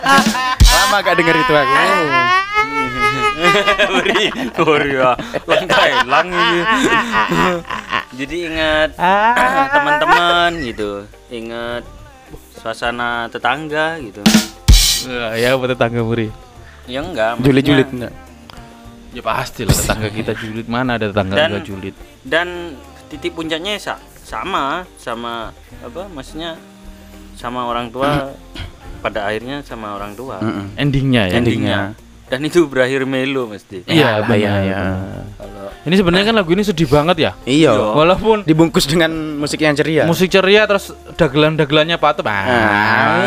Lama 0.74 0.96
gak 0.98 1.14
denger 1.14 1.36
itu 1.36 1.52
aku. 1.52 1.74
Beri, 3.92 4.24
beri 4.52 4.90
ya. 4.92 5.12
Lang 5.46 5.64
Thailand 5.64 6.28
ini. 6.28 6.58
Jadi 8.18 8.36
ingat 8.44 8.90
teman-teman 9.74 10.50
gitu. 10.60 10.90
Ingat 11.30 11.86
suasana 12.56 13.30
tetangga 13.30 13.94
gitu. 14.02 14.20
Ya 15.32 15.54
buat 15.54 15.70
tetangga 15.70 16.02
muri 16.02 16.28
Ya 16.84 17.00
enggak. 17.00 17.38
Julid-julid 17.38 17.86
maksudnya- 17.86 18.10
enggak? 18.10 18.29
Ya 19.10 19.22
pasti 19.22 19.66
lah 19.66 19.74
tetangga 19.74 20.08
kita 20.10 20.32
julid 20.38 20.66
mana 20.70 20.96
ada 20.96 21.10
tetangga 21.10 21.34
Dan- 21.34 21.50
enggak 21.50 21.64
julid 21.66 21.94
Dan 22.22 22.48
titik 23.10 23.34
puncaknya 23.34 23.74
sa 23.80 23.98
sama 24.22 24.86
sama 24.94 25.50
apa 25.82 26.06
maksudnya 26.06 26.54
sama 27.34 27.66
orang 27.66 27.90
tua 27.90 28.30
pada 29.04 29.26
akhirnya 29.26 29.64
sama 29.64 29.96
orang 29.96 30.12
tua. 30.12 30.38
Endingnya 30.76 31.32
ya? 31.32 31.34
Endingnya. 31.40 31.78
Dan 32.30 32.40
itu 32.40 32.62
berakhir 32.64 33.02
melo 33.02 33.44
mesti. 33.44 33.82
Iya, 33.84 34.22
Ya, 34.22 34.22
benar, 34.22 34.38
ya, 34.38 34.54
ya. 34.62 34.80
Ini 35.80 35.94
sebenarnya 35.96 36.30
kan 36.30 36.36
lagu 36.36 36.50
ini 36.50 36.62
sedih 36.62 36.86
banget 36.86 37.16
ya. 37.18 37.32
Iya. 37.42 37.74
Walaupun 37.74 38.46
Dibungkus 38.46 38.86
dengan 38.86 39.10
musik 39.34 39.58
yang 39.58 39.74
ceria. 39.74 40.06
musik 40.06 40.28
ceria 40.28 40.62
terus 40.62 40.94
dagelan-dagelannya 41.16 41.96
Pak 41.96 42.10
Tuh. 42.16 42.24
Ah, 42.24 42.46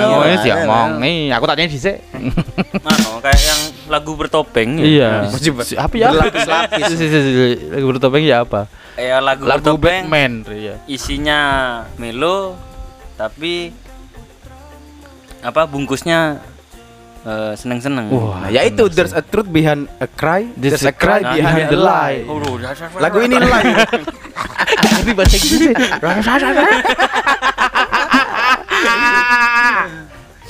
Ah, 0.07 0.23
wis 0.23 0.39
ya 0.39 0.55
iya. 0.55 0.55
ngomong 0.63 1.03
nih, 1.03 1.17
aku 1.29 1.43
tanya 1.43 1.67
dhisik. 1.67 1.99
anu 2.87 3.19
kayak 3.19 3.41
yang 3.41 3.61
lagu 3.89 4.15
bertopeng 4.15 4.79
ya. 4.79 4.85
Iya. 4.85 5.09
Si- 5.35 5.75
Apa 5.75 5.93
ya? 5.93 6.07
Si- 6.13 7.59
Lagu 7.67 7.87
bertopeng 7.91 8.23
ya 8.23 8.47
apa? 8.47 8.71
Kayak 8.95 9.19
lagu, 9.19 9.41
Lagu 9.43 9.59
bertopeng 9.75 10.07
Batman, 10.07 10.33
ya. 10.47 10.75
isinya 10.85 11.39
melo 11.97 12.53
tapi 13.13 13.73
apa 15.41 15.65
bungkusnya 15.65 16.39
eh, 17.23 17.53
seneng-seneng. 17.55 18.11
Wah, 18.11 18.43
Nah, 18.43 18.49
ya 18.51 18.61
itu 18.63 18.87
there's 18.91 19.15
a 19.15 19.23
truth 19.23 19.47
behind 19.47 19.87
a 19.99 20.07
cry, 20.07 20.47
there's, 20.59 20.83
a 20.83 20.91
cry 20.91 21.23
Nah, 21.23 21.35
behind 21.35 21.71
the 21.71 21.79
lie. 21.79 22.23
Oh, 22.27 22.39
Lagu 22.99 23.19
ini 23.23 23.39
lie. 23.39 23.73
Tapi 24.83 25.11
bahasa 25.15 25.35
Inggris. 25.39 25.73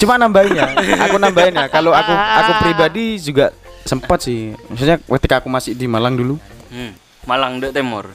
Cuma 0.02 0.20
nambahin 0.20 0.52
ya, 0.58 0.68
aku 1.08 1.16
nambahin 1.16 1.56
ya. 1.56 1.66
Kalau 1.72 1.96
aku 1.96 2.12
aku 2.12 2.52
pribadi 2.60 3.16
juga 3.24 3.56
sempat 3.88 4.20
sih. 4.26 4.52
Maksudnya 4.68 5.00
ketika 5.00 5.40
aku 5.40 5.48
masih 5.48 5.72
di 5.78 5.88
Malang 5.88 6.20
dulu. 6.20 6.36
Hmm, 6.74 6.92
Malang 7.24 7.64
Dek 7.64 7.72
Timur. 7.72 8.12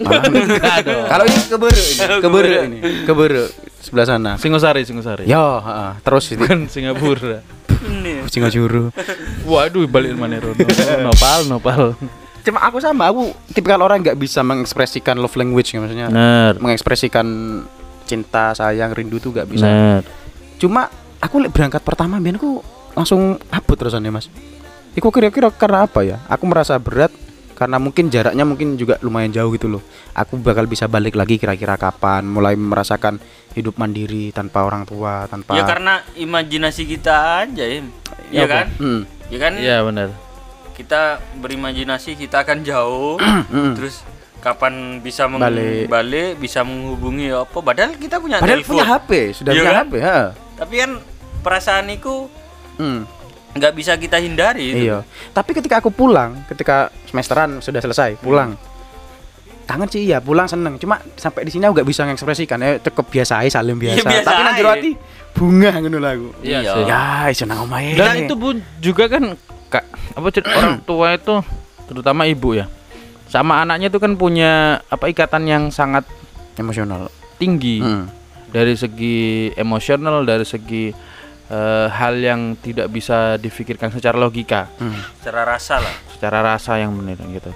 Kalau 1.13 1.25
ini 1.25 1.41
kebere 1.49 1.81
ini, 1.81 2.05
kebere 2.21 2.55
ini, 2.69 2.79
kebere 3.09 3.43
sebelah 3.81 4.07
sana. 4.07 4.33
Singosari, 4.37 4.85
Singosari. 4.85 5.25
Yo, 5.25 5.65
heeh. 5.65 5.93
terus 6.05 6.25
itu 6.29 6.45
Bukan 6.45 6.69
Singapura. 6.69 7.41
Singajuru. 8.29 8.93
Waduh, 9.49 9.89
balik 9.89 10.13
mana 10.19 10.43
Rono. 10.43 10.61
Nopal, 11.09 11.41
nopal. 11.49 11.83
Cuma 12.45 12.65
aku 12.65 12.81
sama, 12.81 13.09
aku 13.09 13.33
tipikal 13.53 13.81
orang 13.81 14.05
nggak 14.05 14.19
bisa 14.19 14.45
mengekspresikan 14.45 15.17
love 15.17 15.37
language 15.37 15.73
ya, 15.73 15.79
maksudnya. 15.81 16.07
Bener. 16.13 16.53
Mengekspresikan 16.61 17.27
cinta, 18.09 18.53
sayang, 18.53 18.93
rindu 18.93 19.21
tuh 19.21 19.33
nggak 19.33 19.49
bisa. 19.49 19.65
Bener. 19.69 20.03
Cuma 20.59 20.91
aku 21.23 21.45
berangkat 21.49 21.81
pertama 21.85 22.19
biar 22.19 22.37
aku 22.37 22.61
langsung 22.97 23.39
abut 23.53 23.77
terusannya 23.79 24.11
mas. 24.11 24.27
Iku 24.99 25.13
kira-kira 25.15 25.53
karena 25.55 25.87
apa 25.87 26.03
ya? 26.03 26.17
Aku 26.27 26.49
merasa 26.51 26.75
berat 26.81 27.15
karena 27.59 27.83
mungkin 27.83 28.07
jaraknya 28.07 28.47
mungkin 28.47 28.79
juga 28.79 29.03
lumayan 29.03 29.35
jauh 29.35 29.51
gitu 29.51 29.67
loh. 29.67 29.83
Aku 30.15 30.39
bakal 30.39 30.71
bisa 30.71 30.87
balik 30.87 31.19
lagi 31.19 31.43
kira-kira 31.43 31.75
kapan, 31.75 32.23
mulai 32.23 32.55
merasakan 32.55 33.19
hidup 33.59 33.75
mandiri 33.75 34.31
tanpa 34.31 34.63
orang 34.63 34.87
tua, 34.87 35.27
tanpa. 35.27 35.59
Ya 35.59 35.67
karena 35.67 36.07
imajinasi 36.15 36.87
kita 36.87 37.43
aja. 37.43 37.67
Iya 38.31 38.47
apa? 38.47 38.55
kan? 38.55 38.67
Hmm. 38.79 39.01
Ya 39.27 39.39
kan? 39.43 39.53
Iya, 39.59 39.77
bener. 39.83 40.09
Kita 40.79 41.19
berimajinasi 41.43 42.15
kita 42.15 42.47
akan 42.47 42.63
jauh. 42.63 43.19
Mm-mm. 43.19 43.75
terus 43.83 44.07
kapan 44.39 45.03
bisa 45.03 45.27
Balik. 45.27 45.91
balik, 45.91 46.39
bisa 46.39 46.63
menghubungi 46.63 47.35
apa? 47.35 47.59
Padahal 47.59 47.99
kita 47.99 48.23
punya 48.23 48.39
Padahal 48.39 48.63
telepon. 48.63 48.71
punya 48.71 48.85
HP, 48.87 49.11
sudah 49.35 49.51
Iya 49.51 49.61
punya 49.61 49.75
kan? 49.75 49.83
HP, 49.83 49.95
ha. 49.99 50.19
Tapi 50.55 50.75
kan 50.79 50.91
perasaan 51.43 51.91
itu 51.91 52.31
Hmm. 52.79 53.03
Nggak 53.59 53.75
bisa 53.75 53.93
kita 53.95 54.17
hindari 54.17 54.65
itu. 54.69 54.83
Iya. 54.87 55.03
Tapi 55.31 55.51
ketika 55.53 55.79
aku 55.79 55.91
pulang, 55.91 56.47
ketika 56.47 56.89
semesteran 57.05 57.59
sudah 57.59 57.79
selesai, 57.79 58.17
pulang. 58.17 58.55
Kangen 59.65 59.85
sih 59.87 60.01
iya, 60.03 60.17
pulang 60.19 60.49
seneng. 60.49 60.81
Cuma 60.81 60.97
sampai 61.13 61.45
di 61.45 61.53
sini 61.53 61.69
aku 61.69 61.77
gak 61.77 61.85
bisa 61.85 62.01
mengekspresikan. 62.03 62.57
Ya 62.57 62.81
cukup 62.81 63.13
biasa 63.13 63.45
aja, 63.45 63.61
salim 63.61 63.77
biasa. 63.77 64.01
Iya, 64.01 64.05
biasa 64.07 64.25
Tapi 64.25 64.41
nang 64.41 64.55
jero 64.57 64.71
aja. 64.71 64.81
ati 64.81 64.91
bunga 65.35 65.71
ngono 65.77 65.99
lah 66.01 66.13
aku. 66.15 66.29
Iya 66.41 66.59
Iya. 66.65 66.73
Ya, 66.89 67.03
iso 67.29 67.45
nang 67.45 67.69
omahe. 67.69 67.93
Dan 67.93 68.25
itu 68.25 68.33
pun 68.33 68.57
juga 68.81 69.05
kan 69.07 69.37
kak 69.69 69.85
apa 70.17 70.29
orang 70.57 70.81
tua 70.89 71.09
itu 71.13 71.37
terutama 71.85 72.25
ibu 72.25 72.57
ya 72.57 72.65
sama 73.29 73.61
anaknya 73.61 73.93
itu 73.93 74.01
kan 74.01 74.17
punya 74.17 74.81
apa 74.89 75.05
ikatan 75.07 75.45
yang 75.45 75.69
sangat 75.69 76.09
emosional. 76.57 77.13
tinggi 77.37 77.79
Hmm. 77.79 78.09
dari 78.49 78.73
segi 78.75 79.19
emosional 79.55 80.25
dari 80.25 80.43
segi 80.43 80.91
eh, 81.49 81.87
hal 81.89 82.15
yang 82.15 82.41
tidak 82.55 82.89
bisa 82.89 83.37
difikirkan 83.37 83.89
secara 83.89 84.15
logika 84.15 84.69
Hmm. 84.75 84.93
Secara 85.19 85.43
rasa 85.47 85.79
lah. 85.79 85.95
secara 86.11 86.39
rasa 86.41 86.77
yang 86.77 86.93
benar 86.93 87.17
gitu 87.25 87.53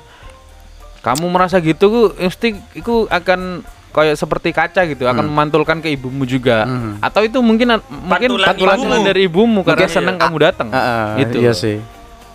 kamu 0.98 1.26
merasa 1.26 1.58
gitu 1.58 1.88
mesti 2.14 2.48
itu 2.72 2.94
akan 3.06 3.66
kayak 3.90 4.14
seperti 4.14 4.48
kaca 4.50 4.86
gitu 4.86 5.04
akan 5.04 5.26
memantulkan 5.26 5.78
ke 5.78 5.90
ibumu 5.90 6.24
juga 6.24 6.64
Hmm. 6.64 6.96
atau 6.98 7.20
itu 7.20 7.36
mungkin 7.38 7.74
mungkin 7.90 8.28
Pantulan 8.32 8.48
pantulan 8.48 8.76
ibumu. 8.78 9.04
dari 9.04 9.20
ibumu 9.22 9.60
karena 9.60 9.82
Mungkin- 9.82 9.92
senang 9.92 10.16
kamu 10.16 10.36
datang 10.40 10.68
Ah, 10.70 10.78
ah, 10.78 11.06
gitu 11.18 11.36
Iya 11.38 11.52
sih. 11.52 11.76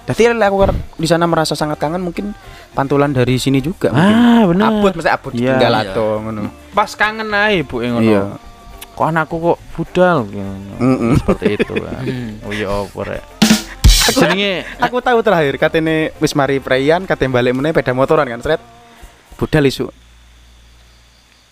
Jadi 0.05 0.23
aku 0.31 0.71
di 0.95 1.03
sana 1.03 1.25
merasa 1.25 1.51
sangat 1.51 1.75
kangen 1.75 1.99
mungkin 1.99 2.31
pantulan 2.71 3.11
dari 3.11 3.35
sini 3.35 3.59
juga 3.59 3.89
mungkin. 3.89 4.15
ah 4.15 4.43
benar 4.45 4.67
Abut 4.69 4.93
mesti 4.93 5.09
abut 5.09 5.31
Iya. 5.33 5.57
tinggal 5.57 5.73
Iya. 5.73 5.83
ato 5.89 6.07
ngono. 6.21 6.41
pas 6.71 6.91
kangen 6.93 7.27
aja 7.27 7.51
ibu 7.51 7.75
ngono 7.81 7.99
Iya. 7.99 8.21
Kok 8.97 9.05
anakku 9.05 9.37
kok 9.37 9.57
budal 9.77 10.25
gitu. 10.25 10.73
Mm-mm. 10.81 11.13
seperti 11.21 11.61
itu 11.61 11.73
kan 11.77 12.03
oh 12.45 12.51
iya 12.51 12.67
apa 12.73 12.99
rek 13.05 13.23
Jenenge 14.07 14.63
Aku 14.79 15.03
tahu 15.03 15.19
terakhir 15.19 15.59
katene 15.59 16.15
wis 16.23 16.31
mari 16.31 16.63
preyan, 16.63 17.03
katene 17.03 17.27
balik 17.27 17.51
meneh 17.51 17.75
peda 17.75 17.91
motoran 17.91 18.23
kan, 18.23 18.39
sret. 18.39 18.61
Budal 19.35 19.67
isu. 19.67 19.91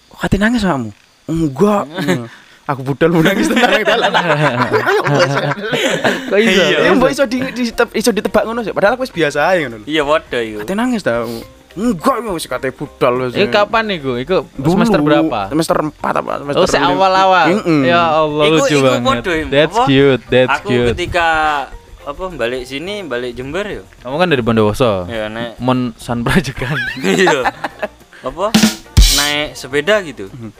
Kok 0.08 0.20
katene 0.24 0.48
nangis 0.48 0.64
kamu? 0.64 0.90
Enggak. 1.28 1.84
Hmm. 1.92 2.26
Aku 2.72 2.82
budal 2.82 3.14
mau 3.14 3.22
nangis 3.22 3.46
tenang 3.46 3.78
di 3.78 3.86
dalan. 3.86 4.10
kok 6.34 6.40
iso? 6.42 6.64
Ya 6.66 6.98
mbok 6.98 7.14
iso 7.14 7.24
di, 7.30 7.38
di 7.54 7.70
iso 7.70 8.10
ditebak 8.10 8.42
ngono 8.42 8.66
sih. 8.66 8.74
Padahal 8.74 8.98
aku 8.98 9.06
wis 9.06 9.14
biasa 9.14 9.54
ae 9.54 9.70
ngono 9.70 9.84
lho. 9.84 9.86
Iya 9.86 10.02
waduh 10.02 10.42
iku. 10.42 10.58
Katene 10.66 10.80
nangis 10.82 11.06
ta. 11.06 11.22
Enggak, 11.76 12.24
wis 12.32 12.48
katene 12.48 12.72
budal 12.72 13.14
wis. 13.22 13.36
Eh 13.36 13.48
kapan 13.48 13.92
iku? 13.92 14.16
Iku 14.16 14.48
Dulu. 14.56 14.80
semester 14.80 15.00
berapa? 15.00 15.52
Semester 15.52 15.76
4 15.76 15.92
apa 16.16 16.32
semester 16.40 16.64
Oh, 16.64 16.88
awal-awal. 16.90 17.46
Ya 17.84 18.02
Allah 18.16 18.44
Iku- 18.46 18.56
lucu 18.58 18.74
iku 18.74 18.86
banget. 18.86 19.04
podo. 19.04 19.32
That's 19.52 19.76
Apa? 19.76 19.84
cute, 19.86 20.24
that's 20.26 20.52
Aku 20.56 20.70
cute. 20.72 20.88
ketika 20.96 21.28
apa 22.02 22.24
balik 22.32 22.64
sini, 22.64 23.04
balik 23.04 23.34
Jember 23.34 23.66
yo. 23.66 23.84
Kamu 24.00 24.16
kan 24.16 24.28
dari 24.28 24.40
Bondowoso. 24.40 25.04
Ya 25.06 25.28
naik 25.28 25.60
Mon 25.60 25.92
San 25.96 26.22
Prajekan. 26.22 26.80
iya. 27.04 27.44
Apa? 28.22 28.56
Naik 29.16 29.54
sepeda 29.54 30.00
gitu. 30.00 30.32
Mhm. 30.32 30.52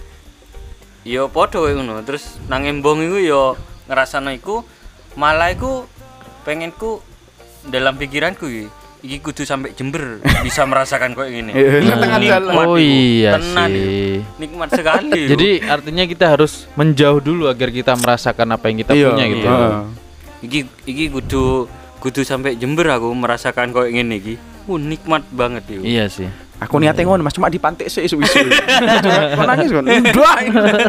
Yo 1.04 1.30
podo 1.30 1.64
ngono. 1.64 2.02
Terus 2.02 2.42
nang 2.46 2.64
embong 2.64 3.00
iku 3.02 3.18
yo 3.18 3.42
ngrasano 3.86 4.30
iku 4.30 4.68
malah 5.14 5.48
iku 5.48 5.88
pengenku 6.42 7.00
dalam 7.64 7.96
pikiranku 7.96 8.46
iki 8.46 8.66
iki 9.06 9.22
kudu 9.22 9.46
sampai 9.46 9.72
Jember 9.72 10.18
bisa 10.42 10.66
merasakan 10.66 11.14
kok 11.14 11.30
ngene. 11.30 11.54
Iya, 11.54 11.94
tengah 11.96 12.20
jalan. 12.20 12.50
Nikmat 12.50 12.66
Oh 12.66 12.78
iya 12.82 13.32
Tenan 13.38 13.70
sih. 13.70 14.18
Nikmat 14.42 14.70
sekali. 14.74 15.22
Jadi 15.32 15.50
artinya 15.62 16.04
kita 16.04 16.26
harus 16.28 16.66
menjauh 16.74 17.22
dulu 17.22 17.46
agar 17.46 17.70
kita 17.70 17.94
merasakan 17.94 18.50
apa 18.50 18.66
yang 18.68 18.78
kita 18.82 18.92
Iya, 18.92 19.08
punya 19.14 19.26
gitu. 19.30 19.46
heeh. 19.46 19.74
iki 20.42 20.60
iki 20.86 21.06
kudu 21.10 21.70
kudu 22.02 22.22
sampai 22.22 22.58
Jember 22.58 22.90
aku 22.90 23.14
merasakan 23.14 23.70
kok 23.70 23.86
ngene 23.86 24.18
iki. 24.18 24.36
Uh, 24.66 24.82
nikmat 24.82 25.22
banget 25.30 25.62
iku. 25.70 25.86
Iya 25.86 26.10
sih. 26.10 26.26
Aku 26.56 26.80
niate 26.80 27.04
ngono 27.04 27.20
Mas, 27.20 27.36
cuma 27.36 27.52
dipantik 27.52 27.92
sik 27.92 28.08
isu-isu. 28.08 28.48
Kok 29.36 29.44
nangis 29.46 29.70
kon? 29.70 29.84
Ndak. 29.84 30.40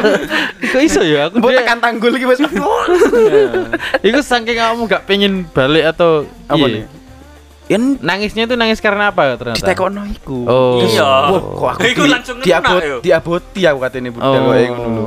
Kok 0.73 0.81
iso 0.81 1.03
ya? 1.03 1.27
Aku 1.27 1.43
Mbok 1.43 1.51
dia, 1.51 1.59
tekan 1.61 1.79
tanggul 1.83 2.15
iki 2.15 2.23
wis. 2.25 2.39
Iku 4.07 4.21
saking 4.23 4.57
kamu 4.57 4.87
gak 4.87 5.03
pengen 5.05 5.43
balik 5.51 5.91
atau 5.91 6.23
Apa 6.47 6.65
iya? 6.65 6.75
nih? 6.81 6.83
Yen 7.67 7.99
Nangisnya 7.99 8.47
itu 8.47 8.55
nangis 8.55 8.79
karena 8.79 9.11
apa 9.11 9.35
ternyata? 9.35 9.59
ditekono 9.59 10.07
iku. 10.07 10.47
Oh. 10.47 10.79
Iya. 10.81 11.11
Wah, 11.29 11.43
kok 11.43 11.69
aku 11.75 11.81
Iku 11.85 12.03
di, 12.03 12.11
langsung 12.11 12.37
diabot, 12.39 12.81
diaboti 13.03 13.61
aku 13.63 13.79
katene 13.81 14.09
budal 14.11 14.39
Oh. 14.39 14.51
wae 14.51 14.67
ngono 14.67 14.89
lho. 14.93 15.05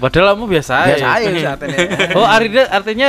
Padahal 0.00 0.32
kamu 0.32 0.44
biasa 0.48 0.72
aja. 0.80 0.96
Biasa 0.96 1.08
aja 1.14 1.28
saatnya. 1.46 1.78
Oh, 2.18 2.24
artinya 2.24 2.64
artinya 2.68 3.08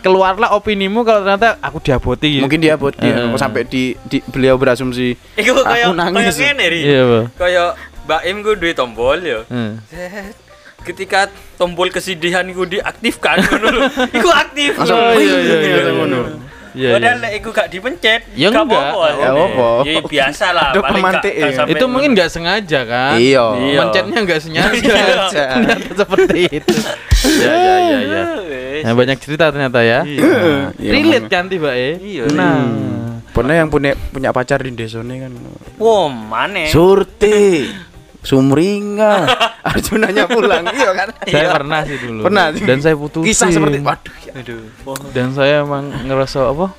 keluarlah 0.00 0.52
opinimu 0.52 1.00
kalau 1.00 1.22
ternyata 1.22 1.54
aku 1.60 1.78
diaboti 1.78 2.28
gitu. 2.28 2.42
Mungkin 2.42 2.60
diaboti 2.60 3.06
Heeh. 3.06 3.30
kok 3.30 3.38
sampai 3.38 3.62
di, 3.64 3.94
di 4.04 4.18
beliau 4.26 4.58
berasumsi 4.58 5.14
Iku 5.32 5.62
kaya 5.62 5.88
Aku 5.88 5.94
nangis. 5.94 6.34
kaya 6.34 6.52
ngene. 6.52 6.66
Iya, 6.74 7.02
Pak. 7.06 7.24
Kaya 7.38 7.62
Mbak 8.02 8.20
Im 8.26 8.36
ku 8.42 8.50
duwe 8.52 8.72
tombol 8.74 9.18
yo. 9.22 9.46
Hmm. 9.46 9.78
Ketika 10.82 11.30
tombol 11.54 11.88
kesedihan 11.88 12.42
iku 12.44 12.66
diaktifkan 12.66 13.38
ngono 13.40 13.66
lho. 13.70 13.82
Iku 14.18 14.28
aktif. 14.28 14.74
Langsung, 14.74 14.98
Oh, 14.98 15.14
iya, 15.14 15.36
iya, 15.38 15.56
iya, 15.56 15.78
iya. 15.78 15.92
ngono. 15.94 16.18
Iya, 16.18 16.26
Padahal 16.26 16.26
iya. 16.26 16.50
Lek 16.74 17.32
iku 17.36 17.48
gak 17.50 17.68
dipencet, 17.68 18.20
Ya 18.32 18.48
gak 18.48 18.64
enggak. 18.64 18.80
apa-apa. 18.84 19.06
Ya 19.14 19.30
apa. 19.30 19.68
Ya 19.82 20.00
biasa 20.00 20.46
lah, 20.50 20.68
Ada 20.70 20.78
paling 20.78 20.82
gak- 20.82 20.94
pemantik 20.94 21.32
gak 21.34 21.50
ya. 21.50 21.64
Itu 21.68 21.84
mungkin 21.86 22.10
nggak 22.12 22.30
sengaja 22.30 22.80
kan? 22.84 23.14
Iya. 23.16 23.44
Iya. 23.62 23.78
Mencetnya 23.78 24.18
nggak 24.22 24.40
sengaja. 24.40 24.72
Sengaja. 24.74 25.42
Ternyata 25.52 25.92
seperti 25.94 26.38
itu. 26.50 26.76
Ya, 27.38 27.52
ya, 27.52 27.76
ya, 27.78 27.98
ya. 28.02 28.24
Nah, 28.82 28.92
banyak 28.92 29.16
cerita 29.16 29.44
ternyata 29.48 29.78
ya. 29.80 30.02
Nah, 30.02 30.74
Iya, 30.74 30.90
relate 30.90 31.18
emang. 31.20 31.30
kan 31.30 31.44
tiba 31.46 31.70
eh. 31.72 31.94
Iya, 31.96 32.24
Nah. 32.32 32.60
Pernah 33.32 33.54
yang 33.56 33.68
punya 33.68 33.96
punya 34.10 34.28
pacar 34.28 34.60
di 34.60 34.68
desone 34.70 35.16
kan. 35.18 35.32
Wah, 35.78 36.04
mana? 36.06 36.68
Surti. 36.68 37.64
Sumringa. 38.22 39.26
Arjunanya 39.70 40.24
pulang. 40.30 40.64
Iya 40.70 40.90
kan? 40.94 41.08
Saya 41.26 41.46
pernah 41.58 41.80
sih 41.82 41.98
dulu. 41.98 42.20
Pernah. 42.26 42.44
Dan 42.54 42.78
saya 42.78 42.94
putusin. 42.94 43.26
Kisah 43.26 43.48
seperti 43.50 43.78
waduh 43.82 44.16
ya. 44.22 44.32
Dan 45.10 45.34
saya 45.34 45.66
emang 45.66 45.90
ngerasa 46.06 46.54
apa? 46.54 46.70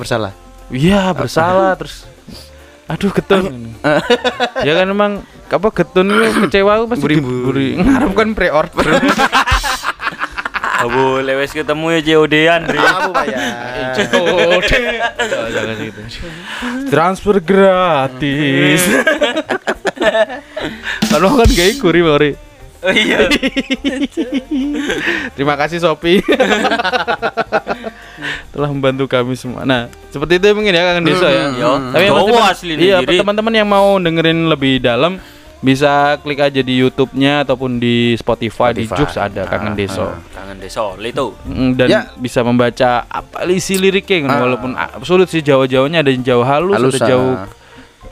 Bersalah. 0.00 0.32
Iya 0.72 1.12
bersalah 1.12 1.76
terus. 1.76 2.08
Aduh 2.88 3.12
getun. 3.12 3.76
ya 4.66 4.72
kan 4.72 4.86
emang 4.88 5.12
apa 5.48 5.68
getun 5.72 6.08
itu 6.08 6.48
kecewa 6.48 6.80
aku 6.80 6.84
pasti 6.96 7.04
Buri-buri. 7.04 7.76
diburi. 7.76 7.84
Ngarepkan 7.84 8.28
pre-order. 8.32 8.84
Abu 10.78 11.18
lewes 11.26 11.50
ketemu 11.50 11.90
ya 11.90 12.00
COD-an, 12.06 12.62
Ri. 12.70 12.78
Kamu 12.78 13.10
bayar. 13.10 13.40
Oh, 14.14 14.62
jangan 14.62 14.94
jangan 15.50 15.76
gitu. 15.82 16.00
Transfer 16.86 17.36
gratis. 17.42 18.82
Kalau 21.08 21.28
kan 21.34 21.48
gak 21.48 21.68
ikut 21.74 21.90
ri 21.90 22.02
Mori. 22.02 22.30
Oh 22.78 22.94
iya. 22.94 23.26
Terima 25.34 25.58
kasih 25.58 25.82
Sopi 25.82 26.22
telah 28.54 28.68
membantu 28.70 29.10
kami 29.10 29.34
semua. 29.34 29.66
Nah, 29.66 29.90
seperti 30.10 30.38
itu 30.38 30.46
mungkin 30.54 30.74
ya 30.74 30.94
Kang 30.94 31.02
Desa 31.02 31.26
ya. 31.26 31.44
Yo, 31.58 31.70
Tapi 31.90 32.02
yang 32.06 32.14
cowok 32.14 32.30
teman- 32.30 32.50
asli 32.50 32.72
Iya, 32.78 32.96
teman-teman 33.02 33.54
yang 33.54 33.66
mau 33.66 33.98
dengerin 33.98 34.46
lebih 34.46 34.78
dalam 34.78 35.18
bisa 35.58 36.14
klik 36.22 36.38
aja 36.38 36.62
di 36.62 36.78
YouTube-nya 36.78 37.42
ataupun 37.42 37.82
di 37.82 38.14
Spotify, 38.14 38.70
di 38.70 38.86
Spotify. 38.86 38.98
Jux 39.02 39.10
ada 39.18 39.42
Kangen 39.42 39.74
Deso. 39.74 40.06
Kangen 40.30 40.62
desa 40.62 40.86
itu. 40.94 41.26
Dan 41.74 41.86
Ya. 41.90 42.14
bisa 42.14 42.46
membaca 42.46 43.02
apa 43.10 43.42
isi 43.50 43.74
liriknya 43.74 44.22
gitu. 44.22 44.30
Ah. 44.30 44.38
walaupun 44.38 44.70
ah, 44.78 45.02
sulit 45.02 45.26
sih 45.26 45.42
Jawa-Jawanya 45.42 46.06
ada 46.06 46.14
yang 46.14 46.22
Jawa 46.22 46.44
halus, 46.46 46.78
Halus, 46.78 46.94
ada 46.94 47.10
Jawa 47.10 47.26
ah. 47.26 47.36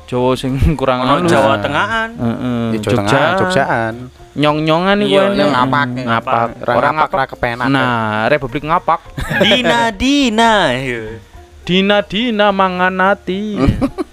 Jawa 0.07 0.31
sing 0.39 0.55
kurang 0.81 1.03
Ono 1.03 1.19
halus. 1.19 1.31
Jawa. 1.31 1.59
Tengahan. 1.59 2.11
Heeh, 2.15 2.63
Di 2.73 2.79
Jawa 2.81 2.97
Tengah, 3.03 3.29
Jogjaan. 3.37 3.95
Nyong-nyongan 4.37 4.95
nih 5.01 5.07
Iya, 5.09 5.23
gue 5.27 5.41
yang 5.41 5.51
ngapak. 5.51 5.87
ngapak. 5.97 6.35
Orang 6.61 6.77
Orang 6.77 6.95
ngapak 7.01 7.17
ra 7.17 7.27
kepenak. 7.27 7.67
Nah, 7.67 8.29
Republik 8.29 8.63
ngapak. 8.63 9.01
Dina 9.41 9.89
Dina. 9.91 10.53
Dina 11.65 11.99
Dina 12.01 12.47
manganati. 12.53 13.43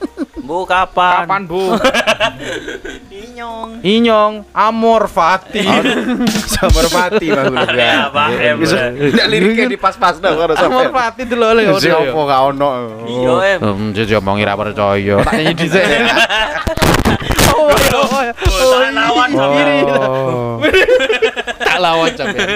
Bu 0.43 0.67
kapan? 0.67 1.23
Kapan, 1.23 1.41
Bu? 1.47 1.71
Inyong. 3.23 3.79
Inyong 3.79 4.33
Amor 4.51 5.07
Fati. 5.07 5.63
Sabar 6.51 6.85
mati 6.91 7.31
Bang 7.31 7.47
Gulu. 7.55 7.79
Ya, 7.79 8.11
Pak. 8.11 8.29
Em. 8.43 8.55
Bisa 8.59 8.91
ndak 8.91 9.27
liriknya 9.31 9.71
di 9.71 9.79
pas-pas 9.79 10.19
dah 10.19 10.35
karo 10.35 10.51
Amor 10.51 10.59
sampean. 10.59 10.91
Fati 10.91 11.21
dulu 11.31 11.45
oleh 11.47 11.63
Siapa 11.79 12.11
gak 12.11 12.41
ono. 12.51 12.69
Iya, 13.07 13.33
Em. 13.55 13.59
Hmm, 13.63 13.87
jadi 13.95 14.19
omongi 14.19 14.43
ra 14.43 14.59
percaya. 14.59 15.15
Tak 15.23 15.31
nyanyi 15.31 15.53
dhisik. 15.63 15.83
Oh, 17.53 17.69
iya, 17.71 17.95
oh, 17.95 18.21
iya. 18.27 18.33
Oh, 18.35 18.71
tak 18.83 18.91
lawan 18.91 19.29
sendiri. 19.31 19.75
Oh. 19.87 20.53
tak 21.55 21.77
lawan 21.79 22.11
sampean. 22.19 22.47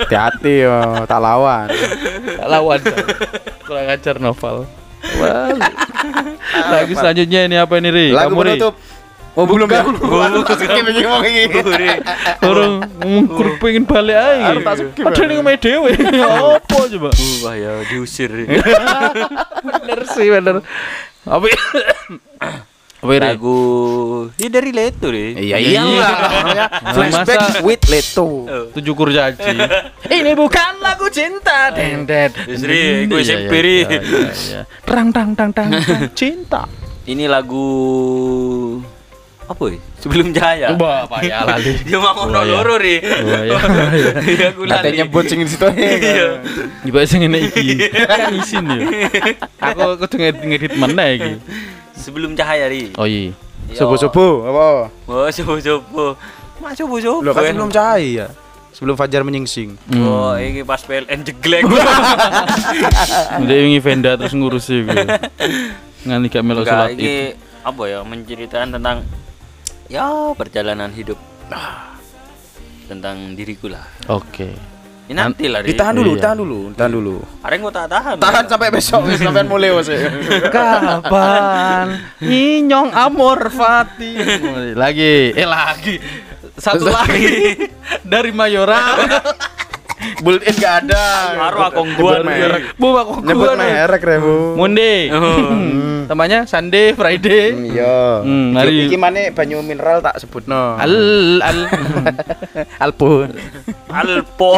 Hati-hati 0.00 0.54
yo, 0.64 0.76
tak 1.04 1.20
lawan. 1.20 1.68
Tak 2.40 2.48
lawan. 2.48 2.78
Kurang 3.68 3.86
ajar 3.92 4.16
novel. 4.16 4.64
Lagu 6.68 6.92
selanjutnya 6.92 7.40
ini 7.48 7.56
apa 7.56 7.74
ini, 7.80 7.88
Ri? 7.88 8.06
Lagu 8.12 8.36
Kamu, 8.36 8.42
Ri? 8.44 8.50
penutup. 8.56 8.74
Oh 9.38 9.46
belum 9.46 9.70
ya? 9.70 9.86
Belum. 9.86 10.42
Orang 12.42 12.72
ngukur 12.98 13.48
pengen 13.62 13.86
balik 13.86 14.18
aja. 14.18 14.50
Padahal 14.98 15.14
ya. 15.14 15.22
ini 15.30 15.34
ngomong 15.38 15.58
dewe. 15.62 15.90
Apa 16.58 16.78
coba? 16.90 17.10
Wah 17.46 17.54
ya 17.54 17.86
diusir. 17.86 18.34
bener 19.66 20.00
sih 20.10 20.26
bener. 20.26 20.66
Apa? 21.22 21.46
Lagu 22.98 23.58
ini 24.34 24.48
dari 24.48 24.70
Leto 24.70 25.06
deh. 25.08 25.30
Iya 25.32 25.56
iyalah 25.56 26.10
namanya 26.18 26.66
flashback 26.90 27.38
Masa- 27.38 27.62
with 27.62 27.84
Leto. 27.86 28.28
Tujuh 28.74 28.92
kurcaci. 28.92 29.54
ini 30.12 30.34
bukan 30.34 30.82
lagu 30.82 31.06
cinta. 31.06 31.70
Dendet. 31.70 32.34
Iya, 32.42 33.06
SMP, 33.06 33.52
iya, 33.54 33.62
Ri. 33.62 33.76
iya, 33.78 33.86
iya, 33.86 34.20
iya. 34.28 34.60
Terang 34.82 35.08
tang 35.08 35.30
tang 35.32 35.54
tang 35.54 35.70
tang, 35.70 36.10
cinta. 36.18 36.66
Ini 37.06 37.24
lagu 37.24 37.64
apa 39.44 39.64
ya? 39.70 39.78
Sebelum 39.98 40.28
Jaya. 40.30 40.74
Apa 40.74 41.08
ya 41.22 41.42
lali. 41.48 41.78
Dia 41.80 41.96
mau 41.96 42.12
ngono 42.12 42.34
Oh, 42.34 42.42
iya. 42.42 42.52
loro 42.52 42.74
ri. 42.76 42.96
Oh, 42.98 43.14
iya. 43.46 43.58
Iya 44.20 44.46
aku 44.52 44.62
lali. 44.62 44.74
Katanya 44.74 44.96
nyebut 45.06 45.24
sing 45.24 45.38
di 45.40 45.48
situ 45.48 45.66
Iya. 45.70 46.42
Coba 46.82 46.98
sing 47.06 47.22
ngene 47.22 47.38
iki. 47.46 47.78
Kan 47.94 48.34
isin 48.34 48.64
ya. 48.66 48.78
Aku 49.70 49.96
kudu 49.96 50.14
ngedit 50.18 50.42
ngedit 50.42 50.72
mana 50.74 51.04
iki. 51.08 51.32
Sebelum 51.98 52.38
Cahaya 52.38 52.70
ri. 52.70 52.94
Oh 52.94 53.04
iya. 53.04 53.34
Yo. 53.68 53.84
Subuh-subuh 53.84 54.48
apa? 54.48 54.66
Oh, 55.04 55.28
subuh-subuh. 55.28 56.14
Mak 56.62 56.72
subuh-subuh. 56.78 57.20
Lo 57.26 57.34
kan 57.36 57.52
sebelum 57.52 57.68
cahaya. 57.68 58.26
Sebelum 58.72 58.94
fajar 58.94 59.26
menyingsing. 59.26 59.74
Oh, 59.98 60.38
ini 60.38 60.62
pas 60.62 60.78
PLN 60.80 61.26
jeglek. 61.26 61.66
Udah 63.42 63.56
wingi 63.58 63.80
Venda 63.82 64.14
terus 64.14 64.32
ngurus 64.32 64.70
iki. 64.70 64.94
Nganti 66.06 66.26
gak 66.30 66.44
melu 66.46 66.62
Enggak, 66.62 66.72
salat 66.86 66.94
ini 66.94 67.02
itu. 67.02 67.16
apa 67.66 67.82
ya? 67.90 67.98
Menceritakan 68.06 68.68
tentang 68.78 68.96
ya 69.90 70.32
perjalanan 70.38 70.94
hidup. 70.94 71.18
Tentang 72.86 73.34
diriku 73.34 73.68
lah. 73.68 73.84
Oke. 74.08 74.54
Nanti 75.08 75.48
lah. 75.48 75.64
Ditahan 75.64 75.94
dulu, 75.94 76.12
Iya. 76.12 76.22
tahan 76.22 76.36
dulu, 76.36 76.58
tahan 76.72 76.92
dulu. 76.92 77.16
Areng 77.40 77.60
kok 77.62 77.72
tak 77.72 77.86
tahan. 77.88 78.14
Tahan 78.18 78.44
sampai 78.44 78.68
besok 78.68 79.00
wis 79.08 79.16
sampean 79.16 79.46
mulai 79.46 79.72
wis. 79.72 79.88
Kapan 80.48 81.86
Inyong 82.20 82.90
Amor 82.90 83.48
Fati 83.48 84.12
Lagi 84.74 85.32
Eh 85.32 85.46
lagi 85.46 85.96
Satu 86.54 86.88
lagi 86.88 87.54
Dari 88.02 88.30
Mayora 88.30 88.82
Built 90.22 90.42
in 90.46 90.54
gak 90.58 90.86
ada. 90.86 91.04
Baru 91.34 91.58
aku 91.66 91.80
gua 91.98 92.22
merek. 92.22 92.74
Bu 92.78 92.94
aku 92.94 93.22
Nyebut 93.22 93.54
merek 93.54 94.02
Rebu. 94.02 94.54
Monday 94.54 95.10
Namanya 96.08 96.48
Sunday 96.48 96.96
Friday 96.96 97.52
Iya. 97.68 98.24
Hmm, 98.24 98.56
mari. 98.56 98.88
Iki 98.88 98.96
banyu 99.32 99.60
mineral 99.60 100.00
tak 100.00 100.16
sebutno. 100.18 100.78
Al 100.78 100.94
Al 101.42 101.58
Alpun. 102.88 103.28
Alpo. 103.92 104.52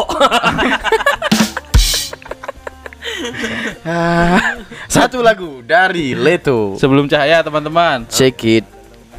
Ah, 3.83 4.61
Satu 4.93 5.19
lagu 5.21 5.61
dari 5.65 6.13
Leto. 6.13 6.77
Sebelum 6.77 7.09
cahaya 7.09 7.43
teman-teman 7.43 8.05
Check 8.07 8.41
it 8.45 8.65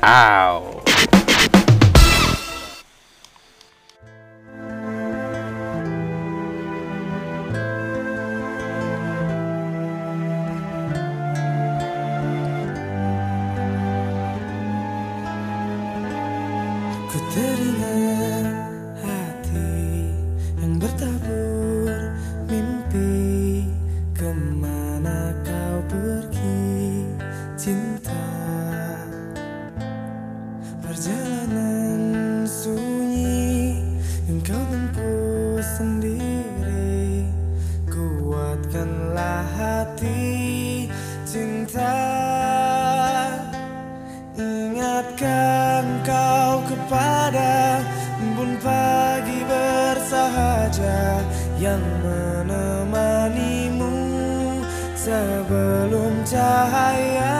out. 0.03 0.83
Cahaya. 56.27 57.37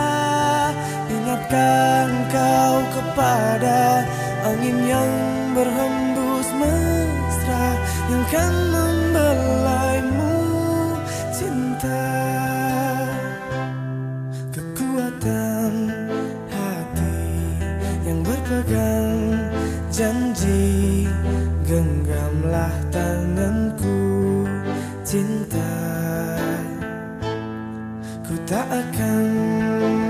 Ingatkan 1.09 2.09
kau 2.33 2.77
kepada 2.91 4.03
angin 4.47 4.79
yang 4.87 5.11
berhembus 5.55 6.49
mesra 6.59 7.67
yang 8.11 8.25
kan 8.33 8.62
akan 28.73 29.27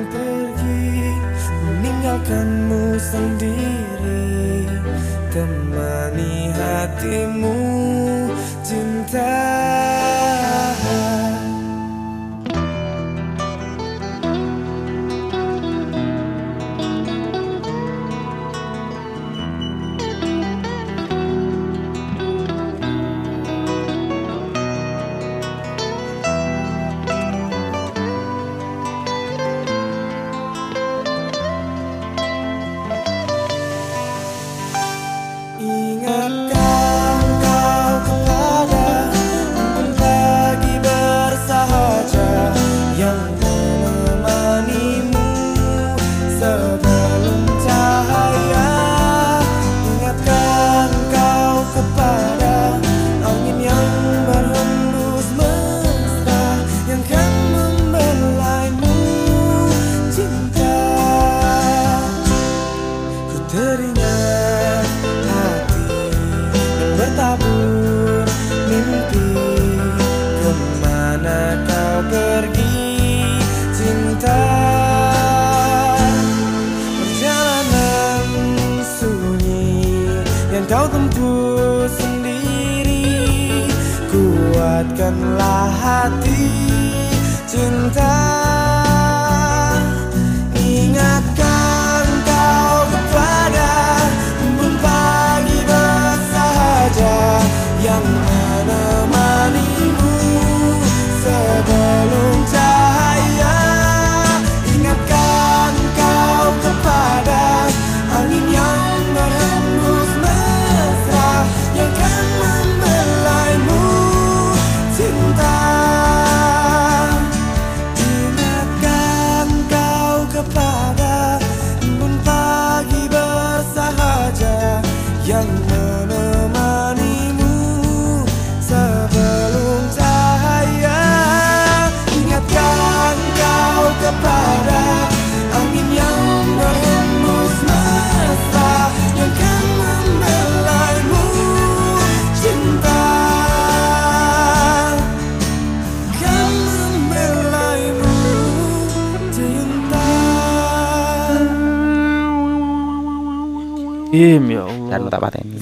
pergi 0.06 0.86
meninggalkanmu 1.66 2.94
sendiri. 2.94 4.70
Temani 5.34 6.52
hatimu 6.54 7.58
cinta 8.62 9.51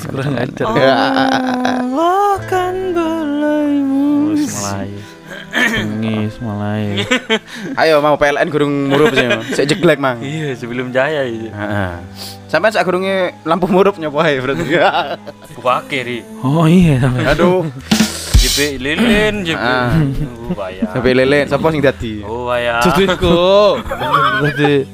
Kurang 0.10 0.34
ajar 0.40 0.66
Ya. 0.76 0.94
Allah 1.84 2.40
akan 2.40 2.74
belaimu 2.96 4.04
Wis 4.32 4.48
mulai 4.56 4.88
Nangis 5.50 6.34
mulai 6.38 6.84
Ayo 7.80 7.98
mau 8.00 8.14
PLN 8.14 8.48
gurung 8.48 8.86
murup 8.86 9.10
sih. 9.12 9.26
Sik 9.50 9.66
jeglek 9.76 9.98
mang. 9.98 10.22
Iya, 10.22 10.54
sebelum 10.54 10.94
jaya 10.94 11.26
itu. 11.26 11.50
Heeh. 11.50 11.92
Sampai 12.46 12.70
sak 12.70 12.86
gurunge 12.86 13.34
lampu 13.42 13.66
murup 13.66 13.98
nyopo 13.98 14.22
ae 14.22 14.38
berarti. 14.38 14.78
Wake 15.66 15.98
ri. 16.06 16.18
Oh 16.46 16.70
iya 16.70 17.02
sampai 17.02 17.26
Aduh. 17.34 17.66
jebek 18.38 18.78
lilin 18.78 19.34
jebek. 19.42 19.58
Ah. 19.58 19.90
Oh. 20.54 20.54
Sampai 20.94 21.12
lele, 21.18 21.44
sapa 21.50 21.66
sing 21.74 21.82
dadi? 21.82 22.22
Oh. 22.22 22.48
Dudukku. 22.86 23.82
Dadi 24.40 24.86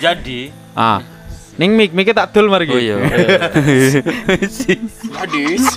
Jadi, 0.00 0.40
ah. 0.72 1.15
Ning 1.56 1.72
mik, 1.72 1.96
mik 1.96 2.12
tak 2.12 2.36
dul 2.36 2.52
mari 2.52 2.68
oh 2.68 2.76
iya. 2.76 2.96
Hadis. 5.16 5.64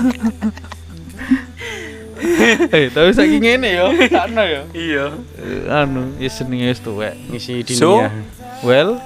Eh, 2.19 2.91
tapi 2.91 3.15
saiki 3.15 3.39
ngene 3.39 3.79
yo, 3.79 3.95
sakno 4.11 4.43
yo. 4.43 4.61
Iya. 4.75 5.07
Eh, 5.39 5.71
Anu, 5.71 6.19
ya 6.19 6.27
senenge 6.27 6.67
wis 6.67 6.83
tuwek. 6.83 7.15
Ngisi 7.31 7.63
So? 7.71 7.95
dunia. 8.03 8.11
Well, 8.59 8.99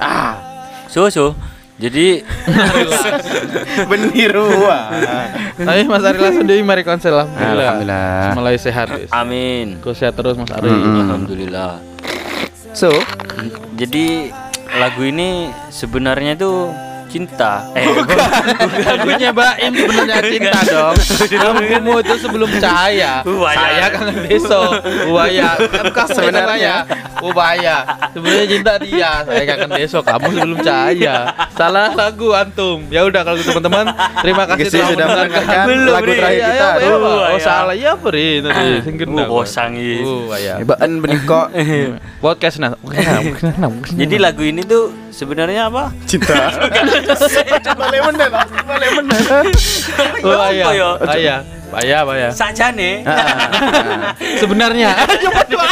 So 0.89 1.05
so. 1.13 1.37
Jadi 1.77 2.21
Beniru. 3.89 4.45
tapi 5.57 5.81
Mas 5.85 6.05
Ari 6.05 6.17
langsung 6.21 6.45
deui 6.45 6.61
mari 6.61 6.81
konsel 6.81 7.13
alhamdulillah. 7.13 7.85
Alhamdulillah. 7.85 8.33
Mulai 8.33 8.55
sehat 8.57 8.87
amin. 9.09 9.77
Kau 9.81 9.93
sehat 9.93 10.13
terus 10.13 10.33
Mas 10.33 10.49
Ari. 10.49 10.69
Alhamdulillah. 10.69 11.81
So, 12.73 12.89
Jadi 13.73 14.33
lagu 14.73 15.05
ini 15.05 15.53
sebenarnya 15.69 16.33
itu 16.33 16.73
cinta. 17.13 17.61
Eh, 17.73 17.85
Lagunya 18.81 19.29
Baim 19.29 19.71
sebenarnya 19.71 20.17
cinta 20.23 20.59
dong. 20.65 20.95
Lampumu 21.29 22.01
itu 22.01 22.15
sebelum 22.17 22.49
cahaya. 22.57 23.21
Buaya. 23.21 23.53
Saya 23.55 23.85
kangen 23.87 24.17
besok. 24.25 24.71
Buaya. 25.05 25.49
Kan 25.93 26.07
sebenarnya 26.09 26.73
Buaya. 27.21 27.77
Sebenarnya 28.11 28.45
cinta 28.49 28.73
dia. 28.81 29.11
Saya 29.21 29.43
kangen 29.45 29.71
besok. 29.71 30.03
Kamu 30.03 30.27
sebelum 30.33 30.57
cahaya. 30.59 31.15
Salah 31.53 31.93
lagu 31.93 32.33
antum. 32.33 32.81
Ya 32.89 33.05
udah 33.05 33.21
kalau 33.21 33.37
gitu 33.37 33.53
teman-teman. 33.53 33.85
Terima 34.19 34.43
kasih 34.45 34.61
Gesi 34.63 34.79
sudah 34.81 35.05
mendengarkan 35.05 35.65
Belum, 35.69 35.93
lagu 35.93 36.07
Ri. 36.07 36.17
terakhir 36.17 36.39
Ya, 36.39 36.47
kita. 36.49 36.57
ya, 36.57 36.81
ya, 36.81 36.87
Aduh. 36.89 36.97
Pak. 36.97 37.11
Oh 37.13 37.19
Buaya. 37.29 37.39
salah 37.39 37.75
ya 37.75 37.91
beri 37.93 38.29
tadi. 38.41 38.65
Sing 38.81 38.95
gendang. 38.97 39.27
Uh, 39.27 39.29
bosan, 39.29 39.69
Is. 39.77 40.01
Buaya. 40.01 40.53
Hebaan 40.57 40.91
benikok 40.97 41.47
Podcast 42.23 42.57
nah. 42.57 42.73
Jadi 43.93 44.15
lagu 44.17 44.41
ini 44.41 44.63
tuh 44.63 45.02
sebenarnya 45.13 45.69
apa? 45.69 45.93
cinta. 46.09 46.33
Balik 47.77 48.01
meneh 48.09 48.27
lah, 48.27 48.45
balik 48.65 48.89
meneh. 48.97 49.21
Buaya. 50.19 50.65
Apa 50.99 51.15
ya? 51.29 51.37
Buaya. 52.03 52.27
Sajane. 52.33 53.05
Sebenarnya. 54.41 54.89
Coba 54.97 55.41
doa. 55.47 55.67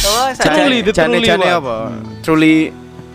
Oh, 0.00 0.26
Truly, 0.32 0.80
sajane. 0.80 0.86
the 0.88 0.92
Jane 0.96 1.12
truly 1.12 1.28
jane 1.28 1.48
apa? 1.52 1.76
Truly 2.24 2.56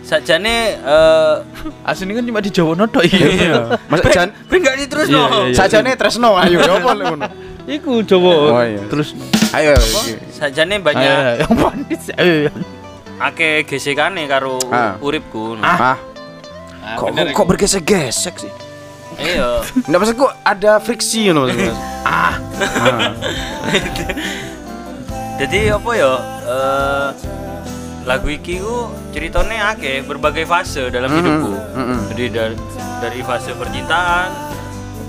Sajane 0.05 0.78
eh 0.78 1.36
Asli 1.82 2.13
kan 2.13 2.22
cuma 2.22 2.38
di 2.38 2.53
Jawa 2.53 2.78
Noto 2.78 3.01
iya. 3.01 3.26
iya. 3.26 3.53
Masa 3.89 4.05
jan 4.13 4.30
Ben 4.45 4.61
gak 4.61 4.78
diterus 4.78 5.09
Iya, 5.09 5.18
no. 5.18 5.26
iya, 5.26 5.41
iya. 5.49 5.55
sajane 5.57 5.97
tresno 5.97 6.38
ayo 6.38 6.61
ya 6.61 6.78
apa 6.78 6.93
ngono. 6.93 7.26
Iku 7.66 8.05
Jawa. 8.05 8.34
Oh, 8.53 8.61
iya. 8.61 8.86
Terus 8.86 9.18
Ayo. 9.49 9.74
Sajane 10.30 10.78
Ayo, 10.78 10.86
banyak 10.86 11.09
yang 11.41 11.53
manis. 11.57 12.03
Ayo. 12.13 12.53
Akeh 13.18 13.63
gesekane 13.63 14.26
karo 14.26 14.57
u- 14.57 14.70
Ah. 14.70 14.95
uripku. 14.99 15.55
Ah, 15.57 15.95
kok 16.95 17.09
kok, 17.09 17.26
kok 17.32 17.45
bergesek-gesek 17.47 18.36
sih? 18.38 18.51
Iya. 19.16 19.63
Enggak 19.82 19.99
maksud 20.01 20.16
kok 20.18 20.34
ada 20.41 20.78
friksi 20.78 21.28
ngono 21.28 21.45
maksudnya. 21.45 21.74
Ah. 22.05 22.38
Jadi 25.36 25.59
apa 25.68 25.91
ya? 25.91 26.11
Eh 26.45 27.09
lagu 28.05 28.30
iki 28.30 28.61
ku 28.61 28.86
ceritane 29.09 29.57
akeh 29.57 30.05
berbagai 30.05 30.45
fase 30.45 30.88
dalam 30.88 31.09
Mm-mm, 31.09 31.20
hidupku. 31.20 31.51
mm-mm. 31.74 31.99
Jadi 32.13 32.24
dari 32.30 32.55
dari 33.01 33.20
fase 33.20 33.51
percintaan, 33.51 34.30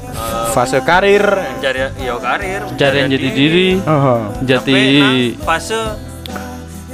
eh, 0.09 0.49
Fase 0.51 0.81
karir. 0.81 1.21
mencari 1.21 1.81
ya 1.95 2.15
karir, 2.17 2.61
Pencarian 2.65 3.07
jati 3.07 3.29
diri, 3.31 3.69
Oh. 3.85 4.33
jati 4.41 4.73
sampai 4.73 4.97
nang 4.97 5.17
fase 5.45 5.81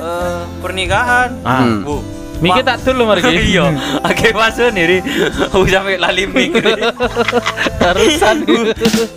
eh, 0.02 0.42
pernikahan. 0.58 1.30
Ah. 1.46 1.62
Hmm. 1.62 1.86
Bu. 1.86 1.96
Mikir 2.42 2.66
Wah, 2.66 2.74
tak 2.74 2.82
dulu 2.82 3.02
mari 3.06 3.22
iya, 3.54 3.70
akeh 4.02 4.34
fase 4.34 4.74
nih, 4.74 4.84
Ri. 4.90 4.98
Aku 5.46 5.62
sampai 5.62 5.94
lali 5.94 6.26
mik. 6.26 6.58
Harusan. 7.86 8.42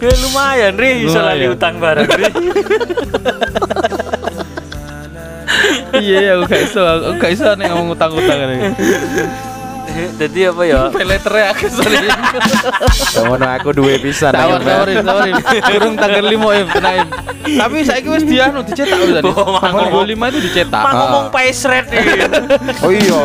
Ya, 0.06 0.14
lumayan, 0.22 0.78
Ri, 0.78 1.10
iso 1.10 1.18
lali 1.18 1.50
utang 1.50 1.82
barang, 1.82 2.06
Ri. 2.06 2.26
Iya, 5.98 6.38
aku 6.38 6.44
gak 6.46 6.62
iso, 6.70 6.82
aku 6.86 7.18
gak 7.18 7.32
iso 7.34 7.50
nek 7.58 7.66
ngomong 7.74 7.98
utang-utang 7.98 8.38
ini. 8.46 8.58
Jadi 9.96 10.40
apa 10.48 10.64
ya? 10.68 10.80
Peleternya 10.96 11.46
aku 11.56 11.66
sorry. 11.72 11.98
Ngono 13.26 13.48
aku 13.48 13.70
duwe 13.72 13.96
pisan. 14.00 14.36
Tawar, 14.36 14.60
tawar, 14.62 14.88
tawar. 14.92 15.26
Kurung 15.64 15.96
tanggal 15.96 16.26
5 16.28 16.60
em, 16.60 16.68
kena 16.70 16.90
em. 17.00 17.08
Tapi 17.46 17.78
saiki 17.86 18.10
wis 18.12 18.24
dianu 18.28 18.60
dicetak 18.66 18.98
wis 19.00 19.12
tadi. 19.20 19.32
Tanggal 19.32 19.86
ngomong. 19.88 20.06
25 20.08 20.32
itu 20.32 20.40
dicetak. 20.52 20.84
Mak 20.84 20.94
ngomong 20.94 21.26
pay 21.32 21.50
red 21.52 21.86
nih. 21.90 22.04
Oh 22.86 22.92
iya. 22.92 23.22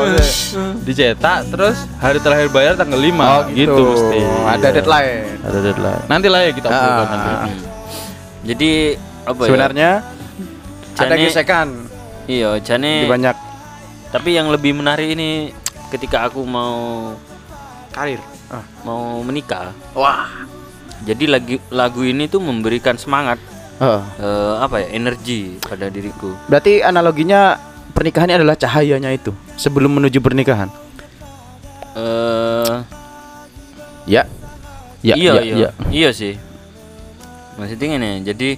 Dicetak 0.87 1.39
terus 1.51 1.77
hari 1.99 2.19
terakhir 2.23 2.49
bayar 2.55 2.75
tanggal 2.79 3.01
5 3.01 3.11
Oh 3.11 3.43
gitu 3.53 3.83
mesti. 3.95 4.21
Ada 4.47 4.69
deadline. 4.79 5.25
Ada 5.43 5.59
deadline. 5.61 6.03
Nanti 6.07 6.27
lah 6.31 6.41
ya 6.47 6.53
kita 6.55 6.67
obrolkan 6.71 7.07
Ah. 7.11 7.19
nanti. 7.19 7.53
Jadi 8.41 8.71
apa 9.27 9.41
ya? 9.45 9.49
Sebenarnya 9.49 9.91
ada 10.97 11.15
gesekan 11.17 11.69
Iya, 12.31 12.61
di 12.61 12.63
jane 12.63 13.11
banyak 13.11 13.37
tapi 14.11 14.35
yang 14.35 14.51
lebih 14.51 14.75
menarik 14.75 15.15
ini 15.15 15.55
ketika 15.91 16.31
aku 16.31 16.43
mau 16.47 17.13
karir. 17.91 18.23
Ah. 18.51 18.67
mau 18.83 19.23
menikah. 19.23 19.71
Wah. 19.95 20.27
Jadi 21.07 21.31
lagi 21.31 21.57
lagu 21.71 22.03
ini 22.03 22.27
tuh 22.27 22.43
memberikan 22.43 22.99
semangat 22.99 23.39
Heeh. 23.79 24.03
eh, 24.21 24.55
apa 24.59 24.83
ya? 24.83 24.89
energi 24.91 25.57
pada 25.63 25.87
diriku. 25.87 26.35
Berarti 26.51 26.83
analoginya 26.83 27.57
pernikahan 27.95 28.29
ini 28.31 28.37
adalah 28.43 28.59
cahayanya 28.59 29.15
itu 29.15 29.31
sebelum 29.55 29.97
menuju 29.97 30.19
pernikahan. 30.19 30.69
Eh 31.95 33.01
Ya. 34.09 34.25
Ya, 35.01 35.15
iya, 35.17 35.33
ya, 35.39 35.43
iya. 35.43 35.55
ya. 35.57 35.71
Iya 35.89 36.11
sih. 36.13 36.35
Maksudnya 37.57 37.97
nih, 37.97 38.15
jadi 38.33 38.49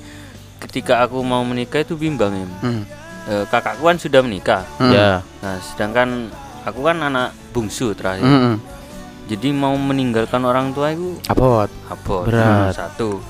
ketika 0.59 1.03
aku 1.07 1.23
mau 1.23 1.43
menikah 1.47 1.87
itu 1.87 1.95
bimbang 1.95 2.35
ya. 2.35 2.47
Hmm. 2.67 2.83
Eh, 3.31 3.45
kakakku 3.47 3.87
kan 3.87 3.99
sudah 4.01 4.21
menikah. 4.27 4.67
Hmm. 4.83 4.91
Ya. 4.91 5.23
Nah, 5.39 5.57
sedangkan 5.63 6.35
aku 6.67 6.81
kan 6.87 6.99
anak 7.03 7.35
bungsu 7.55 7.95
terakhir. 7.95 8.25
Hmm. 8.27 8.57
Jadi 9.31 9.55
mau 9.55 9.73
meninggalkan 9.79 10.43
orang 10.43 10.75
tua 10.75 10.93
itu 10.93 11.17
Apot. 11.31 11.71
apa? 11.89 12.17
Berat. 12.27 12.75
Satu. 12.75 13.23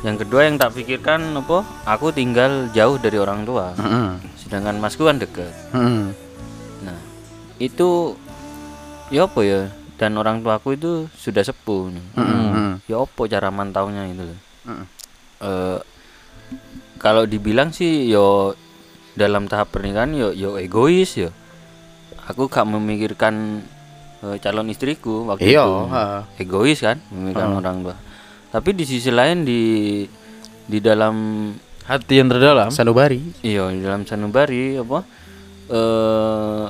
Yang 0.00 0.24
kedua 0.24 0.48
yang 0.48 0.56
tak 0.56 0.72
pikirkan 0.72 1.36
apa? 1.36 1.66
Aku 1.84 2.14
tinggal 2.14 2.72
jauh 2.72 2.96
dari 2.96 3.18
orang 3.20 3.44
tua. 3.44 3.76
Heeh. 3.76 4.08
Sedangkan 4.40 4.80
masku 4.80 5.04
kan 5.04 5.20
dekat. 5.20 5.52
Heeh. 5.74 6.14
Nah, 6.86 6.98
itu 7.60 8.16
ya 9.12 9.28
apa 9.28 9.40
ya? 9.44 9.68
Dan 10.00 10.16
orang 10.16 10.40
tuaku 10.40 10.80
itu 10.80 10.92
sudah 11.12 11.44
sepuh 11.44 11.92
nih. 11.92 12.06
Heeh. 12.16 12.70
Ya 12.88 12.96
apa 13.04 13.22
cara 13.28 13.52
mantaunya 13.52 14.08
itu 14.08 14.24
loh. 14.24 14.38
Heeh. 14.64 14.84
Eh, 15.40 15.78
kalau 16.96 17.28
dibilang 17.28 17.72
sih 17.72 18.08
yo 18.08 18.56
dalam 19.16 19.48
tahap 19.48 19.72
pernikahan 19.74 20.16
yo 20.16 20.32
yo 20.32 20.56
egois 20.56 21.12
yo. 21.20 21.28
Aku 22.30 22.46
gak 22.46 22.62
memikirkan 22.64 23.64
eh, 24.20 24.36
calon 24.38 24.68
istriku 24.68 25.26
waktu 25.26 25.48
Iya, 25.48 25.62
itu. 25.62 25.76
heeh. 25.88 26.20
Egois 26.38 26.78
kan 26.78 26.96
memikirkan 27.08 27.50
orang 27.56 27.76
tua. 27.82 27.96
Tapi 28.50 28.70
di 28.72 28.84
sisi 28.84 29.10
lain 29.10 29.42
di 29.42 29.62
di 30.64 30.78
dalam 30.78 31.14
Hati 31.82 32.14
yang 32.16 32.28
terdalam. 32.28 32.70
Sanubari. 32.70 33.18
iya 33.42 33.66
di 33.66 33.82
dalam 33.82 34.04
sanubari 34.04 34.76
apa 34.76 35.02
eh 35.68 36.64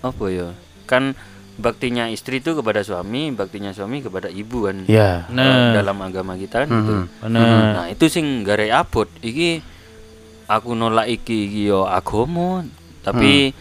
apa 0.00 0.24
ya? 0.26 0.48
Kan 0.86 1.12
baktinya 1.56 2.08
istri 2.08 2.40
itu 2.40 2.56
kepada 2.56 2.80
suami, 2.80 3.28
baktinya 3.30 3.68
suami 3.70 4.00
kepada 4.00 4.32
ibu 4.32 4.64
kan. 4.64 4.76
Ya. 4.86 5.28
Eh, 5.28 5.34
Nah. 5.34 5.76
dalam 5.76 6.00
agama 6.00 6.32
kita 6.34 6.64
kan 6.64 6.68
gitu. 6.70 6.94
Mhm. 6.94 7.04
Bener. 7.20 7.44
Nah, 7.74 7.86
itu 7.88 8.04
sing 8.06 8.40
gare 8.40 8.72
abot. 8.72 9.12
Iki 9.20 9.60
aku 10.46 10.72
nolak 10.72 11.04
iki 11.06 11.36
iki 11.46 11.68
yo 11.68 11.84
agama, 11.84 12.64
tapi 13.02 13.52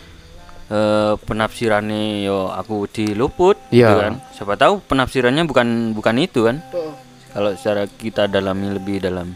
eh, 0.70 1.14
penafsirannya 1.18 2.24
yo 2.24 2.50
aku 2.50 2.86
diluput 2.88 3.58
Iya. 3.70 3.90
gitu 3.90 3.96
kan. 4.00 4.14
Siapa 4.34 4.54
tahu 4.56 4.80
penafsirannya 4.86 5.44
bukan 5.44 5.68
bukan 5.94 6.16
itu 6.18 6.46
kan. 6.46 6.62
Kalau 7.30 7.54
secara 7.54 7.86
kita 7.86 8.26
dalami 8.26 8.74
lebih 8.74 9.02
dalam. 9.02 9.34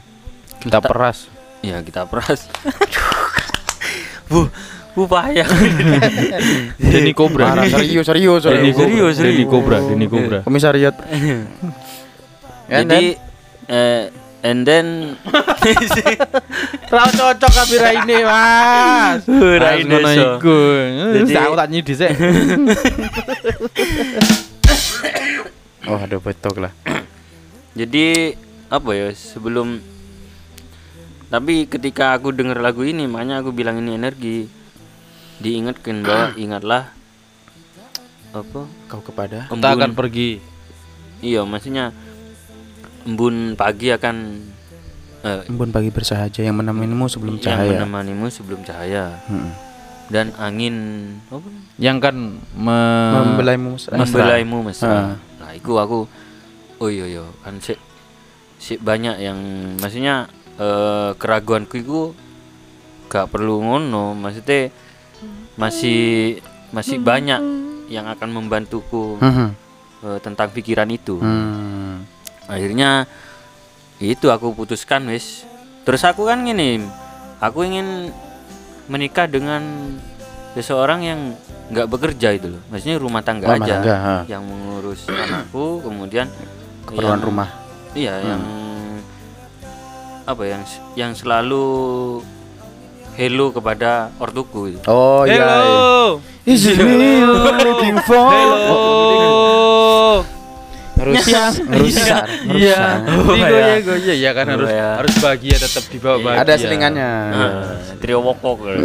Kita 0.57 0.79
peras. 0.79 1.29
Ya, 1.61 1.79
kita 1.81 2.05
peras. 2.07 2.47
Bu, 4.31 4.49
bu 4.95 5.03
payah. 5.05 5.45
Denny 6.81 7.13
Cobra. 7.13 7.53
Parah, 7.53 7.69
serius, 7.69 8.07
serius, 8.07 8.41
Denny 8.41 8.71
serius. 8.71 8.77
Serius, 8.79 9.13
serius. 9.13 9.35
Denny 9.37 9.45
Cobra. 9.45 9.77
Denny 9.83 10.07
Cobra. 10.09 10.39
Komisariat. 10.41 10.95
Jadi 12.65 13.13
eh 13.67 14.03
and 14.43 14.67
then 14.67 15.15
Ra 16.91 17.07
cocok 17.07 17.49
kabira 17.49 17.89
ini, 17.97 18.21
Mas. 18.21 19.23
Ra 19.63 19.73
Harus 19.73 19.81
ini, 19.81 19.89
ngono 19.89 20.09
so. 20.11 20.23
iku. 20.37 20.57
Jadi- 21.23 21.35
aku 21.39 21.55
tak 21.55 21.69
nyidi 21.71 21.93
sik. 21.95 22.11
Oh, 25.83 25.99
ada 25.99 26.15
betok 26.15 26.63
lah. 26.63 26.71
jadi 27.75 28.39
apa 28.71 28.89
ya 28.95 29.11
sebelum 29.11 29.83
tapi 31.27 31.67
ketika 31.67 32.15
aku 32.15 32.31
dengar 32.31 32.61
lagu 32.61 32.87
ini 32.87 33.03
makanya 33.03 33.43
aku 33.43 33.51
bilang 33.51 33.81
ini 33.81 33.97
energi 33.97 34.47
diingatkan 35.41 35.99
bahwa 35.99 36.25
ingatlah 36.43 36.87
apa 38.31 38.61
Kau 38.87 39.01
kepada 39.01 39.51
Kita 39.51 39.67
akan 39.75 39.91
pergi. 39.91 40.39
iya 41.19 41.43
maksudnya 41.43 41.91
embun 43.03 43.35
pagi 43.53 43.89
akan 43.89 44.15
eh, 45.21 45.41
embun 45.45 45.69
pagi 45.69 45.89
bersahaja 45.89 46.39
yang 46.39 46.55
menemanimu 46.55 47.05
sebelum 47.05 47.35
yang 47.35 47.45
cahaya. 47.45 47.71
menemanimu 47.77 48.25
sebelum 48.27 48.59
cahaya 48.61 49.19
Mm-mm. 49.25 49.51
dan 50.07 50.31
angin 50.35 50.75
apa 51.27 51.47
Yang 51.75 51.97
kan 52.01 52.15
me- 52.53 53.13
Membelaimu 53.15 53.69
mesra. 53.73 53.95
membelaimu 53.95 54.57
mesra. 54.61 54.91
Ah. 54.91 55.15
Nah, 55.39 55.51
itu 55.51 55.71
aku 55.73 56.07
oh 56.77 56.89
iya 56.89 57.07
iya 57.09 57.23
kan 57.39 57.57
sik 57.57 57.79
sik 58.57 58.79
banyak 58.79 59.19
yang 59.19 59.39
maksudnya 59.77 60.27
eh, 60.55 61.11
keraguanku 61.13 61.75
itu 61.75 61.99
gak 63.05 63.27
perlu 63.27 63.61
ngono, 63.61 64.11
maksudnya 64.13 64.71
masih 65.53 66.39
masih 66.69 66.97
banyak 66.99 67.41
yang 67.87 68.07
akan 68.07 68.29
membantuku 68.33 69.19
Mhm. 69.19 69.47
eh, 70.01 70.19
tentang 70.19 70.49
pikiran 70.49 70.89
itu. 70.89 71.15
Hmm. 71.17 72.03
Akhirnya 72.45 73.07
itu 73.97 74.27
aku 74.27 74.51
putuskan 74.53 75.07
wis. 75.07 75.47
Terus 75.83 76.03
aku 76.03 76.25
kan 76.25 76.41
gini, 76.41 76.83
aku 77.37 77.63
ingin 77.63 78.11
menikah 78.85 79.27
dengan 79.27 79.63
seseorang 80.53 81.01
yang 81.01 81.19
nggak 81.69 81.87
bekerja 81.87 82.29
itu 82.33 82.51
loh. 82.51 82.61
Maksudnya 82.67 82.95
rumah 82.97 83.21
tangga 83.21 83.47
Rumah 83.47 83.57
aja 83.59 83.73
tangga, 83.73 83.95
ha. 83.95 84.15
yang 84.27 84.43
mengurus 84.43 85.07
anakku, 85.07 85.81
kemudian 85.81 86.27
Keperluan 86.83 87.15
yang- 87.15 87.23
rumah. 87.23 87.49
Iya, 87.93 88.13
Hmm. 88.15 88.25
yang 88.25 88.41
apa 90.23 90.43
yang 90.45 90.61
yang 90.95 91.11
selalu 91.13 91.65
hello 93.13 93.51
kepada 93.51 94.09
ortuku 94.17 94.71
itu. 94.71 94.79
Oh 94.87 95.23
iya. 95.23 95.35
Hello. 95.37 96.19
Is 96.43 96.63
it 96.65 96.75
me 96.75 97.19
you're 97.19 97.39
looking 97.39 97.95
for? 98.03 98.27
Hello. 98.27 100.22
Ngerusak, 101.13 101.29
Iya. 101.29 101.45
ngerusak. 101.69 102.25
Iya, 102.57 102.81
iya, 103.37 103.77
iya, 103.77 103.95
iya, 104.01 104.13
ya 104.17 104.31
kan 104.33 104.45
harus 104.49 104.69
ya. 104.69 104.89
harus 104.97 105.13
bahagia 105.21 105.55
tetap 105.55 105.85
dibawa 105.87 106.17
bahagia. 106.17 106.41
Ada 106.41 106.53
selingannya. 106.57 107.11
Trio 108.01 108.19
wokok. 108.19 108.57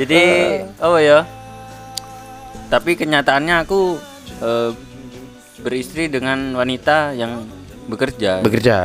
Jadi 0.00 0.22
oh 0.80 0.98
ya. 0.98 1.22
Tapi 2.66 2.98
kenyataannya 2.98 3.56
aku 3.62 3.98
eh, 4.42 4.70
beristri 5.62 6.10
dengan 6.10 6.54
wanita 6.54 7.14
yang 7.14 7.46
bekerja. 7.86 8.42
Bekerja. 8.42 8.82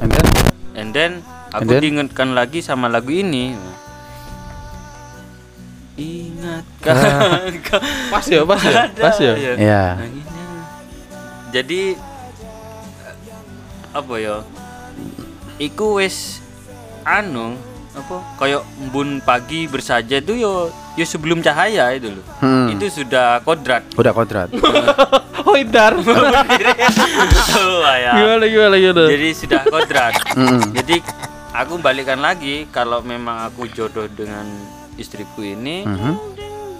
And 0.00 0.08
then? 0.08 0.26
And 0.72 0.90
then 0.90 1.12
aku 1.52 1.68
And 1.68 1.68
then? 1.68 1.80
diingatkan 1.84 2.32
lagi 2.32 2.64
sama 2.64 2.88
lagu 2.88 3.12
ini. 3.12 3.52
Ingatkan 6.00 6.96
kau- 7.60 7.84
Pas 8.08 8.24
ya, 8.24 8.40
pas 8.42 8.56
ya, 8.58 8.88
pas 8.90 9.16
ya. 9.16 9.32
Iya. 9.36 9.52
Ya. 9.54 9.84
Jadi 11.50 11.94
apa 13.90 14.14
ya? 14.16 14.36
Iku 15.58 16.00
wis 16.00 16.40
anu 17.02 17.52
apa 17.90 18.16
kayak 18.38 18.62
embun 18.78 19.18
pagi 19.20 19.66
bersaja 19.66 20.16
itu 20.16 20.38
yo 20.38 20.52
yo 20.94 21.04
sebelum 21.04 21.42
cahaya 21.42 21.92
itu 21.92 22.08
loh. 22.08 22.24
Hmm. 22.40 22.72
Itu 22.72 22.88
sudah 22.88 23.42
kodrat. 23.42 23.84
Udah 23.94 24.12
kodrat. 24.12 24.48
Oh, 25.40 25.56
Idar. 25.56 25.96
Ya. 27.98 28.12
Gimana 28.14 28.44
gimana 28.46 28.74
gimana? 28.76 29.04
Jadi 29.08 29.28
sudah 29.34 29.62
kodrat. 29.66 30.14
Mm-mm. 30.36 30.72
Jadi 30.72 31.02
aku 31.50 31.74
balikan 31.76 32.22
lagi 32.22 32.70
kalau 32.70 33.02
memang 33.02 33.50
aku 33.50 33.66
jodoh 33.66 34.06
dengan 34.06 34.46
istriku 35.00 35.40
ini 35.40 35.82
Mhm. 35.82 36.12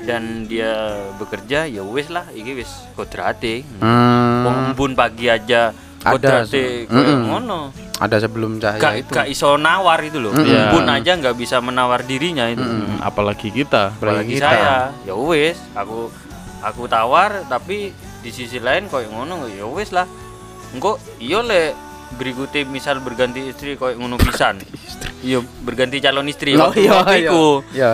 dan 0.00 0.22
dia 0.44 0.72
bekerja 1.16 1.64
ya 1.64 1.80
wis 1.80 2.08
lah 2.08 2.28
iki 2.30 2.52
wis 2.54 2.68
kodrate. 2.92 3.64
Hmm. 3.78 4.42
Wong 4.42 4.56
embun 4.70 4.92
pagi 4.92 5.26
aja 5.26 5.72
Ada, 6.00 6.44
kodrate 6.44 6.84
koyo 6.86 7.04
Mm-mm. 7.06 7.20
ngono. 7.26 7.60
Ada 7.96 8.16
sebelum 8.18 8.56
cahaya 8.56 8.80
Gak, 8.80 8.94
itu. 8.98 9.12
gak 9.12 9.28
iso 9.28 9.56
nawar 9.56 10.00
itu 10.00 10.16
loh. 10.16 10.32
Iya. 10.32 10.72
Embun 10.72 10.88
aja 10.88 11.12
nggak 11.14 11.36
bisa 11.36 11.60
menawar 11.60 12.00
dirinya 12.02 12.48
itu. 12.48 12.60
Hmm, 12.60 12.96
apalagi 13.00 13.48
kita. 13.50 13.92
Apalagi 13.94 14.36
kita. 14.36 14.46
saya. 14.46 14.76
Ya 15.04 15.12
wis, 15.12 15.60
aku 15.74 16.08
aku 16.60 16.88
tawar 16.88 17.44
tapi 17.46 17.92
di 18.20 18.30
sisi 18.30 18.56
lain 18.56 18.88
koyo 18.88 19.08
ngono 19.10 19.44
ya 19.46 19.64
wis 19.66 19.92
lah. 19.92 20.08
Engko 20.72 20.96
iya 21.18 21.40
le 21.40 21.76
berikutnya 22.16 22.66
misal 22.66 22.98
berganti 23.02 23.50
istri 23.50 23.74
koyo 23.78 23.98
ngono 23.98 24.18
pisan. 24.18 24.58
Iya 25.20 25.44
berganti 25.62 26.00
calon 26.00 26.26
istri 26.26 26.56
Oh, 26.56 26.72
iya, 26.74 27.04
iya. 27.12 27.30
iku. 27.30 27.46
Ya. 27.76 27.92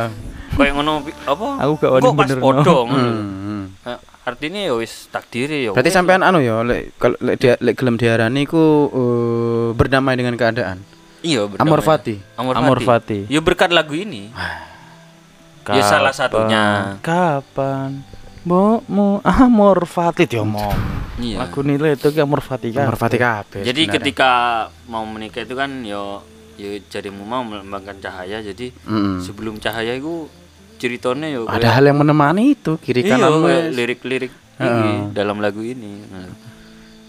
Koyo 0.57 0.73
ngono 0.79 1.05
apa? 1.29 1.49
Aku 1.67 1.73
gak 1.77 1.91
wani 1.99 2.09
bener, 2.17 2.39
podo 2.41 2.62
no. 2.64 2.77
ngono. 2.89 3.11
Artinya 4.27 4.59
ya 4.59 4.75
wis 4.75 5.07
takdire 5.12 5.62
ya. 5.62 5.71
Berarti 5.71 5.91
sampean 5.95 6.27
anu 6.27 6.43
ya, 6.43 6.67
lek 6.67 6.99
kalau 6.99 7.14
lek 7.23 7.37
dia 7.39 7.55
lek 7.62 7.79
gelem 7.79 7.95
diarani 7.95 8.43
ku 8.43 8.91
eh, 8.91 9.69
berdamai 9.79 10.19
dengan 10.19 10.35
keadaan. 10.35 10.83
Iya, 11.23 11.47
berdamai. 11.47 11.62
Amor 11.62 11.81
fati. 11.87 12.14
Amor, 12.35 12.55
Amor 12.59 12.79
fati. 12.83 13.23
fati. 13.27 13.35
Ya 13.35 13.39
berkat 13.39 13.71
lagu 13.71 13.95
ini. 13.95 14.35
Ya 15.67 15.83
salah 15.83 16.14
satunya. 16.14 16.99
Kapan? 17.03 18.03
Bomu 18.47 19.18
amor 19.26 19.82
fati 19.99 20.30
diomong. 20.30 20.78
Iya. 21.18 21.42
Lagu 21.42 21.66
nilai 21.66 21.99
itu 21.99 22.14
amor 22.22 22.38
fati 22.38 22.70
kan. 22.70 22.86
Amor 22.86 22.94
fati 22.94 23.18
kabeh. 23.18 23.66
Jadi 23.66 23.90
sebenarnya. 23.90 23.99
ketika 23.99 24.30
mau 24.86 25.03
menikah 25.03 25.42
itu 25.42 25.59
kan 25.59 25.82
yo 25.82 26.22
yo 26.55 26.78
jadimu 26.86 27.26
mau 27.26 27.42
melambangkan 27.42 27.99
cahaya. 27.99 28.38
Jadi 28.38 28.70
Mm-mm. 28.86 29.26
sebelum 29.26 29.59
cahaya 29.59 29.99
itu 29.99 30.30
ceritanya 30.78 31.26
yo 31.26 31.51
ada 31.51 31.74
hal 31.74 31.90
yang 31.90 31.99
menemani 31.99 32.55
itu 32.55 32.78
kiri 32.78 33.03
iya, 33.03 33.16
kanan 33.18 33.72
lirik-lirik 33.74 34.30
ini 34.62 35.11
dalam 35.11 35.42
lagu 35.42 35.66
ini. 35.66 36.07
Nah, 36.07 36.30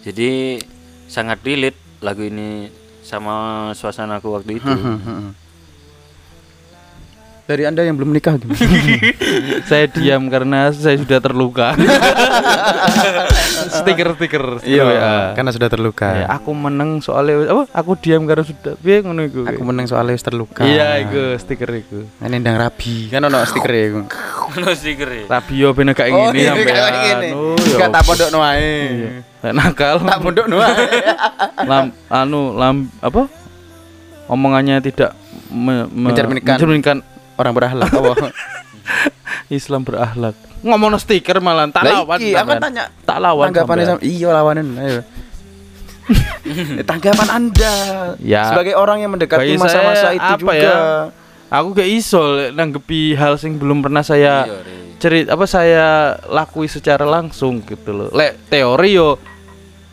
jadi 0.01 0.57
sangat 1.05 1.45
relate 1.45 2.01
lagu 2.01 2.25
ini 2.25 2.73
sama 3.05 3.69
suasana 3.77 4.17
aku 4.17 4.33
waktu 4.33 4.57
itu. 4.57 4.73
Dari 7.48 7.64
Anda 7.64 7.80
yang 7.80 7.95
belum 7.95 8.12
nikah 8.12 8.36
gimana? 8.36 8.60
saya 9.72 9.88
diam 9.88 10.28
karena 10.28 10.68
saya 10.70 11.00
sudah 11.00 11.24
terluka. 11.24 11.72
Stiker-stiker. 13.72 14.60
stiker 14.60 14.68
Iya, 14.68 14.84
WA. 14.84 15.16
karena 15.32 15.52
sudah 15.56 15.72
terluka. 15.72 16.08
Ya, 16.12 16.28
aku 16.28 16.52
menang 16.52 17.00
soalnya 17.00 17.48
apa? 17.48 17.64
Aku 17.72 17.95
diam 17.95 18.28
karena 18.28 18.43
sudah 18.43 18.76
piye 18.76 19.00
ngono 19.00 19.24
iku. 19.24 19.48
Aku 19.48 19.64
menang 19.64 19.88
soalnya 19.88 20.12
wis 20.12 20.28
terluka. 20.28 20.68
Iya, 20.68 21.08
iku 21.08 21.39
stiker 21.39 21.72
iku. 21.72 22.04
Ini 22.20 22.36
ndang 22.36 22.60
rabi. 22.60 23.08
Kan 23.08 23.24
ono 23.24 23.39
stiker 23.41 23.72
ya 23.72 23.84
iku. 23.88 24.02
Ono 24.52 24.70
stiker 24.76 25.08
ya. 25.08 25.24
Rabio 25.32 25.68
ben 25.72 25.91
gak 25.91 26.08
Oh, 26.08 26.28
ngene 26.28 26.39
iya, 26.39 26.52
sampean. 26.52 26.68
kayak 26.68 26.91
gini. 27.00 27.30
Oh, 27.32 27.56
Enggak 27.56 27.80
ya 27.80 27.95
tak 27.95 28.04
pondok 28.04 28.30
wae. 28.36 28.76
Lek 29.39 29.54
nakal. 29.56 29.95
Tak 30.04 30.20
pondok 30.20 30.45
wae. 30.52 30.86
lam 31.72 31.86
anu 32.12 32.41
lam 32.54 32.76
apa? 33.00 33.24
Omongannya 34.28 34.84
tidak 34.84 35.16
me, 35.48 35.88
me, 35.88 36.12
Mencerminkan. 36.12 36.60
mencerminkan 36.60 36.98
Orang 37.38 37.53
berakhlak. 37.53 37.89
Allah. 37.89 38.15
Islam 39.49 39.81
berakhlak. 39.81 40.35
Ngomong 40.59 40.97
stiker 40.97 41.38
malah 41.38 41.69
tak 41.69 41.85
Lah 41.85 42.01
lawan. 42.01 42.17
iki, 42.17 42.33
aku 42.33 42.51
tanya 42.57 42.83
tak 43.01 43.17
lawan. 43.17 43.47
Sampean. 43.49 43.85
sama 43.88 44.01
iya 44.01 44.29
lawanan. 44.29 44.67
Ayo. 44.75 45.01
Tanggapan 46.83 47.27
Anda 47.29 47.73
Ya. 48.17 48.47
sebagai 48.47 48.73
orang 48.73 49.03
yang 49.03 49.11
mendekati 49.11 49.55
masa-masa 49.55 50.09
saya, 50.09 50.15
itu 50.15 50.33
apa 50.39 50.39
juga. 50.49 50.55
ya? 50.55 50.75
Aku 51.49 51.71
gak 51.71 51.88
iso 51.88 52.19
nanggepi 52.51 53.15
hal 53.15 53.35
sing 53.35 53.55
belum 53.55 53.79
pernah 53.79 54.03
saya 54.03 54.43
Iya, 54.43 54.55
cerit 54.97 55.27
apa 55.27 55.45
saya 55.45 55.88
lakui 56.27 56.67
secara 56.67 57.03
langsung 57.03 57.59
gitu 57.61 57.91
loh. 57.93 58.09
Lek 58.11 58.35
teori 58.49 58.91
yo 58.93 59.15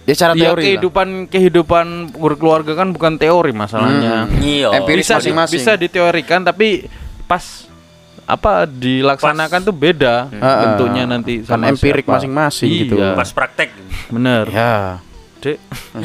Ya 0.05 0.13
cara 0.15 0.33
ya 0.33 0.51
teori 0.51 0.61
lah. 0.61 0.67
kehidupan 0.69 1.09
kehidupan 1.27 1.87
berkeluarga 2.13 2.75
kan 2.75 2.91
bukan 2.91 3.17
teori 3.17 3.51
masalahnya. 3.51 4.27
Iya. 4.35 4.69
Empiris 4.77 5.07
Bisa 5.07 5.17
masing-masing. 5.17 5.55
bisa 5.57 5.73
diteorikan 5.75 6.43
tapi 6.43 6.85
pas 7.25 7.45
apa 8.25 8.65
dilaksanakan 8.65 9.61
tuh 9.61 9.75
beda 9.75 10.29
Heeh. 10.29 10.59
bentuknya 10.65 11.05
nanti 11.05 11.41
Kan 11.41 11.61
sama 11.61 11.69
empirik 11.69 12.05
masing-masing 12.05 12.69
Iya, 12.69 12.81
gitu. 12.83 12.97
Pas 13.13 13.31
praktek. 13.31 13.69
Bener. 14.09 14.49
Ya. 14.49 15.05
Dek. 15.39 15.61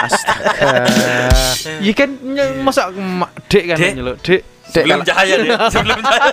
Astaga. 0.00 0.70
Iya 1.78 1.92
kan 1.92 2.10
ny- 2.14 2.54
masa 2.60 2.88
ma- 2.92 3.34
dek 3.46 3.64
kan 3.66 3.76
Dek. 3.76 3.92
nyeluk 3.94 4.16
dek. 4.22 4.42
Dek, 4.70 4.82
Sebelum 4.86 4.90
kalau- 4.96 5.08
cahaya 5.10 5.34
deh. 5.36 5.50
Sebelum 5.68 5.98
cahaya. 6.00 6.32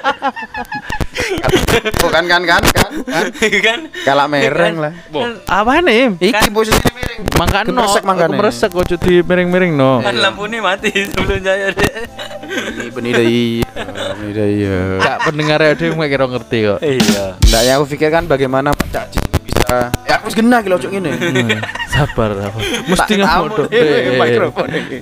Oh, 2.06 2.10
kan 2.10 2.24
kan 2.24 2.42
kan 2.46 2.62
kan. 2.64 2.92
kan. 3.04 3.80
kan? 4.06 4.30
Mereng 4.30 4.76
lah. 4.80 4.94
Apa 5.46 5.82
nih? 5.82 6.16
Iki 6.16 6.50
posisinya 6.50 6.92
miring. 6.94 7.22
Mangkano, 7.34 7.68
Kemeresek 7.68 8.04
mangkane. 8.06 8.30
aku 8.30 8.40
meresek 8.40 8.70
kok 8.72 8.86
di 8.96 9.14
miring-miring 9.20 9.74
no. 9.74 10.00
Kan 10.00 10.16
lampunya 10.18 10.62
mati 10.62 10.94
sebelum 11.12 11.42
cahaya 11.42 11.74
deh. 11.74 11.92
Ini 12.48 12.90
benih 12.90 13.12
dari 13.12 13.40
benih 14.14 14.34
dari 14.34 14.56
ya. 14.62 14.80
Kak 15.02 15.18
pendengar 15.26 15.60
ada 15.60 15.74
yang 15.76 15.98
kira 16.00 16.26
ngerti 16.28 16.58
kok. 16.64 16.80
Iya. 16.80 17.26
Enggak 17.42 17.62
ya 17.64 17.72
aku 17.76 17.86
pikir 17.90 18.10
kan 18.10 18.24
bagaimana 18.24 18.70
Pak 18.72 18.88
Cak 18.88 19.06
bisa 19.44 19.92
ya 20.06 20.14
aku 20.16 20.28
wis 20.28 20.36
genah 20.36 20.60
iki 20.60 20.70
lho 20.70 20.78
cuk 20.78 20.92
ngene. 20.94 21.12
Sabar. 21.90 22.30
Mesti 22.88 23.14
ngamuk 23.18 23.50
dong. 23.58 23.70
eh, 23.72 24.16
mikrofon 24.16 24.70
iki. 24.70 24.98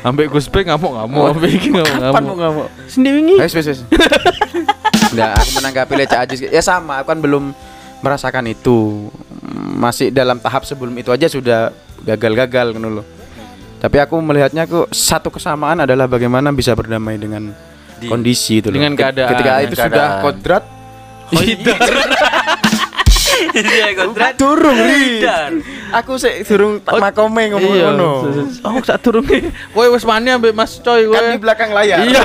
Ambek 0.00 0.32
Gus 0.32 0.48
Bek 0.48 0.64
ngamuk-ngamuk, 0.64 1.24
ambek 1.36 1.50
iki 1.52 1.68
Kapan 1.68 1.84
mau 1.84 1.84
ngamuk-ngamuk. 1.84 2.36
ngamuk? 2.36 2.68
Sini 2.88 3.08
wingi. 3.12 3.36
Wes 3.36 3.52
wes 3.52 3.66
wes. 3.68 3.80
Enggak, 5.12 5.32
aku 5.36 5.50
menanggapi 5.58 5.92
Leca 5.94 6.16
Ajis. 6.22 6.40
Ya 6.40 6.62
sama, 6.62 7.02
aku 7.02 7.12
kan 7.12 7.18
belum 7.18 7.44
merasakan 8.00 8.48
itu. 8.48 9.10
Masih 9.76 10.08
dalam 10.08 10.38
tahap 10.38 10.64
sebelum 10.64 10.92
itu 10.94 11.10
aja 11.10 11.26
sudah 11.26 11.74
gagal-gagal 12.00 12.72
kan 12.72 12.80
loh. 12.80 13.04
Tapi 13.76 13.96
aku 13.96 14.16
melihatnya 14.20 14.64
kok 14.64 14.88
satu 14.90 15.28
kesamaan 15.28 15.84
adalah 15.84 16.04
bagaimana 16.04 16.52
bisa 16.52 16.72
berdamai 16.72 17.16
dengan 17.16 17.52
kondisi 18.06 18.60
itu 18.60 18.68
loh. 18.68 18.76
Dengan 18.76 18.92
keadaan. 18.94 19.30
Ketika 19.32 19.50
Dengan 19.50 19.64
itu 19.64 19.74
sudah 19.74 19.88
keadaan. 19.90 20.22
kodrat 20.22 20.64
Itu. 21.54 21.72
Iya 23.50 23.86
kontrak. 23.96 24.36
durung 24.36 24.76
ri. 24.76 25.24
Aku 25.90 26.16
sih 26.16 26.44
durung 26.44 26.78
tak 26.78 26.98
makome 26.98 27.50
ngomong 27.50 27.74
Iya. 27.74 27.90
ngono. 27.90 28.10
Oh, 28.62 28.78
sak 28.80 29.00
turunge. 29.00 29.50
Kowe 29.72 29.86
wis 29.90 30.04
mani 30.04 30.30
ambek 30.30 30.52
Mas 30.52 30.78
Coy 30.78 31.06
kowe. 31.06 31.16
Kan 31.16 31.34
di 31.34 31.40
belakang 31.40 31.70
layar. 31.72 32.04
Iya. 32.04 32.22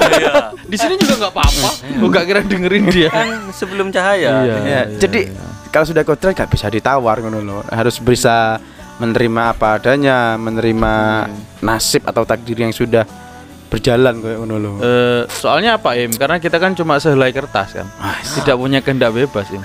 Di 0.61 0.78
sini 0.78 0.95
juga 0.95 1.26
nggak 1.26 1.34
apa-apa. 1.34 1.70
Gua 1.97 2.09
nggak 2.11 2.26
kira 2.26 2.41
dengerin 2.43 2.86
dia. 2.89 3.09
kan 3.09 3.49
sebelum 3.51 3.89
cahaya. 3.89 4.43
Iya. 4.43 4.55
Ya, 4.61 4.82
jadi 4.97 5.32
kalau 5.70 5.86
sudah 5.86 6.03
kontrak 6.03 6.36
gak 6.36 6.47
bisa 6.47 6.72
ditawar 6.72 7.20
ngono 7.20 7.39
loh. 7.41 7.61
Harus 7.68 7.99
bisa 7.99 8.59
menerima 8.95 9.51
apa 9.51 9.76
adanya, 9.76 10.39
menerima 10.39 10.93
nasib 11.59 12.07
atau 12.07 12.24
takdir 12.24 12.55
yang 12.55 12.72
sudah 12.72 13.03
berjalan 13.66 14.22
kayak 14.22 14.38
ngono 14.38 14.55
loh. 14.55 14.74
Eh, 14.78 15.22
soalnya 15.28 15.76
apa 15.76 15.97
Im? 15.97 16.13
Karena 16.13 16.38
kita 16.38 16.55
kan 16.55 16.72
cuma 16.72 16.95
sehelai 16.95 17.30
kertas 17.30 17.74
kan. 17.74 17.88
Tidak 18.22 18.55
punya 18.55 18.80
kehendak 18.80 19.11
bebas 19.11 19.49
Im. 19.49 19.59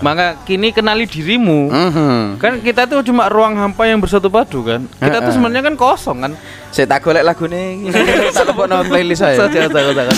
Maka 0.00 0.42
kini 0.42 0.70
kenali 0.70 1.06
dirimu. 1.06 1.70
Mhm. 1.70 2.36
Kan 2.36 2.60
kita 2.60 2.84
tuh 2.84 3.00
cuma 3.02 3.26
ruang 3.26 3.54
hampa 3.54 3.86
yang 3.86 3.98
bersatu 3.98 4.26
padu 4.26 4.60
kan. 4.60 4.84
Kita 4.92 5.22
tuh 5.22 5.32
sebenarnya 5.32 5.64
kan 5.64 5.74
kosong 5.74 6.18
kan. 6.20 6.32
Saya 6.68 6.86
tak 6.86 7.02
golek 7.02 7.24
lagu 7.24 7.46
nih. 7.46 7.88
Tak 8.36 8.52
lebokno 8.52 8.84
playlist 8.84 9.22
saya. 9.22 9.36
Saja 9.38 9.60
saja 9.66 9.90
saja. 9.92 10.14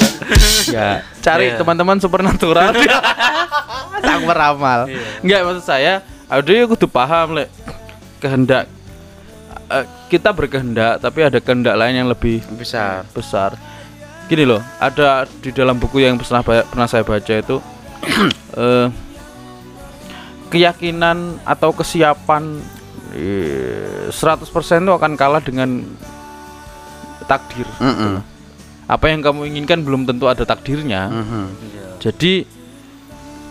Ya, 0.68 0.88
cari 1.20 1.54
Iya. 1.54 1.58
teman-teman 1.60 1.96
supernatural. 1.96 2.74
Sang 4.04 4.24
meramal. 4.24 4.90
Enggak 5.20 5.40
maksud 5.44 5.64
saya, 5.64 6.00
aduh 6.26 6.50
ya 6.50 6.64
kudu 6.66 6.86
paham 6.86 7.34
lek 7.34 7.48
kehendak 8.18 8.66
eh, 9.68 9.84
kita 10.08 10.32
berkehendak 10.32 10.98
tapi 11.04 11.20
ada 11.22 11.38
kehendak 11.38 11.76
lain 11.76 11.94
yang 12.04 12.08
lebih 12.08 12.40
Bisa. 12.56 13.04
besar. 13.12 13.54
Gini 14.28 14.44
loh, 14.44 14.60
ada 14.80 15.24
di 15.40 15.52
dalam 15.52 15.76
buku 15.76 16.04
yang 16.04 16.16
pernah 16.20 16.44
pernah 16.44 16.88
saya 16.88 17.04
baca 17.04 17.34
itu 17.36 17.56
eh, 18.60 18.88
keyakinan 20.48 21.44
atau 21.44 21.72
kesiapan 21.72 22.60
eh, 23.12 24.08
100% 24.12 24.48
itu 24.84 24.92
akan 24.92 25.12
kalah 25.16 25.40
dengan 25.44 25.84
takdir. 27.28 27.68
Mhm. 27.80 28.24
Apa 28.88 29.12
yang 29.12 29.20
kamu 29.20 29.52
inginkan 29.52 29.84
belum 29.84 30.08
tentu 30.08 30.28
ada 30.28 30.48
takdirnya. 30.48 31.12
Mhm. 31.12 31.44
Jadi 32.00 32.48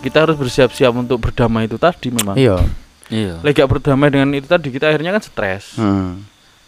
kita 0.02 0.26
harus 0.26 0.38
bersiap-siap 0.38 0.94
untuk 0.94 1.22
berdamai 1.22 1.66
itu 1.66 1.78
tadi 1.78 2.14
memang. 2.14 2.38
Iya. 2.38 2.62
Iya. 3.08 3.40
Lagi 3.40 3.56
gak 3.56 3.72
berdamai 3.72 4.12
dengan 4.12 4.30
itu 4.36 4.48
tadi 4.52 4.68
kita 4.68 4.92
akhirnya 4.92 5.16
kan 5.16 5.24
stres 5.24 5.80
Hmm. 5.80 6.28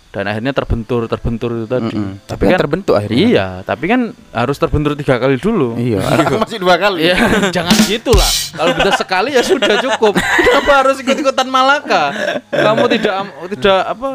Dan 0.09 0.25
akhirnya 0.25 0.53
terbentur 0.57 1.05
terbentur 1.05 1.53
itu 1.53 1.67
tadi. 1.69 1.93
Mm-mm. 1.93 2.25
Tapi 2.25 2.43
kan 2.49 2.57
terbentuk 2.57 2.93
akhirnya. 2.97 3.17
Iya, 3.17 3.47
tapi 3.61 3.85
kan 3.85 4.01
harus 4.33 4.57
terbentur 4.57 4.97
tiga 4.97 5.21
kali 5.21 5.37
dulu. 5.37 5.77
Iya. 5.77 6.01
Aku 6.25 6.41
masih 6.41 6.57
dua 6.57 6.81
kali. 6.81 7.05
Iya, 7.05 7.17
jangan 7.55 7.75
gitulah. 7.85 8.31
Kalau 8.57 8.71
bisa 8.73 8.91
sekali 8.97 9.37
ya 9.37 9.45
sudah 9.45 9.77
cukup. 9.77 10.17
Kenapa 10.17 10.71
harus 10.81 10.97
ikut-ikutan 11.05 11.45
Malaka? 11.45 12.09
Kamu 12.49 12.89
tidak 12.89 13.13
tidak 13.53 13.81
apa? 13.85 14.09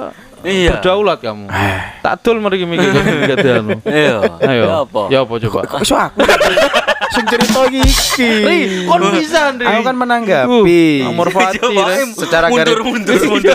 Iya. 0.45 0.71
Berdaulat 0.77 1.19
kamu. 1.19 1.45
Tak 1.99 2.15
dul 2.21 2.37
mari 2.39 2.63
mikir 2.63 2.91
kegagalanmu. 3.25 3.81
Iya. 3.83 4.17
Ayo. 4.41 4.63
Ya 4.63 4.77
apa? 4.79 5.03
Ya 5.09 5.19
apa 5.21 5.35
coba? 5.41 5.61
Kok 5.67 5.81
iso 5.81 5.97
aku? 5.97 6.21
Sing 7.15 7.31
cerita 7.31 7.63
iki. 7.67 8.27
Ri, 8.43 8.59
kon 8.85 8.99
bisa 9.15 9.55
Ri. 9.55 9.63
Aku 9.63 9.81
kan 9.83 9.95
menanggapi. 9.95 10.83
Uh, 11.07 11.89
em, 11.95 12.11
Secara 12.11 12.51
garis- 12.51 12.83
mundur, 12.83 13.21
mundur. 13.25 13.55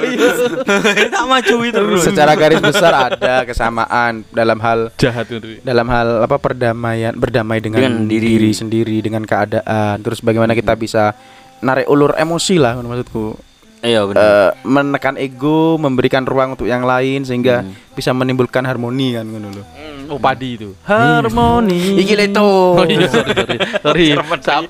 Tak 1.13 1.23
maju 1.25 1.55
itu 1.59 1.75
terus. 1.75 2.01
Secara 2.01 2.33
garis 2.33 2.59
besar 2.59 2.93
ada 3.11 3.43
kesamaan 3.43 4.23
dalam 4.31 4.57
hal 4.57 4.95
jahat 4.95 5.27
itu. 5.27 5.37
Ri. 5.39 5.55
dalam 5.59 5.85
hal 5.85 6.23
apa 6.23 6.39
perdamaian 6.39 7.11
berdamai 7.11 7.59
dengan, 7.59 7.83
Dengan 7.83 8.07
diri. 8.07 8.39
diri. 8.39 8.51
sendiri 8.51 8.97
dengan 8.99 9.23
keadaan 9.23 9.99
terus 9.99 10.19
bagaimana 10.19 10.51
kita 10.51 10.73
bisa 10.73 11.11
narik 11.59 11.85
ulur 11.85 12.15
emosi 12.15 12.55
lah 12.55 12.75
maksudku 12.75 13.35
Iya 13.79 14.03
benar. 14.03 14.19
Eh, 14.19 14.49
menekan 14.61 15.15
ego 15.15 15.75
memberikan 15.75 16.23
ruang 16.23 16.53
untuk 16.53 16.67
yang 16.67 16.83
lain 16.83 17.23
sehingga 17.23 17.63
bisa 17.91 18.11
menimbulkan 18.11 18.61
harmoni 18.61 19.13
kan 19.13 19.23
ngono 19.23 19.49
lho 19.51 19.63
Oh 20.09 20.17
padi 20.17 20.57
itu. 20.57 20.73
Harmoni. 20.83 21.95
iki 21.95 22.11
leto 22.11 22.41
Oh 22.75 22.83
iya 22.83 23.05
sorry 23.05 23.31
sorry. 23.31 23.57
Sorry. 23.79 24.07
Sabar. 24.41 24.65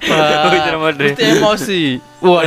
Oh, 0.76 0.92
Ri. 0.92 1.10
Mesti 1.10 1.24
emosi. 1.32 1.82
Wah. 2.20 2.44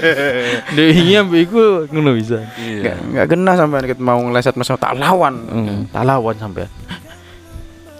Dehinya 0.76 1.20
mbek 1.22 1.40
iku 1.44 1.62
ngono 1.86 2.14
bisa. 2.14 2.38
nggak 2.56 2.96
nggak 3.10 3.26
kena 3.26 3.52
sampai 3.54 3.84
kita 3.84 4.00
mau 4.00 4.20
ngeleset 4.20 4.54
mas 4.54 4.70
tak 4.70 4.94
lawan 4.94 5.34
Hmm, 5.44 5.78
tak 5.90 6.02
lawan 6.02 6.36
sampean. 6.36 6.70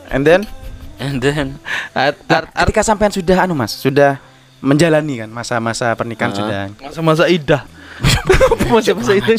and 0.08 0.22
then 0.22 0.42
And 0.94 1.18
then 1.18 1.58
Art, 1.90 2.14
Nah, 2.24 2.46
ketika 2.62 2.80
sampean 2.80 3.10
sudah 3.10 3.34
anu 3.40 3.52
mas 3.52 3.74
sudah 3.74 4.22
menjalani 4.62 5.20
kan 5.20 5.28
masa-masa 5.28 5.90
pernikahan 5.92 6.30
Ah. 6.30 6.36
sudah 6.38 6.60
masa-masa 6.80 7.24
idah. 7.26 7.66
Masa-masa 8.74 9.12
itu. 9.14 9.32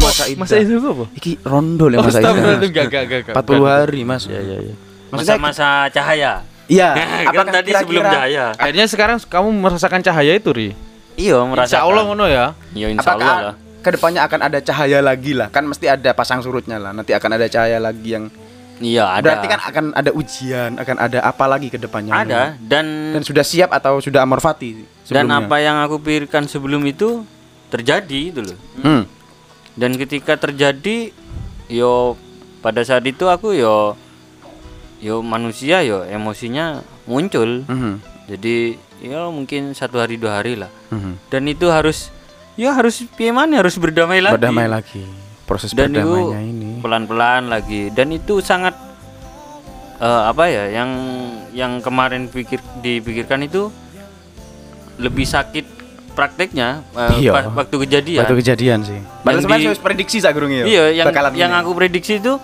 masa 0.00 0.24
idah. 0.26 0.40
Masa 0.40 0.54
itu 0.56 0.80
apa? 0.80 1.04
iki 1.12 1.32
rondo 1.44 1.92
ya 1.92 1.98
masa 2.00 2.20
itu 2.24 2.66
enggak. 2.72 3.34
40 3.36 3.64
hari 3.68 4.00
mas 4.04 4.24
Iya 4.24 4.40
iya 4.40 4.56
iya. 4.70 4.74
Maksudnya 5.12 5.36
masa-masa 5.40 5.68
cahaya. 5.92 6.32
iya 6.68 6.88
kan 6.92 7.06
apakah 7.32 7.52
tadi 7.52 7.70
sebelum 7.72 8.04
cahaya. 8.04 8.44
Akhirnya 8.56 8.86
sekarang 8.88 9.16
kamu 9.24 9.48
merasakan 9.56 10.00
cahaya 10.04 10.32
itu, 10.36 10.50
Ri. 10.52 10.68
Iya 11.16 11.40
merasa. 11.44 11.76
Insya 11.76 11.80
Allah 11.84 12.02
ngono 12.04 12.24
ya. 12.28 12.46
Iya 12.76 12.86
insya 12.92 13.16
Allah 13.16 13.56
ke 13.78 13.94
depannya 13.94 14.20
akan 14.26 14.40
ada 14.42 14.58
cahaya 14.60 14.98
lagi 15.00 15.32
lah 15.32 15.48
kan 15.48 15.64
mesti 15.64 15.86
ada 15.86 16.10
pasang 16.12 16.42
surutnya 16.42 16.76
lah 16.76 16.90
nanti 16.90 17.14
akan 17.14 17.30
ada 17.38 17.46
cahaya 17.46 17.78
lagi 17.78 18.18
yang 18.18 18.26
Iya 18.78 19.10
ada. 19.10 19.22
berarti 19.26 19.46
kan 19.50 19.58
akan 19.58 19.84
ada 19.90 20.10
ujian 20.14 20.70
akan 20.78 20.96
ada 21.02 21.18
apa 21.26 21.44
lagi 21.50 21.66
ke 21.66 21.82
depannya 21.82 22.14
ada 22.14 22.54
dan 22.62 23.10
dan 23.10 23.22
sudah 23.26 23.42
siap 23.42 23.74
atau 23.74 23.98
sudah 23.98 24.22
amor 24.22 24.38
fati 24.38 24.86
dan 25.10 25.26
sebelumnya? 25.26 25.38
apa 25.50 25.56
yang 25.58 25.76
aku 25.82 25.98
pikirkan 25.98 26.46
sebelum 26.46 26.86
itu 26.86 27.26
terjadi 27.68 28.20
itu 28.32 28.40
loh. 28.44 28.58
hmm. 28.82 29.02
Dan 29.78 29.94
ketika 29.94 30.34
terjadi 30.34 31.14
yo 31.70 32.18
pada 32.64 32.82
saat 32.82 33.06
itu 33.06 33.30
aku 33.30 33.54
yo 33.54 33.94
yo 34.98 35.22
manusia 35.22 35.86
yo 35.86 36.02
emosinya 36.02 36.82
muncul. 37.06 37.62
Mhm. 37.68 37.92
Jadi 38.28 38.76
ya 38.98 39.30
mungkin 39.30 39.72
satu 39.72 40.02
hari 40.02 40.18
dua 40.18 40.42
hari 40.42 40.58
lah. 40.58 40.68
Mhm. 40.90 41.30
Dan 41.30 41.42
itu 41.46 41.70
harus 41.70 42.10
ya 42.58 42.74
harus 42.74 43.06
gimana 43.14 43.62
harus 43.62 43.78
berdamai 43.78 44.18
lagi. 44.18 44.34
berdamai 44.34 44.66
lagi 44.66 45.06
proses 45.46 45.70
dan 45.70 45.94
itu 45.94 46.02
berdamainya 46.02 46.40
ini 46.42 46.70
pelan-pelan 46.82 47.46
lagi 47.46 47.94
dan 47.94 48.10
itu 48.10 48.42
sangat 48.42 48.74
eh, 50.02 50.22
apa 50.26 50.44
ya 50.50 50.64
yang 50.74 50.90
yang 51.54 51.72
kemarin 51.78 52.26
pikir 52.26 52.58
dipikirkan 52.82 53.46
itu 53.46 53.70
lebih 54.98 55.22
sakit 55.22 55.77
prakteknya 56.18 56.82
eh, 56.92 57.22
Iya. 57.22 57.46
waktu 57.48 57.76
kejadian 57.78 58.18
waktu 58.20 58.34
kejadian 58.36 58.78
sih 58.82 58.98
padahal 59.22 59.30
Yang 59.30 59.42
sebenarnya 59.44 59.62
di- 59.62 59.72
wis 59.72 59.80
prediksi 59.80 60.16
sak 60.18 60.34
gurunge 60.34 60.56
yo 60.56 60.66
iya 60.66 60.84
yang 60.92 61.06
yang 61.32 61.52
ini. 61.52 61.60
aku 61.60 61.70
prediksi 61.72 62.18
itu 62.18 62.34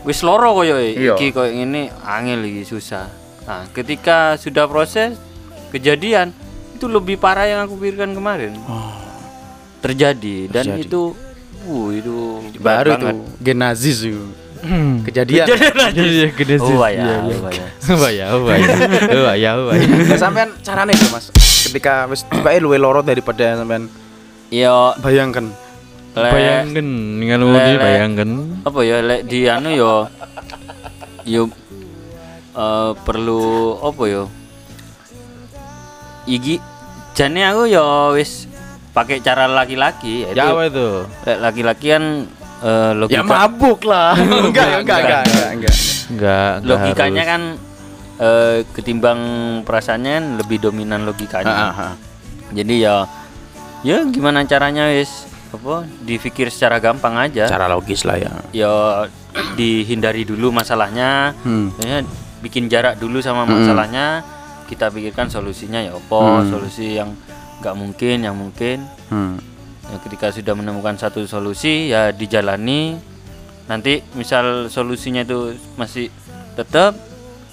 wis 0.00 0.20
loro 0.20 0.54
koyo 0.54 0.80
Iya. 0.80 1.12
iki 1.12 1.28
koyo 1.28 1.52
ini 1.52 1.92
angel 2.00 2.40
iki 2.42 2.64
susah 2.64 3.04
nah 3.44 3.68
ketika 3.68 4.34
sudah 4.34 4.64
proses 4.64 5.20
kejadian 5.68 6.32
itu 6.72 6.88
lebih 6.88 7.16
parah 7.16 7.44
yang 7.44 7.60
aku 7.60 7.76
pikirkan 7.76 8.10
kemarin 8.10 8.56
terjadi 9.80 10.36
dan 10.50 10.64
Terjadi. 10.66 10.80
itu 10.82 11.02
uh 11.62 11.88
itu 11.90 12.16
baru 12.56 12.88
berat 12.90 12.98
banget. 12.98 13.14
tuh 13.16 13.16
gen 13.38 13.58
nazis 13.58 13.98
itu 14.02 14.24
kejadian 15.02 15.46
Iya. 15.48 15.56
Oh, 16.60 16.84
ya, 16.84 17.00
Iya, 17.00 17.16
iya. 17.24 17.36
oh, 17.38 17.48
ya. 17.50 17.66
Oh 17.96 18.10
ya, 18.12 18.26
oh 18.30 18.44
ya. 18.46 18.66
Oh 19.08 19.32
ya, 19.34 19.50
oh 19.58 19.72
ya. 19.72 20.14
Sampean 20.14 20.52
carane 20.60 20.92
Mas 21.08 21.32
ketika 21.62 22.06
wis 22.06 22.24
tiba 22.24 22.56
luwe 22.56 22.76
loro 22.76 23.00
daripada 23.00 23.54
sampean 23.54 23.86
Yo, 24.48 24.96
bayangkan 24.98 25.46
le- 26.10 26.26
Bayangkan, 26.26 26.86
dengan 27.14 27.38
le- 27.40 27.78
bayangkan. 27.78 28.28
apa 28.62 28.80
ya 28.80 28.98
lek 29.00 29.20
di 29.24 29.46
anu 29.46 29.70
yo 29.70 29.94
yo 31.22 31.46
eh, 32.52 32.90
perlu 32.98 33.40
apa 33.78 34.02
yo 34.04 34.24
iki 36.26 36.58
jane 37.12 37.40
aku 37.44 37.66
yo 37.66 37.84
wis 38.12 38.50
pakai 38.90 39.18
cara 39.18 39.46
laki-laki 39.46 40.26
Ya 40.28 40.50
apa 40.50 40.66
itu? 40.66 41.06
lek 41.24 41.38
laki-laki 41.40 41.86
kan 41.88 42.04
eh, 42.60 42.90
logika 42.92 43.14
ya 43.14 43.22
mabuk 43.22 43.80
lah 43.84 44.18
enggak 44.46 44.66
ya, 44.66 44.78
enggak 44.80 44.98
enggak 44.98 45.22
enggak 45.22 45.48
enggak 45.48 45.76
Enggak, 46.10 46.50
enggak 46.58 46.66
logikanya 46.66 47.22
harus. 47.22 47.30
kan 47.30 47.42
eh, 48.20 48.62
ketimbang 48.70 49.18
perasaannya 49.64 50.36
lebih 50.36 50.60
dominan 50.60 51.02
logikanya 51.02 51.50
Ah, 51.50 51.64
ah, 51.66 51.80
ah. 51.82 51.94
jadi 52.52 52.74
ya 52.78 52.96
ya 53.80 54.04
gimana 54.06 54.44
caranya 54.44 54.86
wis 54.86 55.24
apa 55.50 55.82
dipikir 56.00 56.46
secara 56.46 56.78
gampang 56.78 57.16
aja 57.18 57.48
Cara 57.48 57.66
logis 57.66 58.04
lah 58.04 58.14
ya. 58.14 58.30
ya 58.52 58.72
dihindari 59.58 60.22
dulu 60.22 60.52
masalahnya 60.52 61.34
Hmm. 61.40 61.72
ya, 61.76 62.04
bikin 62.38 62.68
jarak 62.68 62.96
dulu 62.96 63.18
sama 63.18 63.42
Mm-mm. 63.42 63.56
masalahnya 63.58 64.22
kita 64.66 64.86
pikirkan 64.88 65.26
solusinya 65.26 65.80
ya 65.80 65.92
apa 65.92 66.20
Hmm. 66.38 66.46
solusi 66.46 66.94
yang 66.94 67.16
nggak 67.58 67.74
mungkin 67.74 68.16
yang 68.20 68.36
mungkin 68.36 68.86
Hmm. 69.08 69.42
ya, 69.84 69.96
ketika 70.00 70.30
sudah 70.30 70.54
menemukan 70.54 70.94
satu 70.94 71.26
solusi 71.26 71.90
ya 71.90 72.12
dijalani 72.12 72.94
nanti 73.66 74.02
misal 74.12 74.66
solusinya 74.66 75.20
itu 75.20 75.52
masih 75.74 76.10
tetap 76.54 76.94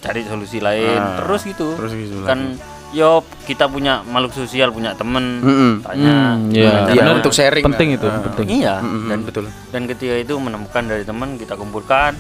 cari 0.08 0.24
solusi 0.24 0.58
lain 0.58 0.96
Ah, 0.98 1.20
terus 1.20 1.44
gitu 1.44 1.76
terus 1.76 1.92
gitu 1.92 2.24
kan 2.24 2.56
yo 2.90 3.20
kita 3.44 3.68
punya 3.68 4.00
makhluk 4.02 4.32
sosial 4.34 4.72
punya 4.72 4.96
temen 4.96 5.44
tanya 5.84 6.08
Hmm, 6.34 6.48
gimana 6.48 6.56
iya. 6.56 6.72
caranya. 6.72 6.88
Iya, 6.88 7.02
Benar. 7.04 7.16
untuk 7.20 7.34
sharing. 7.34 7.66
penting 7.66 7.90
itu 7.94 8.08
Ah. 8.08 8.24
penting 8.24 8.48
iya 8.50 8.76
Mm-mm, 8.80 9.06
dan 9.06 9.20
betul. 9.22 9.46
dan 9.68 9.82
ketika 9.86 10.16
itu 10.16 10.34
menemukan 10.38 10.84
dari 10.86 11.04
teman 11.04 11.36
kita 11.36 11.54
kumpulkan 11.54 12.16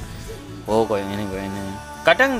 oh 0.65 0.83
kok 0.83 0.97
yang 0.97 1.07
ini 1.09 1.23
kok 1.23 1.39
yang 1.39 1.47
ini 1.49 1.71
kadang 2.03 2.31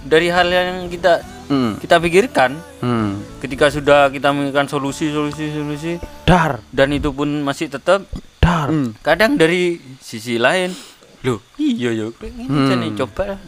dari 0.00 0.26
hal 0.28 0.46
yang 0.46 0.86
kita 0.86 1.22
Hmm. 1.46 1.78
kita 1.78 1.96
pikirkan 1.96 2.58
Hmm. 2.78 3.22
ketika 3.38 3.70
sudah 3.70 4.10
kita 4.10 4.28
memikirkan 4.28 4.66
solusi 4.66 5.08
solusi 5.08 5.48
solusi 5.48 5.92
dar 6.22 6.60
dan 6.68 6.90
itu 6.90 7.08
pun 7.08 7.40
masih 7.40 7.66
tetap 7.66 8.04
dar 8.36 8.68
Hmm. 8.68 8.92
kadang 8.98 9.34
dari 9.34 9.78
sisi 9.96 10.34
lain 10.36 10.74
loh 11.20 11.38
iya 11.56 11.90
ya 11.90 12.10
kayak 12.10 12.32
gini 12.36 12.50
Hmm. 12.84 12.94
coba 12.96 13.38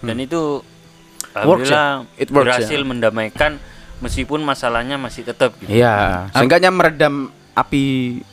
dan 0.00 0.16
itu 0.16 0.64
Works 1.34 1.64
ya? 1.64 1.72
alhamdulillah 1.72 1.88
It 2.16 2.28
works 2.28 2.32
berhasil 2.48 2.76
ya? 2.76 2.84
mendamaikan 2.84 3.52
meskipun 3.98 4.40
masalahnya 4.40 4.94
masih 4.94 5.22
tetap 5.22 5.50
gitu. 5.56 5.68
Iya, 5.68 6.26
seenggaknya 6.30 6.68
meredam 6.68 7.28
api 7.52 7.84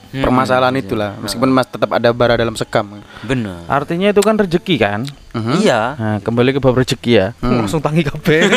Hmm, 0.08 0.22
permasalahan 0.22 0.72
iya. 0.72 0.80
itulah. 0.80 1.10
Meskipun 1.18 1.50
mas 1.50 1.66
tetap 1.66 1.90
ada 1.90 2.10
bara 2.10 2.34
dalam 2.34 2.54
sekam. 2.54 3.00
benar 3.22 3.60
artinya 3.68 4.08
itu 4.08 4.20
kan 4.20 4.34
rezeki 4.34 4.76
kan 4.78 5.00
Mhm. 5.34 5.52
iya 5.60 5.80
nah 5.94 6.16
kembali 6.20 6.52
ke 6.52 6.58
bab 6.58 6.74
rezeki 6.74 7.12
ya 7.12 7.28
Hmm. 7.36 7.60
langsung 7.60 7.80
tangi 7.80 8.02
kabeh 8.02 8.48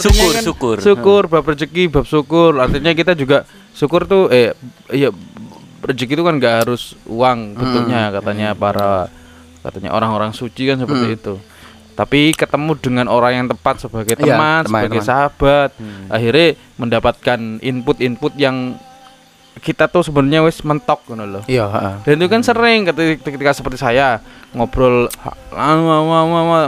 Syukur, 0.00 0.30
kan 0.32 0.42
syukur. 0.42 0.74
syukur 0.78 1.22
bab 1.26 1.44
rezeki 1.44 1.86
bab 1.86 2.04
syukur 2.04 2.58
artinya 2.58 2.90
kita 2.90 3.12
juga 3.12 3.44
syukur 3.70 4.02
tuh 4.02 4.26
eh 4.28 4.50
iya 4.90 5.08
rezeki 5.80 6.12
itu 6.12 6.22
kan 6.22 6.34
nggak 6.34 6.54
harus 6.64 6.94
uang 7.04 7.54
bentuknya 7.54 8.10
katanya 8.10 8.48
para 8.52 9.06
katanya 9.62 9.90
orang-orang 9.90 10.30
suci 10.30 10.66
kan 10.66 10.76
seperti 10.76 11.06
Hmm. 11.08 11.18
itu 11.18 11.34
tapi 11.92 12.32
ketemu 12.32 12.72
dengan 12.76 13.06
orang 13.06 13.32
yang 13.34 13.46
tepat 13.46 13.76
sebagai 13.78 14.16
Iya, 14.16 14.32
teman, 14.32 14.60
teman, 14.64 14.80
sebagai 14.82 15.00
teman. 15.00 15.08
sahabat 15.08 15.70
Hmm. 15.76 16.08
akhirnya 16.08 16.46
mendapatkan 16.76 17.38
input-input 17.60 18.32
yang 18.34 18.76
kita 19.60 19.84
tuh 19.84 20.00
sebenarnya 20.00 20.40
wis 20.40 20.64
mentok 20.64 21.04
gitu 21.04 21.20
loh 21.20 21.44
Iya, 21.44 21.68
heeh. 21.68 21.94
dan 22.02 22.14
itu 22.16 22.26
kan 22.26 22.40
sering 22.40 22.88
ketika, 22.88 23.28
ketika 23.28 23.52
seperti 23.52 23.76
saya 23.76 24.18
ngobrol 24.56 25.06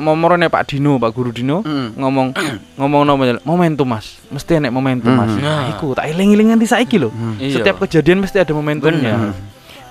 ngomong 0.05 0.37
ya 0.39 0.49
Pak 0.53 0.65
Dino, 0.69 1.01
Pak 1.01 1.11
Guru 1.13 1.33
Dino 1.33 1.65
Mm. 1.65 1.97
ngomong 1.97 2.27
ngomong 2.81 3.03
namanya 3.05 3.35
momentum 3.43 3.89
Mas. 3.89 4.21
Mesti 4.29 4.61
enek 4.61 4.73
momentum 4.73 5.13
Mas. 5.13 5.33
Mm. 5.33 5.41
Nah, 5.41 5.73
iku 5.73 5.97
tak 5.97 6.09
eling-eling 6.09 6.53
nganti 6.53 6.69
saiki 6.69 7.01
lho. 7.01 7.09
Iya. 7.41 7.61
Setiap 7.61 7.81
kejadian 7.81 8.21
mesti 8.21 8.41
ada 8.41 8.53
momentumnya. 8.53 9.17
Bener. 9.17 9.33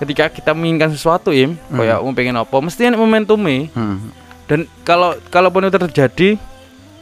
Ketika 0.03 0.27
kita 0.27 0.51
menginginkan 0.51 0.91
sesuatu 0.91 1.31
im, 1.31 1.55
kayak 1.69 1.97
mau 1.97 2.11
pengen 2.11 2.35
apa, 2.35 2.55
mesti 2.59 2.83
enek 2.83 2.99
momentumnya. 2.99 3.71
Hmm. 3.71 4.11
Dan 4.43 4.67
kalau 4.83 5.15
kalaupun 5.31 5.63
itu 5.63 5.79
terjadi, 5.79 6.29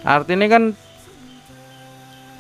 artinya 0.02 0.45
kan 0.45 0.64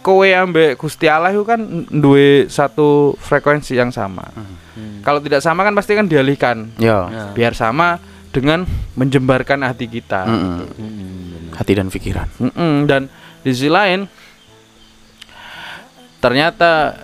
kowe 0.01 0.25
ambek 0.25 0.77
Gusti 0.77 1.05
Allah 1.05 1.29
itu 1.29 1.41
kan 1.41 1.61
duwe 1.89 2.45
satu 2.45 3.17
frekuensi 3.17 3.73
yang 3.73 3.89
sama. 3.89 4.29
Hmm. 4.33 5.01
Kalau 5.01 5.17
tidak 5.17 5.41
sama 5.41 5.61
kan 5.61 5.73
pasti 5.73 5.97
kan 5.97 6.05
dialihkan 6.05 6.77
Iya. 6.77 6.99
Ya. 7.09 7.25
biar 7.33 7.53
sama 7.53 7.97
dengan 8.31 8.63
menjembarkan 8.95 9.65
hati 9.65 9.91
kita. 9.91 10.23
Mm-mm. 10.23 10.57
Hmm, 10.71 11.51
Hati 11.51 11.75
dan 11.75 11.91
pikiran. 11.91 12.31
Mm-mm, 12.39 12.87
Dan 12.87 13.11
di 13.43 13.51
sisi 13.51 13.67
lain 13.67 14.07
ternyata 16.17 17.01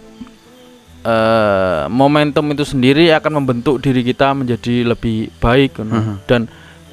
eh, 1.00 1.82
momentum 1.88 2.46
itu 2.50 2.64
sendiri 2.64 3.10
akan 3.12 3.32
membentuk 3.38 3.78
diri 3.78 4.02
kita 4.02 4.32
menjadi 4.32 4.88
lebih 4.88 5.34
baik 5.38 5.76
gitu. 5.76 5.86
Mhm. 5.86 6.16
dan 6.26 6.42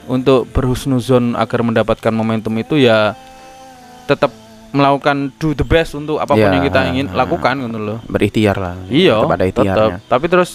untuk 0.05 0.45
berhusnuzon 0.51 1.33
agar 1.35 1.61
mendapatkan 1.61 2.11
momentum 2.11 2.53
itu 2.55 2.77
ya 2.77 3.17
tetap 4.05 4.29
melakukan 4.71 5.33
do 5.35 5.55
the 5.55 5.63
best 5.63 5.95
untuk 5.95 6.19
apa 6.19 6.29
pun 6.31 6.43
Ya, 6.43 6.51
yang 6.51 6.67
kita 6.67 6.81
ingin 6.91 7.07
lakukan 7.09 7.55
gitu 7.57 7.79
loh. 7.79 7.99
Berikhtiar 8.05 8.59
lah. 8.59 8.75
Iya, 8.87 9.17
Tetap 9.17 9.33
ada 9.33 9.45
tetap. 9.47 9.89
Tapi 10.05 10.27
terus 10.27 10.51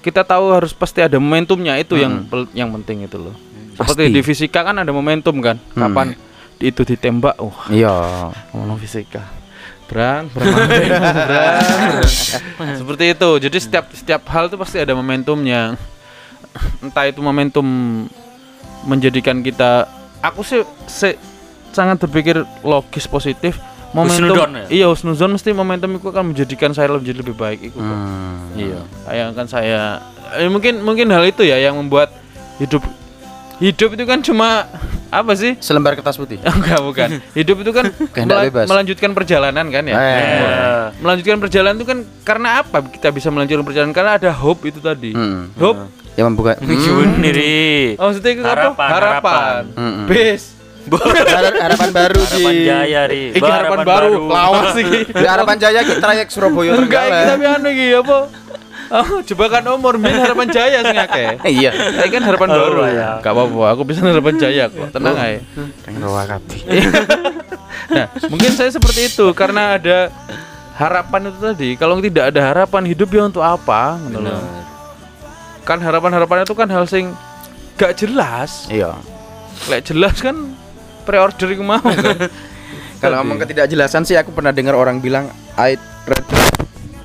kita 0.00 0.24
tahu 0.24 0.48
harus 0.50 0.72
pasti 0.72 0.98
ada 0.98 1.16
momentumnya 1.16 1.76
itu 1.76 1.94
yang 1.94 2.24
Mm. 2.24 2.26
pel- 2.26 2.52
yang 2.52 2.72
penting 2.72 3.04
itu 3.04 3.20
loh. 3.20 3.36
Pasti. 3.76 3.94
Seperti 3.94 4.10
di 4.10 4.20
fisika 4.22 4.64
kan 4.64 4.74
ada 4.76 4.90
momentum 4.90 5.38
kan. 5.38 5.60
Hmm. 5.70 5.86
Kapan 5.86 6.08
itu 6.56 6.82
ditembak, 6.84 7.36
wah 7.36 7.68
Iya. 7.68 7.92
ngomong 8.50 8.80
fisika. 8.80 9.22
Brang, 9.84 10.32
brang, 10.32 10.48
brang. 11.28 12.76
Seperti 12.76 13.04
itu. 13.12 13.30
Jadi 13.36 13.56
setiap 13.60 13.84
setiap 13.92 14.22
hal 14.32 14.48
itu 14.48 14.56
pasti 14.56 14.80
ada 14.80 14.96
momentumnya. 14.96 15.76
Entah 16.80 17.04
itu 17.04 17.20
momentum 17.20 17.66
menjadikan 18.84 19.40
kita 19.40 19.88
aku 20.20 20.40
sih 20.40 20.64
se- 20.88 21.20
sangat 21.70 22.00
berpikir 22.00 22.40
logis 22.64 23.04
positif. 23.04 23.60
Momentum 23.94 24.34
ya? 24.34 24.66
iya 24.74 24.86
husnuzon 24.90 25.38
mesti 25.38 25.54
momentum 25.54 25.86
itu 25.94 26.10
akan 26.10 26.34
menjadikan 26.34 26.74
saya 26.74 26.90
menjadi 26.90 27.22
lebih 27.22 27.38
baik 27.38 27.70
itu. 27.70 27.78
Hmm. 27.78 28.50
Iya, 28.58 28.82
kayak 29.06 29.26
kan 29.38 29.46
saya 29.46 30.02
eh, 30.34 30.50
mungkin 30.50 30.82
mungkin 30.82 31.06
hal 31.14 31.22
itu 31.22 31.46
ya 31.46 31.62
yang 31.62 31.78
membuat 31.78 32.10
hidup 32.58 32.82
hidup 33.58 33.90
itu 33.92 34.04
kan 34.04 34.18
cuma 34.20 34.66
apa 35.08 35.32
sih? 35.34 35.54
Selembar 35.58 35.94
kertas 35.94 36.14
putih. 36.14 36.42
Enggak 36.48 36.80
bukan. 36.80 37.08
Hidup 37.32 37.56
itu 37.60 37.70
kan 37.70 37.84
Kehendak 38.14 38.36
mela- 38.36 38.46
bebas. 38.48 38.66
melanjutkan 38.66 39.10
perjalanan 39.12 39.66
kan 39.68 39.82
ya. 39.84 39.94
Eh. 39.94 40.84
Melanjutkan 40.98 41.38
perjalanan 41.38 41.74
itu 41.76 41.86
kan 41.86 41.98
karena 42.22 42.48
apa 42.60 42.82
kita 42.84 43.08
bisa 43.10 43.28
melanjutkan 43.28 43.62
perjalanan? 43.62 43.92
Karena 43.92 44.12
ada 44.16 44.30
hope 44.32 44.66
itu 44.66 44.78
tadi. 44.78 45.14
Hmm. 45.14 45.54
Hope. 45.54 45.86
Yang 46.14 46.26
membuka. 46.28 46.52
sendiri 47.14 47.94
Oh, 47.96 48.08
maksudnya 48.08 48.30
itu 48.32 48.42
apa? 48.42 48.54
Harapan, 48.54 48.88
Harapan. 48.90 49.62
Base. 50.06 50.46
Har- 50.84 51.56
harapan 51.64 51.90
baru 51.90 52.20
harapan 52.20 52.52
sih. 52.52 52.68
jaya 52.68 53.02
ri 53.08 53.32
Iki 53.32 53.40
harapan, 53.40 53.78
baru. 53.82 54.28
Lawas 54.28 54.76
iki. 54.76 55.08
Di 55.08 55.24
harapan 55.24 55.56
jaya 55.56 55.80
kita 55.80 55.96
trayek 55.96 56.28
Surabaya 56.28 56.76
Enggak 56.76 57.08
tapi 57.08 57.44
anu 57.48 57.68
iki 57.68 57.86
apa? 57.96 58.18
Oh, 58.92 59.24
jebakan 59.24 59.64
umur 59.76 59.96
min 59.96 60.12
harapan 60.12 60.48
jaya 60.52 60.78
sing 60.84 60.98
akeh. 60.98 61.40
Iya. 61.48 61.70
Ini 62.04 62.08
kan 62.12 62.22
harapan 62.24 62.48
Oh, 62.52 62.56
baru 62.58 62.80
iya. 62.90 63.08
Gak 63.24 63.32
apa-apa, 63.32 63.64
aku 63.72 63.82
bisa 63.88 64.04
harapan 64.04 64.34
jaya 64.36 64.64
kok. 64.68 64.88
Tenang 64.92 65.16
aja. 65.16 65.40
Pengen 65.84 66.00
kabeh. 66.04 66.60
Nah, 67.84 68.06
mungkin 68.32 68.50
saya 68.56 68.70
seperti 68.72 69.12
itu 69.12 69.26
karena 69.36 69.76
ada 69.76 70.08
harapan 70.76 71.30
itu 71.30 71.38
tadi. 71.40 71.68
Kalau 71.76 72.00
tidak 72.00 72.34
ada 72.34 72.40
harapan 72.40 72.82
hidup 72.88 73.08
ya 73.12 73.22
untuk 73.28 73.44
apa? 73.44 74.00
Gitu 74.08 74.20
loh. 74.20 74.40
Kan 75.64 75.80
harapan-harapan 75.80 76.44
itu 76.44 76.54
kan 76.56 76.68
hal 76.68 76.84
sing 76.84 77.12
gak 77.76 77.96
jelas. 77.98 78.68
Iya. 78.68 78.96
Lek 79.70 79.86
jelas 79.88 80.18
kan 80.20 80.34
pre-order 81.08 81.48
iku 81.52 81.64
mau 81.64 81.80
kan. 81.80 82.28
Kalau 83.02 83.20
ngomong 83.20 83.36
ketidakjelasan 83.44 84.08
sih 84.08 84.16
aku 84.16 84.32
pernah 84.32 84.48
dengar 84.48 84.72
orang 84.72 84.96
bilang 84.96 85.28
I'd 85.60 85.80
rather 86.08 86.40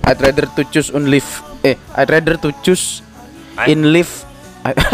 I'd 0.08 0.20
rather 0.24 0.48
to 0.56 0.64
choose 0.72 0.96
live 0.96 1.28
eh 1.62 1.76
I'd 1.94 2.08
rather 2.08 2.36
to 2.36 2.50
choose 2.60 3.02
in 3.66 3.92
live 3.92 4.12
I- 4.64 4.76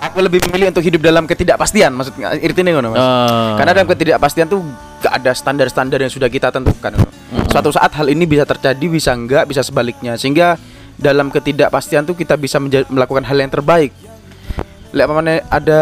Aku 0.00 0.24
lebih 0.24 0.40
memilih 0.48 0.72
untuk 0.72 0.80
hidup 0.80 1.04
dalam 1.04 1.28
ketidakpastian 1.28 1.92
maksudnya 1.92 2.32
artinya 2.32 2.72
ngono 2.72 2.88
Mas. 2.90 2.98
Ah. 2.98 3.52
Karena 3.60 3.72
dalam 3.76 3.84
ketidakpastian 3.86 4.48
tuh 4.48 4.64
gak 4.98 5.12
ada 5.12 5.36
standar-standar 5.36 6.00
yang 6.00 6.08
sudah 6.08 6.26
kita 6.26 6.48
tentukan. 6.48 6.96
Suatu 7.52 7.68
saat 7.68 7.92
hal 7.92 8.08
ini 8.08 8.24
bisa 8.24 8.48
terjadi, 8.48 8.80
bisa 8.80 9.12
enggak, 9.12 9.44
bisa 9.44 9.60
sebaliknya. 9.60 10.16
Sehingga 10.16 10.56
dalam 10.96 11.28
ketidakpastian 11.28 12.08
tuh 12.08 12.16
kita 12.16 12.40
bisa 12.40 12.56
melakukan 12.88 13.28
hal 13.28 13.36
yang 13.36 13.52
terbaik. 13.52 13.92
Lek 14.90 15.04
mana 15.04 15.44
ada 15.46 15.80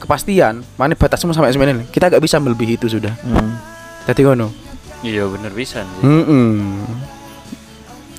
kepastian, 0.00 0.64
mana 0.74 0.96
batasmu 0.96 1.30
sampai 1.30 1.52
sebenarnya 1.52 1.84
kita 1.86 2.08
gak 2.08 2.24
bisa 2.24 2.40
melebihi 2.40 2.80
itu 2.80 2.88
sudah. 2.88 3.12
Hmm. 3.20 3.60
Jadi 4.08 4.24
ngono. 4.24 4.48
iya 5.00 5.24
bener 5.24 5.52
bisa 5.52 5.84
sih 5.84 6.00
Hmm. 6.00 6.80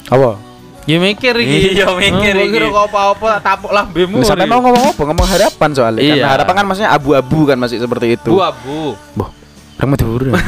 Apa? 0.05 0.37
Ya 0.83 0.97
mikir 0.97 1.33
iki. 1.37 1.77
Iya, 1.77 1.85
mikir 1.93 2.33
Oh, 2.33 2.41
iki. 2.41 2.57
Kira 2.57 2.67
kok 2.67 2.83
apa-apa 2.89 3.27
tapuk 3.37 3.69
lambemu. 3.69 4.25
Sampai 4.25 4.45
mau 4.45 4.59
ngomong 4.59 4.83
apa? 4.89 5.01
Ngomong 5.03 5.27
harapan 5.27 5.69
soalnya. 5.71 6.01
Iya. 6.01 6.13
Karena 6.17 6.29
harapan 6.33 6.53
kan 6.57 6.65
maksudnya 6.65 6.91
abu-abu 6.91 7.39
kan 7.45 7.57
masih 7.57 7.77
seperti 7.77 8.17
itu. 8.17 8.29
Bu 8.29 8.41
abu. 8.41 8.97
Boh, 9.13 9.29
orang 9.77 9.89
Madura. 9.89 10.31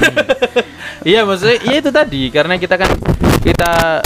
Iya 1.04 1.28
maksudnya 1.28 1.60
iya 1.68 1.84
itu 1.84 1.92
tadi 1.92 2.32
karena 2.32 2.56
kita 2.56 2.80
kan 2.80 2.88
kita 3.44 4.00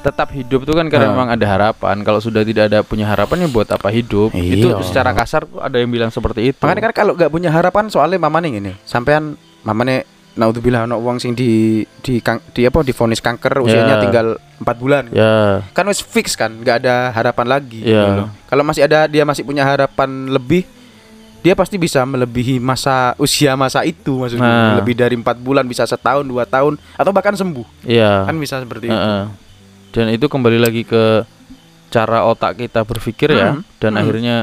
tetap 0.00 0.30
hidup 0.30 0.62
itu 0.62 0.70
kan 0.70 0.86
karena 0.86 1.10
Ah. 1.10 1.12
memang 1.12 1.28
ada 1.28 1.42
harapan. 1.42 1.98
Kalau 2.06 2.22
sudah 2.22 2.46
tidak 2.46 2.70
ada 2.70 2.86
punya 2.86 3.10
harapan 3.10 3.42
ya 3.42 3.48
buat 3.50 3.66
apa 3.66 3.90
hidup? 3.90 4.30
Iya. 4.30 4.62
Itu 4.62 4.68
secara 4.86 5.10
kasar 5.10 5.50
ada 5.58 5.82
yang 5.82 5.90
bilang 5.90 6.14
seperti 6.14 6.54
itu. 6.54 6.62
Makanya 6.62 6.82
kan 6.86 6.94
kalau 6.94 7.18
gak 7.18 7.26
punya 7.26 7.50
harapan 7.50 7.90
soalnya 7.90 8.22
mamane 8.22 8.54
ini, 8.54 8.70
sampean 8.86 9.34
mamane 9.66 10.06
naudzubillah 10.34 10.84
ono 10.84 10.98
wong 10.98 11.16
sing 11.16 11.32
di 11.32 11.82
di 11.98 12.18
kang, 12.18 12.42
di 12.50 12.62
apa 12.62 12.82
divonis 12.82 13.18
kanker 13.18 13.58
usianya 13.60 13.96
Ya. 13.96 14.02
tinggal 14.02 14.26
empat 14.56 14.76
bulan. 14.76 15.04
Ya. 15.08 15.62
Kan 15.70 15.86
wis 15.86 16.00
fix 16.00 16.34
kan, 16.34 16.50
nggak 16.52 16.82
ada 16.82 17.10
harapan 17.10 17.46
lagi. 17.48 17.80
Ya. 17.80 18.02
gitu. 18.04 18.22
Kalau 18.44 18.62
masih 18.62 18.82
ada 18.82 19.06
dia 19.06 19.22
masih 19.22 19.42
punya 19.42 19.62
harapan 19.62 20.08
lebih 20.28 20.66
dia 21.38 21.52
pasti 21.52 21.76
bisa 21.76 22.00
melebihi 22.02 22.56
masa 22.56 23.12
usia 23.14 23.52
masa 23.52 23.84
itu 23.84 24.16
maksudnya 24.16 24.48
Nah. 24.48 24.74
lebih 24.80 24.96
dari 24.96 25.12
empat 25.12 25.36
bulan 25.36 25.62
bisa 25.64 25.84
setahun 25.84 26.24
dua 26.24 26.42
tahun 26.44 26.80
atau 26.94 27.12
bahkan 27.12 27.36
sembuh 27.36 27.84
Iya. 27.84 28.24
kan 28.24 28.34
bisa 28.34 28.58
seperti 28.58 28.88
itu 28.88 28.96
Heeh. 28.96 29.24
Dan 29.92 30.08
itu 30.08 30.24
kembali 30.24 30.56
lagi 30.56 30.82
ke 30.82 31.20
cara 31.88 32.24
otak 32.24 32.58
kita 32.58 32.82
berpikir 32.82 33.28
ya 33.30 33.54
Hmm. 33.54 33.62
dan 33.76 33.92
Hmm. 33.92 34.00
akhirnya 34.00 34.36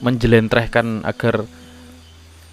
menjelentrehkan 0.00 1.04
agar 1.04 1.44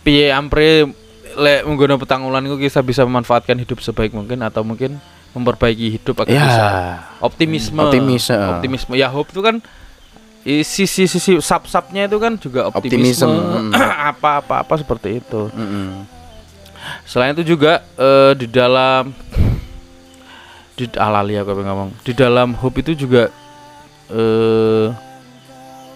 piye 0.04 0.30
ampre 0.30 0.92
lek 1.36 1.66
menggunakan 1.66 2.00
petangulan 2.00 2.44
itu 2.46 2.58
kita 2.58 2.80
bisa 2.82 3.02
memanfaatkan 3.04 3.58
hidup 3.58 3.80
sebaik 3.80 4.12
mungkin 4.12 4.42
atau 4.42 4.62
mungkin 4.62 4.98
memperbaiki 5.34 5.98
hidup 5.98 6.22
agar 6.22 6.32
ya. 6.32 6.46
bisa. 6.46 6.68
Optimisme. 7.20 7.82
Optimis, 7.82 8.30
heeh. 8.30 8.50
optimisme. 8.54 8.94
Ya 8.94 9.10
hope 9.10 9.34
itu 9.34 9.42
kan 9.42 9.58
i- 10.46 10.62
sisi 10.62 11.10
sisi 11.10 11.42
sub 11.42 11.66
subnya 11.66 12.06
itu 12.06 12.18
kan 12.22 12.38
juga 12.38 12.70
optimisme, 12.70 13.26
Optimism, 13.26 13.72
mm. 13.72 13.74
apa 14.14 14.32
apa 14.46 14.56
apa 14.62 14.74
seperti 14.78 15.20
itu. 15.20 15.50
Mm-mm. 15.50 16.06
selain 17.08 17.32
itu 17.32 17.56
juga 17.56 17.80
eh, 17.96 18.36
di 18.36 18.46
dalam 18.46 19.16
di 20.76 20.86
alali 21.00 21.40
aku 21.40 21.50
pengen 21.56 21.70
ngomong. 21.72 21.90
Di 22.04 22.12
dalam 22.12 22.54
hope 22.60 22.84
itu 22.84 22.94
juga 22.94 23.32
eh 24.12 24.88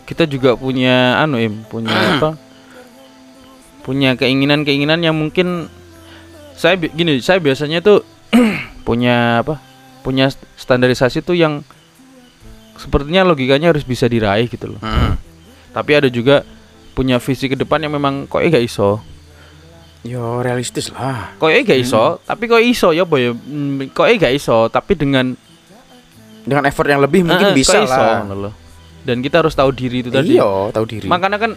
kita 0.08 0.24
juga 0.24 0.56
punya 0.56 1.20
anu 1.20 1.36
im 1.36 1.68
punya 1.68 1.92
apa 2.16 2.40
punya 3.88 4.14
keinginan-keinginan 4.14 5.00
yang 5.00 5.16
mungkin 5.16 5.72
saya 6.54 6.76
gini 6.76 7.24
saya 7.24 7.40
biasanya 7.40 7.80
tuh 7.80 8.04
punya 8.88 9.40
apa 9.40 9.64
punya 10.04 10.28
st- 10.28 10.44
standarisasi 10.56 11.24
tuh 11.24 11.34
yang 11.34 11.64
sepertinya 12.76 13.24
logikanya 13.24 13.72
harus 13.72 13.82
bisa 13.82 14.06
diraih 14.06 14.46
gitu 14.46 14.76
loh. 14.76 14.82
Mm. 14.84 15.16
tapi 15.72 15.92
ada 15.94 16.10
juga 16.10 16.42
punya 16.92 17.18
visi 17.18 17.46
ke 17.46 17.56
depan 17.56 17.78
yang 17.80 17.94
memang 17.94 18.26
kok 18.26 18.42
gak 18.42 18.60
iso. 18.60 18.98
Yo 20.02 20.42
realistis 20.42 20.90
lah. 20.90 21.38
Kok 21.38 21.50
gak 21.64 21.78
iso? 21.78 22.18
Tapi 22.22 22.44
kok 22.46 22.58
iso? 22.58 22.90
Ya 22.90 23.06
boy 23.06 23.34
kok 23.92 24.08
gak 24.10 24.34
iso? 24.34 24.66
Tapi 24.68 24.94
dengan 24.94 25.38
dengan 26.42 26.64
effort 26.66 26.88
yang 26.88 27.00
lebih 27.00 27.22
mungkin 27.22 27.52
Eh, 27.52 27.56
bisa 27.56 27.78
iso, 27.78 27.94
lah. 27.94 28.24
loh. 28.26 28.54
dan 29.04 29.22
kita 29.22 29.40
harus 29.40 29.54
tahu 29.54 29.70
diri 29.72 30.02
itu 30.02 30.10
tadi. 30.10 30.36
Iya 30.36 30.74
tahu 30.74 30.84
diri. 30.84 31.06
Makanya 31.08 31.38
kan 31.38 31.52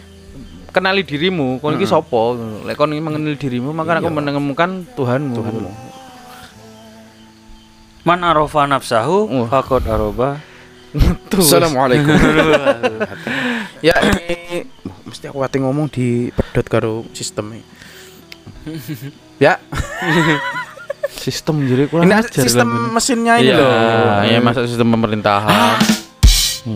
kenali 0.71 1.03
dirimu 1.03 1.59
kon 1.59 1.75
iki 1.75 1.85
sapa? 1.87 2.35
Lek 2.63 2.79
kon 2.79 2.95
mengenali 2.95 3.35
dirimu 3.35 3.75
maka 3.75 3.99
aku 3.99 4.07
Iya. 4.07 4.17
menemukan 4.17 4.87
Tuhanmu. 4.95 5.35
Tuhanmu. 5.35 5.71
Man 8.01 8.19
arofa 8.25 8.65
nafsahu 8.65 9.45
fakot 9.51 9.85
aroba. 9.85 10.41
Assalamualaikum. 11.31 12.15
Ya 13.81 13.97
ini 13.97 14.69
mesti 15.09 15.25
aku 15.25 15.41
kate 15.41 15.57
ngomong 15.57 15.89
di 15.89 16.29
pedot 16.29 16.67
karo 16.69 17.01
sistem 17.17 17.57
ya. 19.41 19.57
Sistem 21.17 21.65
jadi 21.65 21.89
kurang 21.89 22.05
ini 22.05 22.13
ajar 22.13 22.45
sistem 22.45 22.93
mesinnya 22.93 23.41
ini 23.41 23.49
iya, 23.49 23.57
loh. 23.57 23.73
iya 24.21 24.37
masa 24.37 24.69
sistem 24.69 24.93
pemerintahan. 24.93 25.81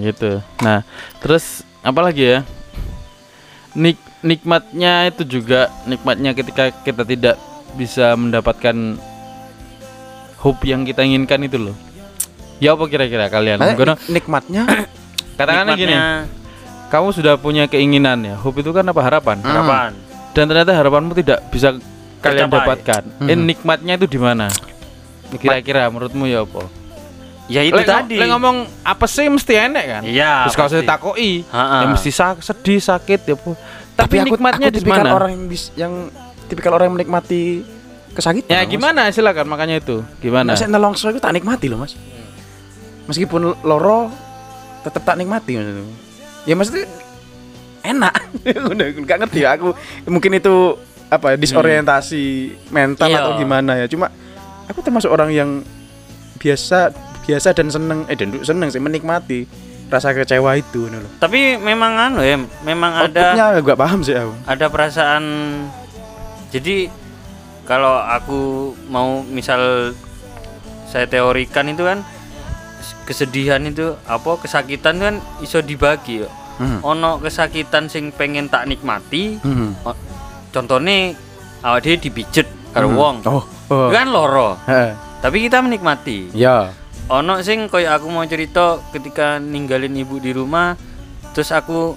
Gitu. 0.02 0.42
Nah 0.66 0.82
terus 1.22 1.62
apa 1.86 2.02
lagi 2.02 2.26
ya 2.26 2.40
Nik 3.76 4.00
nikmatnya 4.24 5.12
itu 5.12 5.24
juga 5.28 5.68
nikmatnya 5.84 6.32
ketika 6.32 6.72
kita 6.72 7.04
tidak 7.04 7.36
bisa 7.76 8.16
mendapatkan 8.16 8.96
hope 10.40 10.64
yang 10.64 10.88
kita 10.88 11.04
inginkan 11.04 11.44
itu 11.44 11.60
loh. 11.60 11.76
Ya 12.64 12.72
apa 12.72 12.88
kira-kira 12.88 13.28
kalian? 13.28 13.60
Eh, 13.60 13.76
Gono, 13.76 14.00
nikmatnya? 14.08 14.64
Katakanlah 15.40 15.76
gini 15.76 15.96
kamu 16.86 17.12
sudah 17.12 17.36
punya 17.36 17.66
keinginan 17.68 18.24
ya 18.24 18.36
hope 18.40 18.62
itu 18.64 18.72
kan 18.72 18.86
apa? 18.88 19.02
Harapan. 19.04 19.38
Hmm. 19.42 19.52
harapan. 19.52 19.92
dan 20.36 20.52
ternyata 20.52 20.76
harapanmu 20.76 21.16
tidak 21.16 21.48
bisa 21.48 21.80
kalian 22.20 22.52
Tercapai. 22.52 22.60
dapatkan. 22.68 23.04
Eh 23.24 23.36
Hmm. 23.36 23.48
nikmatnya 23.48 23.94
itu 23.96 24.08
di 24.08 24.20
mana? 24.20 24.48
Kira-kira 25.36 25.88
menurutmu 25.92 26.28
ya 26.28 26.44
apa 26.44 26.85
Ya 27.46 27.62
itu 27.62 27.78
Lek 27.78 27.86
tadi. 27.86 28.18
lek 28.18 28.26
ngomong 28.26 28.66
apa 28.82 29.06
sih 29.06 29.30
mesti 29.30 29.54
enek 29.54 29.86
kan? 29.86 30.02
Iya. 30.02 30.50
terus 30.50 30.58
kalau 30.58 30.70
saya 30.72 30.82
takoi 30.82 31.46
ya 31.46 31.86
mesti 31.86 32.10
sa- 32.10 32.42
sedih 32.42 32.82
sakit 32.82 33.20
ya 33.22 33.36
tapi, 33.96 34.18
aku, 34.18 34.34
nikmatnya 34.34 34.68
aku 34.68 34.76
di 34.76 34.84
mana 34.84 35.14
orang 35.14 35.30
yang 35.32 35.44
bis, 35.46 35.70
yang 35.78 35.94
tipikal 36.46 36.74
orang 36.74 36.90
yang 36.90 36.96
menikmati 36.98 37.62
kesakitan 38.12 38.50
ya 38.50 38.60
Mas. 38.60 38.68
gimana? 38.68 39.02
Silakan 39.08 39.46
makanya 39.46 39.78
itu. 39.78 40.02
Gimana? 40.20 40.52
Nah, 40.52 40.56
saya 40.56 40.68
nelongso 40.68 41.08
itu 41.08 41.22
tak 41.22 41.32
nikmati 41.32 41.70
loh 41.70 41.80
mas. 41.80 41.94
Meskipun 43.06 43.62
loro 43.62 44.10
tetap 44.82 45.06
tak 45.06 45.16
nikmati. 45.16 45.62
Ya 46.44 46.54
maksudnya 46.54 46.90
enak. 47.84 48.14
Udah 48.74 48.88
gak 49.06 49.18
ngerti 49.22 49.40
ya 49.42 49.54
aku. 49.54 49.72
Mungkin 50.06 50.34
itu 50.36 50.76
apa 51.06 51.34
ya, 51.34 51.38
disorientasi 51.38 52.24
mental 52.74 53.08
Iya. 53.08 53.20
atau 53.22 53.32
gimana 53.38 53.78
ya. 53.78 53.86
Cuma 53.86 54.10
aku 54.66 54.82
termasuk 54.82 55.08
orang 55.08 55.30
yang 55.30 55.50
biasa 56.36 56.90
biasa 57.26 57.52
dan 57.52 57.68
seneng 57.68 58.06
eh 58.06 58.14
dan 58.14 58.30
seneng 58.40 58.70
sih 58.70 58.80
menikmati 58.80 59.50
rasa 59.86 60.12
kecewa 60.12 60.56
itu 60.56 60.90
loh. 60.90 61.06
Tapi 61.18 61.58
memang 61.58 61.94
anu 61.96 62.20
ya, 62.20 62.38
memang 62.62 62.92
ada 62.96 63.34
Outputnya 63.34 63.46
gak 63.62 63.78
paham 63.78 64.00
sih 64.02 64.14
aku. 64.14 64.34
ada 64.44 64.66
perasaan 64.66 65.24
jadi 66.50 66.90
kalau 67.64 67.98
aku 67.98 68.40
mau 68.88 69.22
misal 69.22 69.94
saya 70.86 71.06
teorikan 71.06 71.66
itu 71.68 71.82
kan 71.82 72.02
kesedihan 73.04 73.62
itu 73.62 73.98
apa 74.04 74.38
kesakitan 74.38 74.96
kan 74.98 75.14
iso 75.40 75.60
dibagi 75.60 76.22
yo. 76.22 76.30
Hmm. 76.56 76.80
ono 76.82 77.20
kesakitan 77.20 77.86
sing 77.86 78.10
pengen 78.10 78.48
tak 78.48 78.64
nikmati 78.64 79.36
Hmm. 79.38 79.76
contohnya 80.50 81.12
awak 81.60 81.84
dia 81.84 82.00
dipijet 82.00 82.48
karo 82.72 82.88
Hmm. 82.88 82.96
wong 82.96 83.16
Oh, 83.26 83.44
oh. 83.68 83.90
kan 83.92 84.08
loro 84.08 84.56
Heeh. 84.64 84.96
tapi 85.20 85.44
kita 85.44 85.60
menikmati 85.60 86.32
Ya. 86.32 86.72
Ono 87.07 87.38
sing 87.41 87.69
koyo 87.69 87.90
aku 87.90 88.10
mau 88.10 88.26
cerita 88.26 88.82
ketika 88.90 89.38
ninggalin 89.38 89.94
ibu 89.94 90.18
di 90.18 90.34
rumah 90.34 90.73
terus 91.32 91.52
aku 91.52 91.94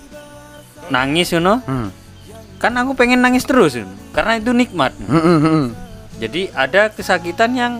nangis 0.88 1.32
you 1.32 1.40
know 1.40 1.60
Hmm. 1.64 1.88
kan 2.58 2.74
aku 2.74 2.92
pengen 2.92 3.20
nangis 3.20 3.44
terus 3.44 3.72
Yun. 3.72 3.88
karena 4.12 4.36
itu 4.36 4.52
nikmat 4.52 4.92
Hmm, 5.00 5.16
hmm, 5.16 5.38
hmm. 5.40 5.64
jadi 6.18 6.42
ada 6.52 6.92
kesakitan 6.92 7.54
yang 7.54 7.72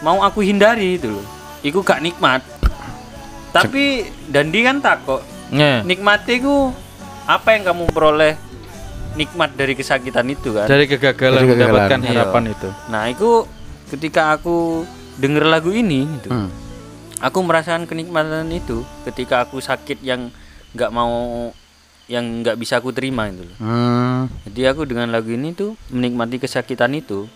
mau 0.00 0.20
aku 0.20 0.44
hindari 0.44 0.94
itu 0.94 1.10
loh 1.10 1.26
iku 1.60 1.80
gak 1.80 2.04
nikmat 2.04 2.44
tapi 3.50 4.04
Dandi 4.26 4.60
kan 4.62 4.78
takut 4.78 5.22
Nge. 5.50 5.82
nikmatiku 5.82 6.70
apa 7.24 7.54
yang 7.54 7.62
kamu 7.64 7.84
peroleh 7.88 8.34
nikmat 9.14 9.54
dari 9.54 9.72
kesakitan 9.72 10.26
itu 10.26 10.50
kan 10.52 10.66
dari 10.66 10.84
kegagalan 10.84 11.38
Dari 11.38 11.46
kegagalan, 11.46 11.70
mendapatkan 11.70 12.00
iya. 12.00 12.08
harapan 12.12 12.42
itu 12.50 12.68
nah 12.90 13.02
itu 13.06 13.30
ketika 13.88 14.34
aku 14.34 14.82
denger 15.16 15.44
lagu 15.44 15.70
ini 15.70 16.06
gitu 16.18 16.28
Hmm. 16.28 16.50
aku 17.18 17.38
merasakan 17.40 17.84
kenikmatan 17.84 18.50
itu 18.50 18.82
ketika 19.04 19.42
aku 19.42 19.58
sakit 19.58 20.00
yang 20.00 20.28
nggak 20.72 20.90
mau 20.90 21.50
yang 22.04 22.44
nggak 22.44 22.58
bisa 22.58 22.78
aku 22.78 22.92
terima 22.92 23.28
itu 23.28 23.46
loh 23.46 23.56
Hmm. 23.56 24.28
Jadi 24.44 24.60
aku 24.66 24.84
dengan 24.84 25.08
lagu 25.08 25.30
ini 25.30 25.52
tuh 25.52 25.72
menikmati 25.88 26.36
kesakitan 26.36 26.92
itu. 26.92 27.28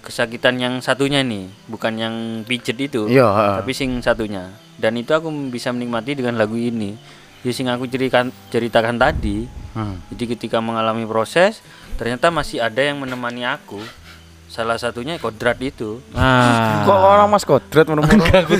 Kesakitan 0.00 0.58
yang 0.58 0.74
satunya 0.80 1.22
nih, 1.22 1.46
bukan 1.64 1.94
yang 1.94 2.14
pijet 2.42 2.74
itu. 2.76 3.06
Iya, 3.06 3.28
heeh. 3.28 3.54
Tapi 3.62 3.70
sing 3.70 4.00
satunya. 4.00 4.50
Dan 4.74 4.96
itu 4.96 5.12
aku 5.12 5.30
bisa 5.46 5.70
menikmati 5.70 6.16
dengan 6.16 6.34
lagu 6.34 6.56
ini. 6.56 6.98
Jadi 7.40 7.52
sing 7.52 7.66
aku 7.68 7.86
ceritakan 7.86 8.34
ceritakan 8.48 8.96
tadi. 8.96 9.46
Hmm. 9.72 10.02
Jadi 10.10 10.34
ketika 10.34 10.58
mengalami 10.58 11.06
proses, 11.06 11.62
ternyata 11.94 12.28
masih 12.28 12.58
ada 12.60 12.82
yang 12.82 12.98
menemani 12.98 13.46
aku. 13.46 13.78
Salah 14.52 14.76
satunya 14.76 15.16
kodrat 15.16 15.56
itu. 15.58 16.04
ah 16.12 16.84
Kok 16.84 16.92
orang 16.92 17.24
Mas 17.26 17.40
Kodrat 17.42 17.88
menurut 17.88 18.12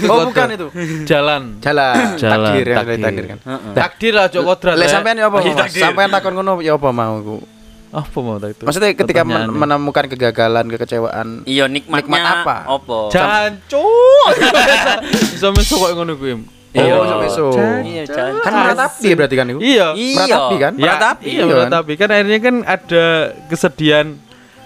Oh, 0.09 0.25
bukan 0.25 0.49
itu. 0.51 0.67
jalan 1.05 1.61
Jalan, 1.61 2.17
Jalan, 2.17 2.39
takdir 2.41 2.65
ya, 2.65 2.77
takdir. 2.81 2.99
takdir 2.99 3.25
kan. 3.29 3.39
Heeh. 3.45 3.73
takdir 3.77 4.13
lah 4.17 4.27
Joko 4.27 4.57
Kodrat 4.57 4.75
Lek 4.75 4.89
ya. 4.89 4.91
sampean 4.91 5.21
ya 5.21 5.29
apa? 5.29 5.39
Iya. 5.39 5.69
Sampean 5.69 6.09
takon 6.09 6.33
ngono 6.33 6.53
ya 6.59 6.73
apa 6.73 6.89
mau 6.91 7.15
aku? 7.15 7.37
apa 7.93 8.19
mau 8.19 8.41
itu 8.41 8.65
Maksudnya 8.65 8.97
ketika 8.97 9.21
men- 9.21 9.53
menemukan 9.53 10.09
kegagalan, 10.09 10.65
kekecewaan. 10.67 11.45
Iya 11.45 11.69
nikmatnya 11.69 12.09
Nikmat 12.09 12.41
apa? 12.41 12.57
Opo? 12.73 13.13
Jancuk. 13.13 14.33
Bisa 15.29 15.49
mesok 15.55 15.77
kok 15.79 15.91
ngono 15.93 16.17
kuwi. 16.17 16.41
Iya. 16.73 16.97
Oh, 16.97 17.21
besok. 17.21 17.53
Iya, 17.85 18.09
Chan. 18.09 18.33
Kan 18.41 18.53
meratapi 18.57 19.09
berarti 19.13 19.37
kan 19.37 19.45
itu? 19.47 19.61
Iya. 19.61 19.93
Iya. 19.93 20.17
Meratapi 20.17 20.55
kan? 20.57 20.73
Ya, 20.73 20.85
Meratapi. 20.89 21.25
Iya, 21.29 21.43
meratapi. 21.45 21.93
Kan 22.01 22.09
akhirnya 22.09 22.39
kan 22.41 22.55
ada 22.65 23.05
kesedihan, 23.47 24.07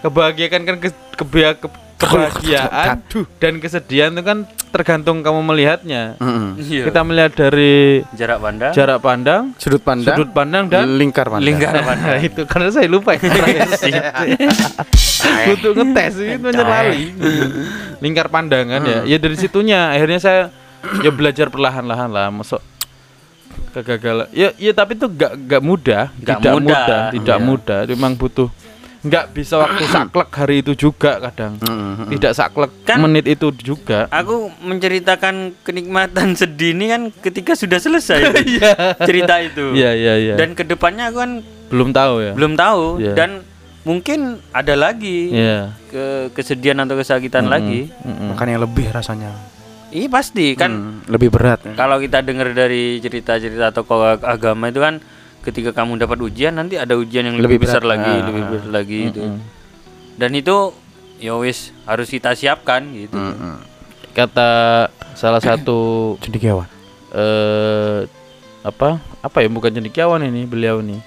kebahagiaan 0.06 0.62
kan 0.62 0.76
ke, 0.78 0.88
kebia- 1.14 1.54
ke- 1.54 1.84
kebahagiaan 1.96 3.00
dan 3.36 3.52
kesedihan 3.56 4.10
itu 4.10 4.20
kan 4.20 4.38
tergantung 4.68 5.20
kamu 5.20 5.40
melihatnya. 5.42 6.14
Iya. 6.54 6.84
Kita 6.84 7.00
melihat 7.00 7.32
dari 7.34 8.04
jarak 8.12 8.38
pandang. 8.38 8.70
jarak 8.70 8.98
pandang, 9.00 9.42
Sudut 9.56 9.80
pandang, 9.80 10.12
sudut 10.12 10.30
pandang 10.30 10.64
dan 10.68 10.84
lingkar 10.92 11.24
pandang. 11.26 11.46
lingkar 11.48 11.72
Nah, 11.72 11.84
pandang. 11.86 12.16
itu 12.28 12.40
karena 12.44 12.68
saya 12.68 12.86
lupa 12.86 13.16
ya. 13.16 13.24
Butuh 15.46 15.70
ngetes 15.74 16.12
itu 16.18 16.36
menyelali. 16.38 17.02
Lingkar 17.98 18.26
pandangan 18.28 18.80
ya. 18.82 18.98
Ya 19.06 19.16
dari 19.16 19.34
situnya 19.34 19.90
akhirnya 19.90 20.18
saya 20.20 20.40
ya 21.00 21.08
belajar 21.08 21.48
perlahan-lahan 21.48 22.10
lah. 22.12 22.28
Masuk 22.28 22.60
kegagalan. 23.72 24.26
Ya 24.30 24.52
ya 24.54 24.70
tapi 24.72 24.94
itu 24.94 25.06
gak 25.08 25.32
gak 25.46 25.60
mudah, 25.60 26.02
Gak 26.18 26.38
tidak 26.38 26.52
mudah. 26.54 26.60
mudah, 26.60 26.98
tidak 27.10 27.34
Iya. 27.34 27.42
mudah. 27.42 27.78
Memang 27.88 28.12
butuh 28.12 28.48
nggak 29.06 29.24
bisa 29.30 29.54
waktu 29.56 29.84
saklek 29.94 30.30
hari 30.32 30.60
itu 30.60 30.72
juga 30.74 31.18
kadang. 31.20 31.56
Mm-mm. 31.58 32.10
Tidak 32.10 32.32
saklek 32.32 32.72
Kan- 32.82 33.00
menit 33.00 33.24
itu 33.24 33.48
juga. 33.54 34.10
Aku 34.10 34.50
menceritakan 34.58 35.34
kenikmatan 35.60 36.34
sedih 36.34 36.72
ini 36.72 36.86
kan 36.86 37.02
ketika 37.14 37.52
sudah 37.52 37.78
selesai 37.78 38.34
cerita 39.08 39.38
itu. 39.38 39.72
Iya 39.72 39.90
iya 39.92 40.14
iya. 40.16 40.34
Dan 40.34 40.52
ke 40.52 40.62
depannya 40.62 41.08
aku 41.08 41.18
kan 41.18 41.32
belum 41.66 41.90
tahu 41.90 42.14
ya. 42.20 42.32
belum 42.32 42.52
tahu 42.54 42.84
Iya. 42.98 43.12
dan 43.14 43.30
mungkin 43.82 44.20
ada 44.50 44.74
lagi 44.74 45.30
Iya. 45.30 45.74
ke 45.86 46.04
kesedihan 46.32 46.78
atau 46.80 46.94
kesakitan 46.94 47.46
lagi. 47.46 47.90
Mm-mm. 47.98 48.34
Makanya 48.34 48.58
lebih 48.60 48.90
rasanya. 48.90 49.30
Iya 49.86 50.10
pasti 50.10 50.52
kan 50.52 50.68
Mm, 50.68 51.08
lebih 51.08 51.30
berat. 51.30 51.62
ya. 51.62 51.72
kalau 51.74 51.96
kita 51.96 52.18
dengar 52.18 52.50
dari 52.50 52.98
cerita-cerita 52.98 53.70
tokoh 53.70 54.02
ag- 54.04 54.26
agama 54.26 54.66
itu 54.66 54.78
kan 54.78 54.98
ketika 55.46 55.70
kamu 55.72 55.96
dapat 55.96 56.18
ujian 56.20 56.52
nanti 56.52 56.74
ada 56.74 56.92
ujian 56.92 57.22
yang 57.22 57.38
lebih, 57.38 57.56
Lebih 57.56 57.60
besar 57.62 57.80
berat. 57.80 57.90
lagi, 57.94 58.12
Ah, 58.12 58.24
lebih 58.26 58.42
ah. 58.42 58.48
berat 58.50 58.68
lagi 58.68 58.98
itu. 59.06 59.20
Dan 60.16 60.30
itu 60.32 60.56
ya 61.16 61.32
wis 61.36 61.58
harus 61.84 62.08
kita 62.08 62.34
siapkan 62.34 62.82
gitu. 62.90 63.14
Mm-mm. 63.14 63.56
Kata 64.10 64.50
salah 65.14 65.38
satu 65.38 65.78
Cendekiawan. 66.24 66.66
eh 67.08 68.00
apa 68.60 68.88
apa 69.20 69.36
ya 69.38 69.48
bukan 69.48 69.70
cendekiawan 69.70 70.20
ini 70.22 70.42
beliau 70.44 70.82
nih 70.82 70.98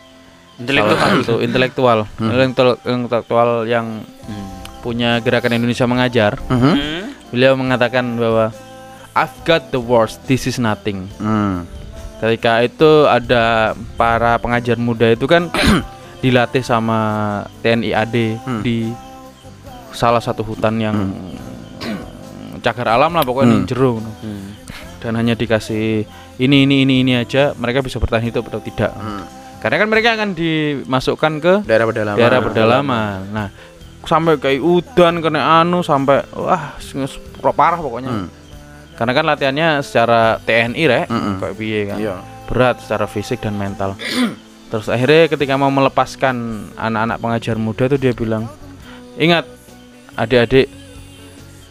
Intelektual. 0.57 0.95
Salah 0.95 1.19
satu 1.19 1.35
intelektual 1.39 1.99
Intelektual- 2.21 2.79
intelektual 2.83 3.49
yang 3.65 4.01
Hmm. 4.23 4.47
punya 4.79 5.19
gerakan 5.19 5.53
Indonesia 5.53 5.83
mengajar 5.83 6.39
Mhm. 6.41 6.71
Hmm. 6.71 7.03
beliau 7.29 7.53
mengatakan 7.53 8.15
bahwa 8.15 8.49
I've 9.11 9.35
got 9.43 9.69
the 9.69 9.77
worst 9.77 10.23
this 10.23 10.45
is 10.45 10.55
nothing 10.55 11.09
Mm. 11.17 11.67
Ketika 12.19 12.61
itu 12.61 12.91
ada 13.05 13.71
para 13.95 14.35
pengajar 14.37 14.75
muda 14.75 15.07
itu 15.07 15.23
kan 15.23 15.47
dilatih 16.21 16.61
sama 16.61 16.99
TNI 17.59 17.91
AD 17.93 18.15
Hmm. 18.39 18.61
di 18.61 18.91
salah 19.91 20.19
satu 20.19 20.43
hutan 20.43 20.75
yang 20.77 20.97
cagar 22.59 22.91
alam 22.91 23.11
lah 23.11 23.23
pokoknya 23.23 23.47
Hmm. 23.49 23.57
di 23.57 23.67
jero 23.67 23.91
Hmm. 23.99 24.51
dan 24.99 25.15
hanya 25.15 25.33
dikasih 25.33 26.03
ini 26.37 26.57
ini 26.63 26.83
ini 26.83 26.95
ini 27.01 27.13
aja 27.15 27.55
mereka 27.55 27.79
bisa 27.79 27.97
bertahan 27.97 28.23
hidup 28.25 28.47
atau 28.47 28.59
tidak 28.59 28.91
Hmm. 28.91 29.23
karena 29.59 29.75
kan 29.77 29.87
mereka 29.87 30.09
akan 30.13 30.29
dimasukkan 30.33 31.33
ke 31.39 31.53
Daerah 31.63 31.87
pedalaman. 31.87 32.19
daerah 32.19 32.39
pedalaman 32.41 33.17
nah 33.31 33.47
sampai 34.01 34.35
kayak 34.35 34.59
udan 34.59 35.19
kena 35.19 35.59
anu 35.59 35.79
sampai 35.79 36.23
wah 36.31 36.75
parah 37.49 37.79
pokoknya 37.79 38.11
Hmm. 38.11 38.27
Karena 38.99 39.11
kan 39.13 39.23
latihannya 39.25 39.69
secara 39.79 40.19
TNI 40.39 40.83
rek. 40.85 41.05
Mm-mm. 41.07 41.33
kayak 41.39 41.55
piye 41.55 41.81
kan? 41.87 41.97
Iya. 41.97 42.15
berat 42.45 42.81
secara 42.81 43.05
fisik 43.05 43.39
dan 43.39 43.55
mental. 43.55 43.95
Terus 44.69 44.85
akhirnya 44.85 45.25
ketika 45.27 45.55
mau 45.55 45.69
melepaskan 45.69 46.35
anak-anak 46.75 47.17
pengajar 47.17 47.55
muda 47.55 47.87
tuh 47.87 47.95
dia 47.95 48.11
bilang 48.11 48.45
ingat 49.15 49.47
adik-adik 50.13 50.67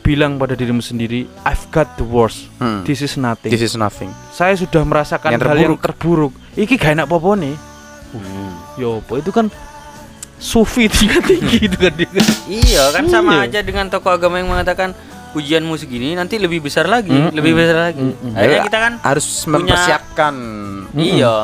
bilang 0.00 0.34
pada 0.34 0.54
dirimu 0.54 0.80
sendiri 0.80 1.28
I've 1.42 1.68
got 1.68 1.94
the 1.94 2.02
worst. 2.02 2.48
Hmm. 2.56 2.80
this 2.82 2.98
is 3.00 3.14
nothing 3.14 3.50
This 3.50 3.60
is 3.60 3.74
nothing. 3.74 4.08
saya 4.30 4.54
sudah 4.54 4.80
merasakan 4.80 5.30
Yang 5.30 5.42
hal 5.44 5.58
yang 5.60 5.76
terburuk. 5.76 6.32
iki 6.54 6.74
gak 6.74 6.96
enak 6.96 7.06
apa 7.06 7.28
nih. 7.36 7.54
Yo 8.74 8.98
apa? 8.98 9.20
Itu 9.20 9.30
kan 9.30 9.52
sufi 10.38 10.86
tinggi 10.86 11.18
tinggi 11.20 11.58
itu 11.68 11.76
kan 11.76 11.92
dia. 11.92 12.08
Iya 12.46 12.82
kan 12.90 13.04
sama 13.06 13.44
Iya. 13.44 13.50
aja 13.50 13.60
dengan 13.60 13.86
tokoh 13.88 14.10
agama 14.10 14.38
yang 14.38 14.48
mengatakan 14.48 14.94
ujianmu 15.30 15.74
segini 15.74 16.12
nanti 16.12 16.36
lebih 16.36 16.60
besar 16.60 16.84
lagi, 16.84 17.10
Mm-mm. 17.10 17.32
lebih 17.32 17.52
besar 17.52 17.76
lagi. 17.86 18.00
Mm-mm. 18.02 18.32
Akhirnya 18.32 18.58
Ya, 18.58 18.64
kita 18.64 18.78
kan 18.78 18.92
harus 19.00 19.26
punya- 19.42 19.52
mempersiapkan 19.54 20.34
iya, 20.94 21.34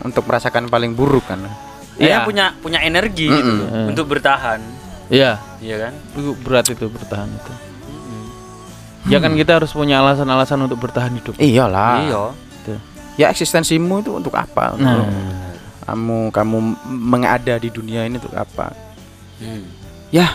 untuk 0.00 0.24
merasakan 0.24 0.66
paling 0.66 0.92
buruk 0.92 1.24
kan. 1.24 1.40
akhirnya 1.94 2.18
Iya. 2.18 2.26
punya 2.26 2.44
punya 2.58 2.78
energi 2.80 3.26
gitu 3.26 3.44
Mm-mm. 3.44 3.60
loh, 3.60 3.68
Mm. 3.70 3.90
untuk 3.92 4.06
bertahan. 4.08 4.60
iya 5.06 5.36
Iya 5.60 5.76
kan? 5.78 5.92
itu 6.12 6.32
berat 6.40 6.66
itu 6.66 6.84
bertahan 6.88 7.28
itu 7.28 7.52
ya 9.04 9.20
kan 9.20 9.36
kita 9.36 9.60
harus 9.60 9.68
punya 9.70 10.00
alasan-alasan 10.00 10.64
untuk 10.64 10.80
bertahan 10.80 11.12
hidup 11.12 11.36
Iyalah. 11.36 12.00
Iya. 12.02 12.22
Ya 13.14 13.26
eksistensimu 13.28 14.00
itu 14.00 14.10
untuk 14.10 14.32
apa? 14.32 14.74
Nah. 14.74 15.06
Kamu 15.84 16.32
kamu 16.32 16.56
mengada 16.88 17.60
di 17.60 17.68
dunia 17.68 18.02
ini 18.02 18.16
untuk 18.16 18.32
apa? 18.32 18.72
Hmm. 19.38 19.62
Ya. 20.10 20.32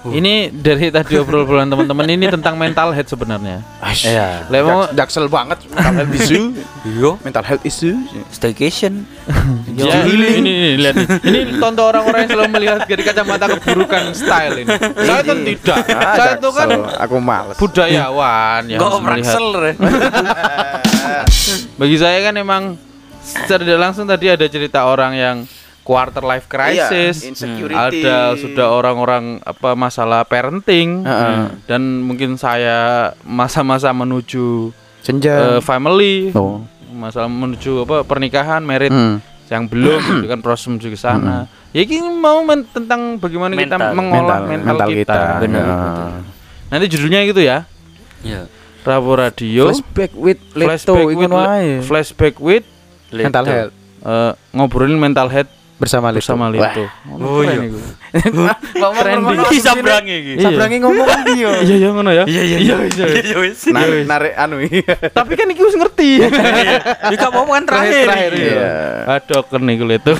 Ini 0.00 0.48
dari 0.48 0.88
tadi 0.88 1.20
obrolan 1.20 1.68
teman-teman 1.68 2.08
ini 2.08 2.24
tentang 2.24 2.56
mental 2.56 2.88
health 2.96 3.12
sebenarnya. 3.12 3.60
Iya. 3.84 4.48
Lek 4.48 4.60
mau 4.64 4.88
Jak- 4.88 4.96
jaksel 4.96 5.28
banget 5.28 5.60
mental 5.68 5.92
health 5.92 6.14
issue. 6.16 6.44
Iya. 6.88 7.10
mental 7.20 7.44
health 7.44 7.64
issue. 7.68 7.96
Staycation. 8.32 9.04
Ya, 9.80 10.04
ini, 10.04 10.40
ini, 10.40 10.50
ini, 10.50 10.70
lihat 10.76 10.92
nih. 10.96 11.08
Ini 11.24 11.40
contoh 11.56 11.88
orang-orang 11.88 12.26
yang 12.26 12.30
selalu 12.32 12.50
melihat 12.52 12.78
dari 12.84 13.00
kacamata 13.00 13.48
keburukan 13.48 14.12
style 14.12 14.60
ini. 14.60 14.76
Saya 14.76 15.22
kan 15.24 15.38
tidak. 15.40 15.78
Ah, 15.88 16.14
Saya 16.16 16.32
itu 16.36 16.48
kan 16.52 16.68
aku 17.00 17.16
males. 17.16 17.56
budayawan 17.56 18.62
yang 18.68 18.80
Kok 18.80 19.00
melihat. 19.00 19.40
Bagi 21.80 21.96
saya 21.96 22.18
kan 22.20 22.34
emang 22.36 22.62
secara 23.20 23.64
langsung 23.76 24.04
tadi 24.04 24.28
ada 24.28 24.44
cerita 24.48 24.84
orang 24.84 25.12
yang 25.16 25.36
quarter 25.90 26.22
life 26.22 26.46
crisis. 26.46 27.18
Iya, 27.20 27.28
insecurity. 27.28 27.74
ada 28.06 28.38
sudah 28.38 28.66
orang-orang 28.70 29.42
apa 29.42 29.74
masalah 29.74 30.22
parenting 30.22 31.02
Heeh. 31.02 31.50
dan 31.66 31.82
mungkin 32.00 32.38
saya 32.38 33.10
masa-masa 33.20 33.90
menuju 33.90 34.70
senja. 35.00 35.58
eh, 35.58 35.60
family 35.60 36.30
Oh. 36.30 36.62
masalah 36.88 37.26
menuju 37.26 37.82
apa 37.82 38.02
pernikahan 38.02 38.62
merit 38.62 38.88
Hmm. 38.88 39.18
yang 39.46 39.66
belum 39.66 39.98
itu 40.22 40.26
kan 40.28 40.38
proses 40.38 40.68
menuju 40.68 40.88
ke 40.88 40.98
sana 41.00 41.50
ya 41.70 41.82
ini 41.82 41.98
mau 42.04 42.38
men- 42.40 42.68
tentang 42.68 43.16
bagaimana 43.16 43.50
kita 43.52 43.74
Mental. 43.74 43.90
mengolah 43.90 44.38
mental, 44.44 44.88
kita, 44.88 45.18
Benar, 45.40 45.58
Ya. 45.60 45.74
betul. 45.74 46.10
nanti 46.68 46.86
judulnya 46.86 47.20
gitu 47.26 47.40
ya 47.40 47.58
Iya. 48.20 48.42
Rabu 48.80 49.12
Radio 49.12 49.68
Flashback 49.68 50.12
with 50.14 50.38
Leto 50.52 50.94
flashback 50.94 51.06
with, 51.10 51.82
flashback 51.82 52.34
with 52.38 52.64
Mental 53.10 53.42
Leto. 53.42 53.50
health 53.50 53.74
eh, 54.00 54.32
ngobrolin 54.52 54.96
mental 54.96 55.28
health 55.28 55.50
bersama 55.80 56.12
Leto. 56.12 56.20
bersama 56.20 56.44
Lito 56.46 56.84
Oh, 57.16 57.40
iya. 57.40 57.56
Trending. 59.00 59.38
Iki 59.40 59.58
sabrangi 59.58 60.14
iki. 60.14 60.32
Iya. 60.36 60.44
Sabrangi 60.44 60.76
ngomong 60.78 61.06
kan 61.06 61.20
dia. 61.24 61.50
iya 61.64 61.74
iya 61.76 61.88
ngono 61.90 62.10
ya 62.10 62.24
Iya 62.26 62.42
iya 62.44 62.58
iya. 62.60 62.76
Iya 63.16 63.36
wis. 63.40 63.64
Narik, 63.66 64.04
narik 64.04 64.32
anu 64.36 64.56
tapi 65.16 65.32
kan 65.34 65.46
iki 65.46 65.62
wis 65.62 65.74
ngerti 65.74 66.10
Iki 67.06 67.16
gak 67.16 67.30
mau 67.32 67.48
kan 67.48 67.64
terakhir. 67.64 68.04
terakhir 68.04 68.30
iki. 68.30 68.44
iya. 68.46 68.70
Aduh 69.08 69.42
kan 69.42 69.60
nih 69.62 69.76
Lito 69.80 70.12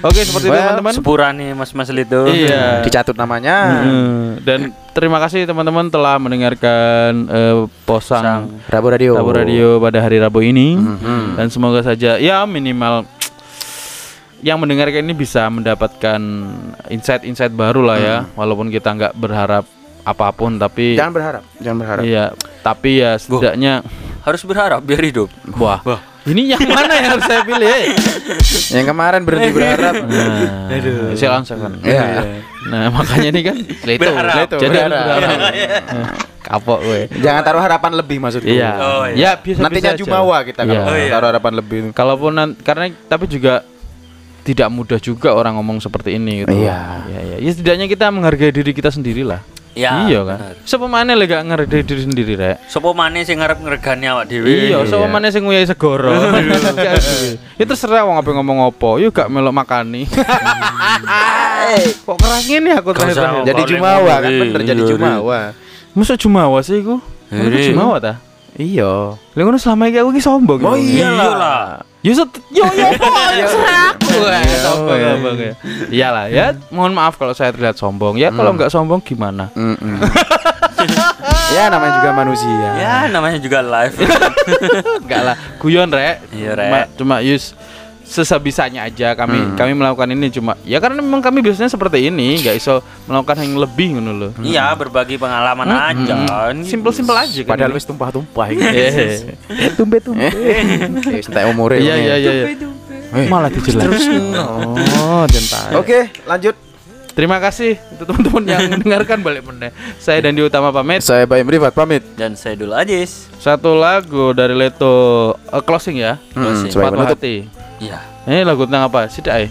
oke 0.00 0.20
seperti 0.22 0.46
itu 0.46 0.54
teman-teman 0.54 0.92
Sepurane 0.94 1.46
Mas-mas 1.52 1.88
Lito. 1.90 2.22
Iya. 2.26 2.80
Dicatut 2.80 3.16
namanya. 3.16 3.82
Hmm, 3.82 4.38
Dan 4.40 4.60
terima 4.92 5.18
kasih 5.18 5.44
teman-teman 5.44 5.88
telah 5.88 6.16
mendengarkan 6.16 7.10
eh, 7.26 7.56
posang 7.82 8.22
Sang. 8.22 8.44
Rabu 8.66 8.88
Radio. 8.88 9.12
Rabu 9.12 9.32
Radio 9.34 9.66
pada 9.78 9.98
hari 9.98 10.16
Rabu 10.16 10.40
ini 10.40 10.76
Mhm. 10.76 11.36
dan 11.36 11.46
semoga 11.48 11.82
saja 11.82 12.16
ya 12.16 12.44
minimal 12.44 13.04
yang 14.38 14.56
mendengarkan 14.56 15.00
ini 15.00 15.12
bisa 15.12 15.46
mendapatkan 15.46 16.20
insight-insight 16.86 17.50
baru 17.50 17.80
lah 17.80 17.98
ya 17.98 18.16
walaupun 18.32 18.68
kita 18.68 18.92
nggak 18.92 19.14
berharap 19.14 19.64
apa 20.02 20.26
pun 20.30 20.54
tapi 20.54 20.94
Jangan 20.94 21.12
berharap, 21.12 21.42
jangan 21.58 21.78
berharap. 21.78 22.02
iya 22.02 22.24
tapi 22.60 23.00
ya 23.00 23.16
setidaknya 23.16 23.82
Harus 24.22 24.42
berharap 24.42 24.82
biar 24.82 24.98
hidup. 25.00 25.30
wah 25.54 25.78
ini 26.26 26.50
yang 26.50 26.58
mana 26.66 26.90
yang 26.92 27.14
harus 27.14 27.22
saya 27.24 27.46
pilih 27.46 27.62
eh? 27.64 27.94
Yang 28.74 28.86
kemarin 28.90 29.22
berhenti 29.22 29.50
berharap. 29.54 29.94
nah, 30.10 31.14
saya 31.14 31.30
langsung 31.32 31.58
kan 31.58 31.72
Iya. 31.80 32.42
nah 32.66 32.90
makanya 32.90 33.28
ini 33.30 33.40
kan 33.42 33.56
Leto, 33.88 34.02
Berharap. 34.02 34.34
Leto, 34.36 34.56
jadi 34.58 34.76
Berharap. 34.82 35.04
berharap 35.06 35.38
Nah, 35.96 36.10
kapok 36.42 36.78
gue 36.80 37.00
Jangan 37.22 37.42
taruh 37.42 37.62
harapan 37.62 37.92
lebih 37.94 38.18
maksudku. 38.18 38.46
Iya. 38.46 38.70
Oh, 38.76 39.06
iya. 39.06 39.14
Ya 39.14 39.30
biasa 39.38 39.58
Nantinya 39.62 39.92
jumawa 39.94 40.42
kita 40.42 40.62
kalau 40.62 40.74
Iya. 40.74 40.82
Oh, 40.84 40.96
iya. 40.96 41.10
taruh 41.10 41.28
harapan 41.30 41.52
lebih. 41.56 41.78
Kalaupun 41.90 42.32
karena 42.60 42.84
tapi 43.06 43.24
juga 43.26 43.62
tidak 44.46 44.70
mudah 44.70 45.02
juga 45.02 45.34
orang 45.34 45.58
ngomong 45.58 45.82
seperti 45.82 46.14
ini 46.14 46.46
gitu. 46.46 46.54
Iya. 46.54 47.02
Iya, 47.10 47.20
iya. 47.34 47.36
Ya 47.42 47.50
setidaknya 47.50 47.86
kita 47.90 48.14
menghargai 48.14 48.54
diri 48.54 48.70
kita 48.70 48.94
sendiri 48.94 49.26
lah. 49.26 49.42
Ya, 49.76 50.08
iya 50.08 50.24
kan. 50.24 50.56
mana 50.88 51.12
lagi 51.12 51.36
gak 51.36 51.52
ngerti 51.52 51.84
diri 51.84 52.02
sendiri 52.08 52.32
rek? 52.32 52.64
Sopo 52.64 52.96
maneh 52.96 53.28
sing 53.28 53.44
ngarep 53.44 53.60
ngregani 53.60 54.08
awak 54.08 54.24
dhewe. 54.24 54.48
Iya, 54.48 54.88
siapa 54.88 55.04
mana 55.04 55.28
sing 55.28 55.44
nguyai 55.44 55.68
segoro. 55.68 56.16
Ya 57.60 57.64
terserah 57.68 58.08
wong 58.08 58.16
apa 58.16 58.30
ngomong 58.40 58.72
apa. 58.72 58.88
Yuk 59.04 59.12
gak 59.12 59.28
melok 59.28 59.52
makani. 59.52 60.08
Kok 62.08 62.16
keras 62.16 62.48
ngene 62.48 62.72
aku 62.72 62.96
terakhir. 62.96 63.44
Jadi 63.52 63.62
Jumawa 63.76 64.14
kan 64.24 64.32
bener 64.32 64.60
jadi 64.64 64.80
iya, 64.80 64.88
Jumawa. 64.88 65.40
Masa 65.92 66.16
Jumawa 66.16 66.64
sih 66.64 66.80
iku? 66.80 66.96
Masa 67.28 67.52
Iya. 67.52 67.68
Jumawa 67.68 67.96
ta? 68.00 68.12
Iya. 68.56 69.20
Lah 69.20 69.42
ngono 69.44 69.60
selama 69.60 69.92
iki 69.92 70.00
aku 70.00 70.10
iki 70.16 70.24
sombong. 70.24 70.64
Oh. 70.64 70.72
Iyalah. 70.72 71.84
Set 72.14 72.30
yo 72.54 72.62
yo 72.70 72.86
apa 73.08 73.22
ya 73.34 73.46
aku 73.48 74.06
ya 74.22 74.52
sombong 74.62 75.36
ya. 75.40 75.52
Iyalah 75.90 76.24
ya, 76.30 76.46
mohon 76.70 76.92
maaf 76.94 77.18
kalau 77.18 77.34
saya 77.34 77.50
terlihat 77.50 77.74
sombong. 77.74 78.20
Ya 78.20 78.30
kalau 78.30 78.54
nggak 78.54 78.70
sombong 78.70 79.00
gimana? 79.02 79.50
Ya 81.46 81.70
namanya 81.72 82.02
juga 82.02 82.10
manusia. 82.12 82.68
Ya, 82.76 82.94
namanya 83.08 83.38
juga 83.40 83.58
live. 83.64 83.96
Enggak 85.02 85.22
lah, 85.32 85.36
guyon 85.58 85.88
rek. 85.88 86.20
Iya, 86.34 86.52
Rek. 86.52 86.68
Cuma, 86.68 86.80
cuma 86.98 87.16
yus 87.24 87.54
sesebisanya 88.06 88.86
aja 88.86 89.12
kami 89.12 89.34
Hmm. 89.36 89.54
kami 89.58 89.72
melakukan 89.74 90.08
ini 90.08 90.30
cuma 90.30 90.54
ya 90.62 90.78
karena 90.78 91.02
memang 91.02 91.18
kami 91.18 91.42
biasanya 91.42 91.66
seperti 91.66 92.06
ini 92.06 92.38
nggak 92.38 92.56
iso 92.56 92.78
melakukan 93.04 93.42
yang 93.42 93.58
lebih 93.58 93.98
ngono 93.98 94.12
loh. 94.14 94.30
Iya, 94.40 94.72
berbagi 94.74 95.18
pengalaman 95.18 95.66
aja. 95.66 96.14
Simpel-simpel 96.62 97.16
aja 97.18 97.40
kan. 97.42 97.50
Padahal 97.54 97.74
wis 97.74 97.84
tumpah-tumpah 97.84 98.46
iki. 98.50 98.62
Eh, 98.62 99.70
tumbe-tumbe. 99.74 100.26
Eh, 100.36 101.22
entek 101.22 101.44
umure. 101.50 101.82
Iya 101.82 101.94
iya 101.98 102.14
iya. 102.16 102.32
iya. 102.32 102.44
Eh, 103.14 103.26
Malah 103.30 103.50
dijelas. 103.50 103.86
Oh. 104.34 105.24
Oke, 105.78 106.10
lanjut. 106.24 106.65
Terima 107.16 107.40
kasih 107.40 107.80
untuk 107.96 108.12
teman-teman 108.12 108.44
yang 108.44 108.68
mendengarkan 108.76 109.24
balik 109.24 109.48
meneh. 109.48 109.72
Saya 109.96 110.20
dan 110.20 110.36
Utama 110.36 110.68
pamit. 110.68 111.00
Saya 111.00 111.24
Baim 111.24 111.48
Rifat 111.48 111.72
pamit. 111.72 112.04
Dan 112.12 112.36
saya 112.36 112.60
dulu 112.60 112.76
Ajis. 112.76 113.32
Satu 113.40 113.72
lagu 113.72 114.36
dari 114.36 114.52
Leto 114.52 115.32
eh, 115.48 115.62
closing 115.64 115.96
ya. 115.96 116.20
Hmm, 116.36 116.44
Closing. 116.44 116.70
Patwa 116.76 116.92
penutup. 116.92 117.16
hati. 117.16 117.36
Iya. 117.80 118.04
Ini 118.28 118.44
lagu 118.44 118.68
tentang 118.68 118.92
apa? 118.92 119.08
Sidak? 119.08 119.48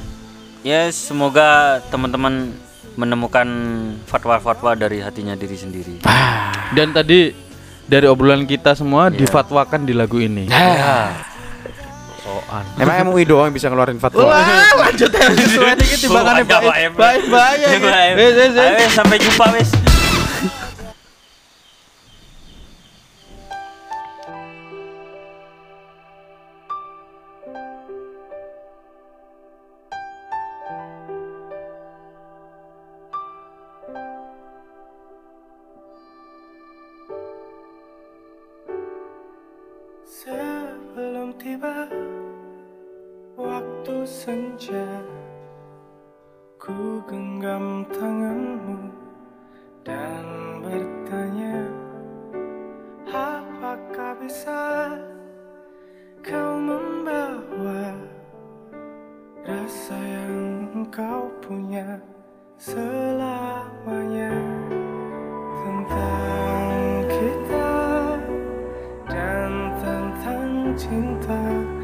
Ya, 0.62 0.94
semoga 0.94 1.82
teman-teman 1.90 2.54
menemukan 2.94 3.48
fatwa-fatwa 4.06 4.78
dari 4.78 5.02
hatinya 5.02 5.34
diri 5.34 5.58
sendiri. 5.58 5.96
Dan 6.78 6.94
tadi 6.94 7.34
dari 7.90 8.06
obrolan 8.06 8.46
kita 8.46 8.78
semua 8.78 9.10
difatwakan 9.10 9.90
di 9.90 9.94
lagu 9.98 10.22
ini. 10.22 10.46
Ya. 10.54 11.18
Soan. 12.26 12.66
Emang 12.82 12.96
MUI 13.14 13.24
doang 13.30 13.54
yang 13.54 13.56
bisa 13.56 13.70
ngeluarin 13.70 14.02
fatwa. 14.02 14.26
Wah, 14.26 14.74
lanjut 14.82 15.14
ya 15.14 15.30
sesuai 15.30 15.78
dikit 15.78 16.00
timbangannya 16.10 16.46
baik. 16.50 16.98
Baik. 16.98 17.24
Baik. 17.30 18.12
Wes 18.18 18.34
wes 18.34 18.54
wes. 18.58 18.74
Ayo, 18.82 18.90
sampai 18.90 19.18
jumpa 19.22 19.46
wes. 19.54 19.85
Tiba 41.46 41.86
waktu 43.38 43.96
senja. 44.02 45.06
Ku 46.58 47.06
genggam 47.06 47.86
tanganmu 47.94 48.90
dan 49.86 50.26
bertanya 50.66 51.70
Apakah 53.06 54.18
bisa 54.18 54.90
kau 56.26 56.58
membawa 56.58 57.94
Rasa 59.46 59.94
yang 60.02 60.66
engkau 60.74 61.30
punya 61.46 62.02
selamanya 62.58 64.34
tentang 70.76 71.24
cinta 71.24 71.75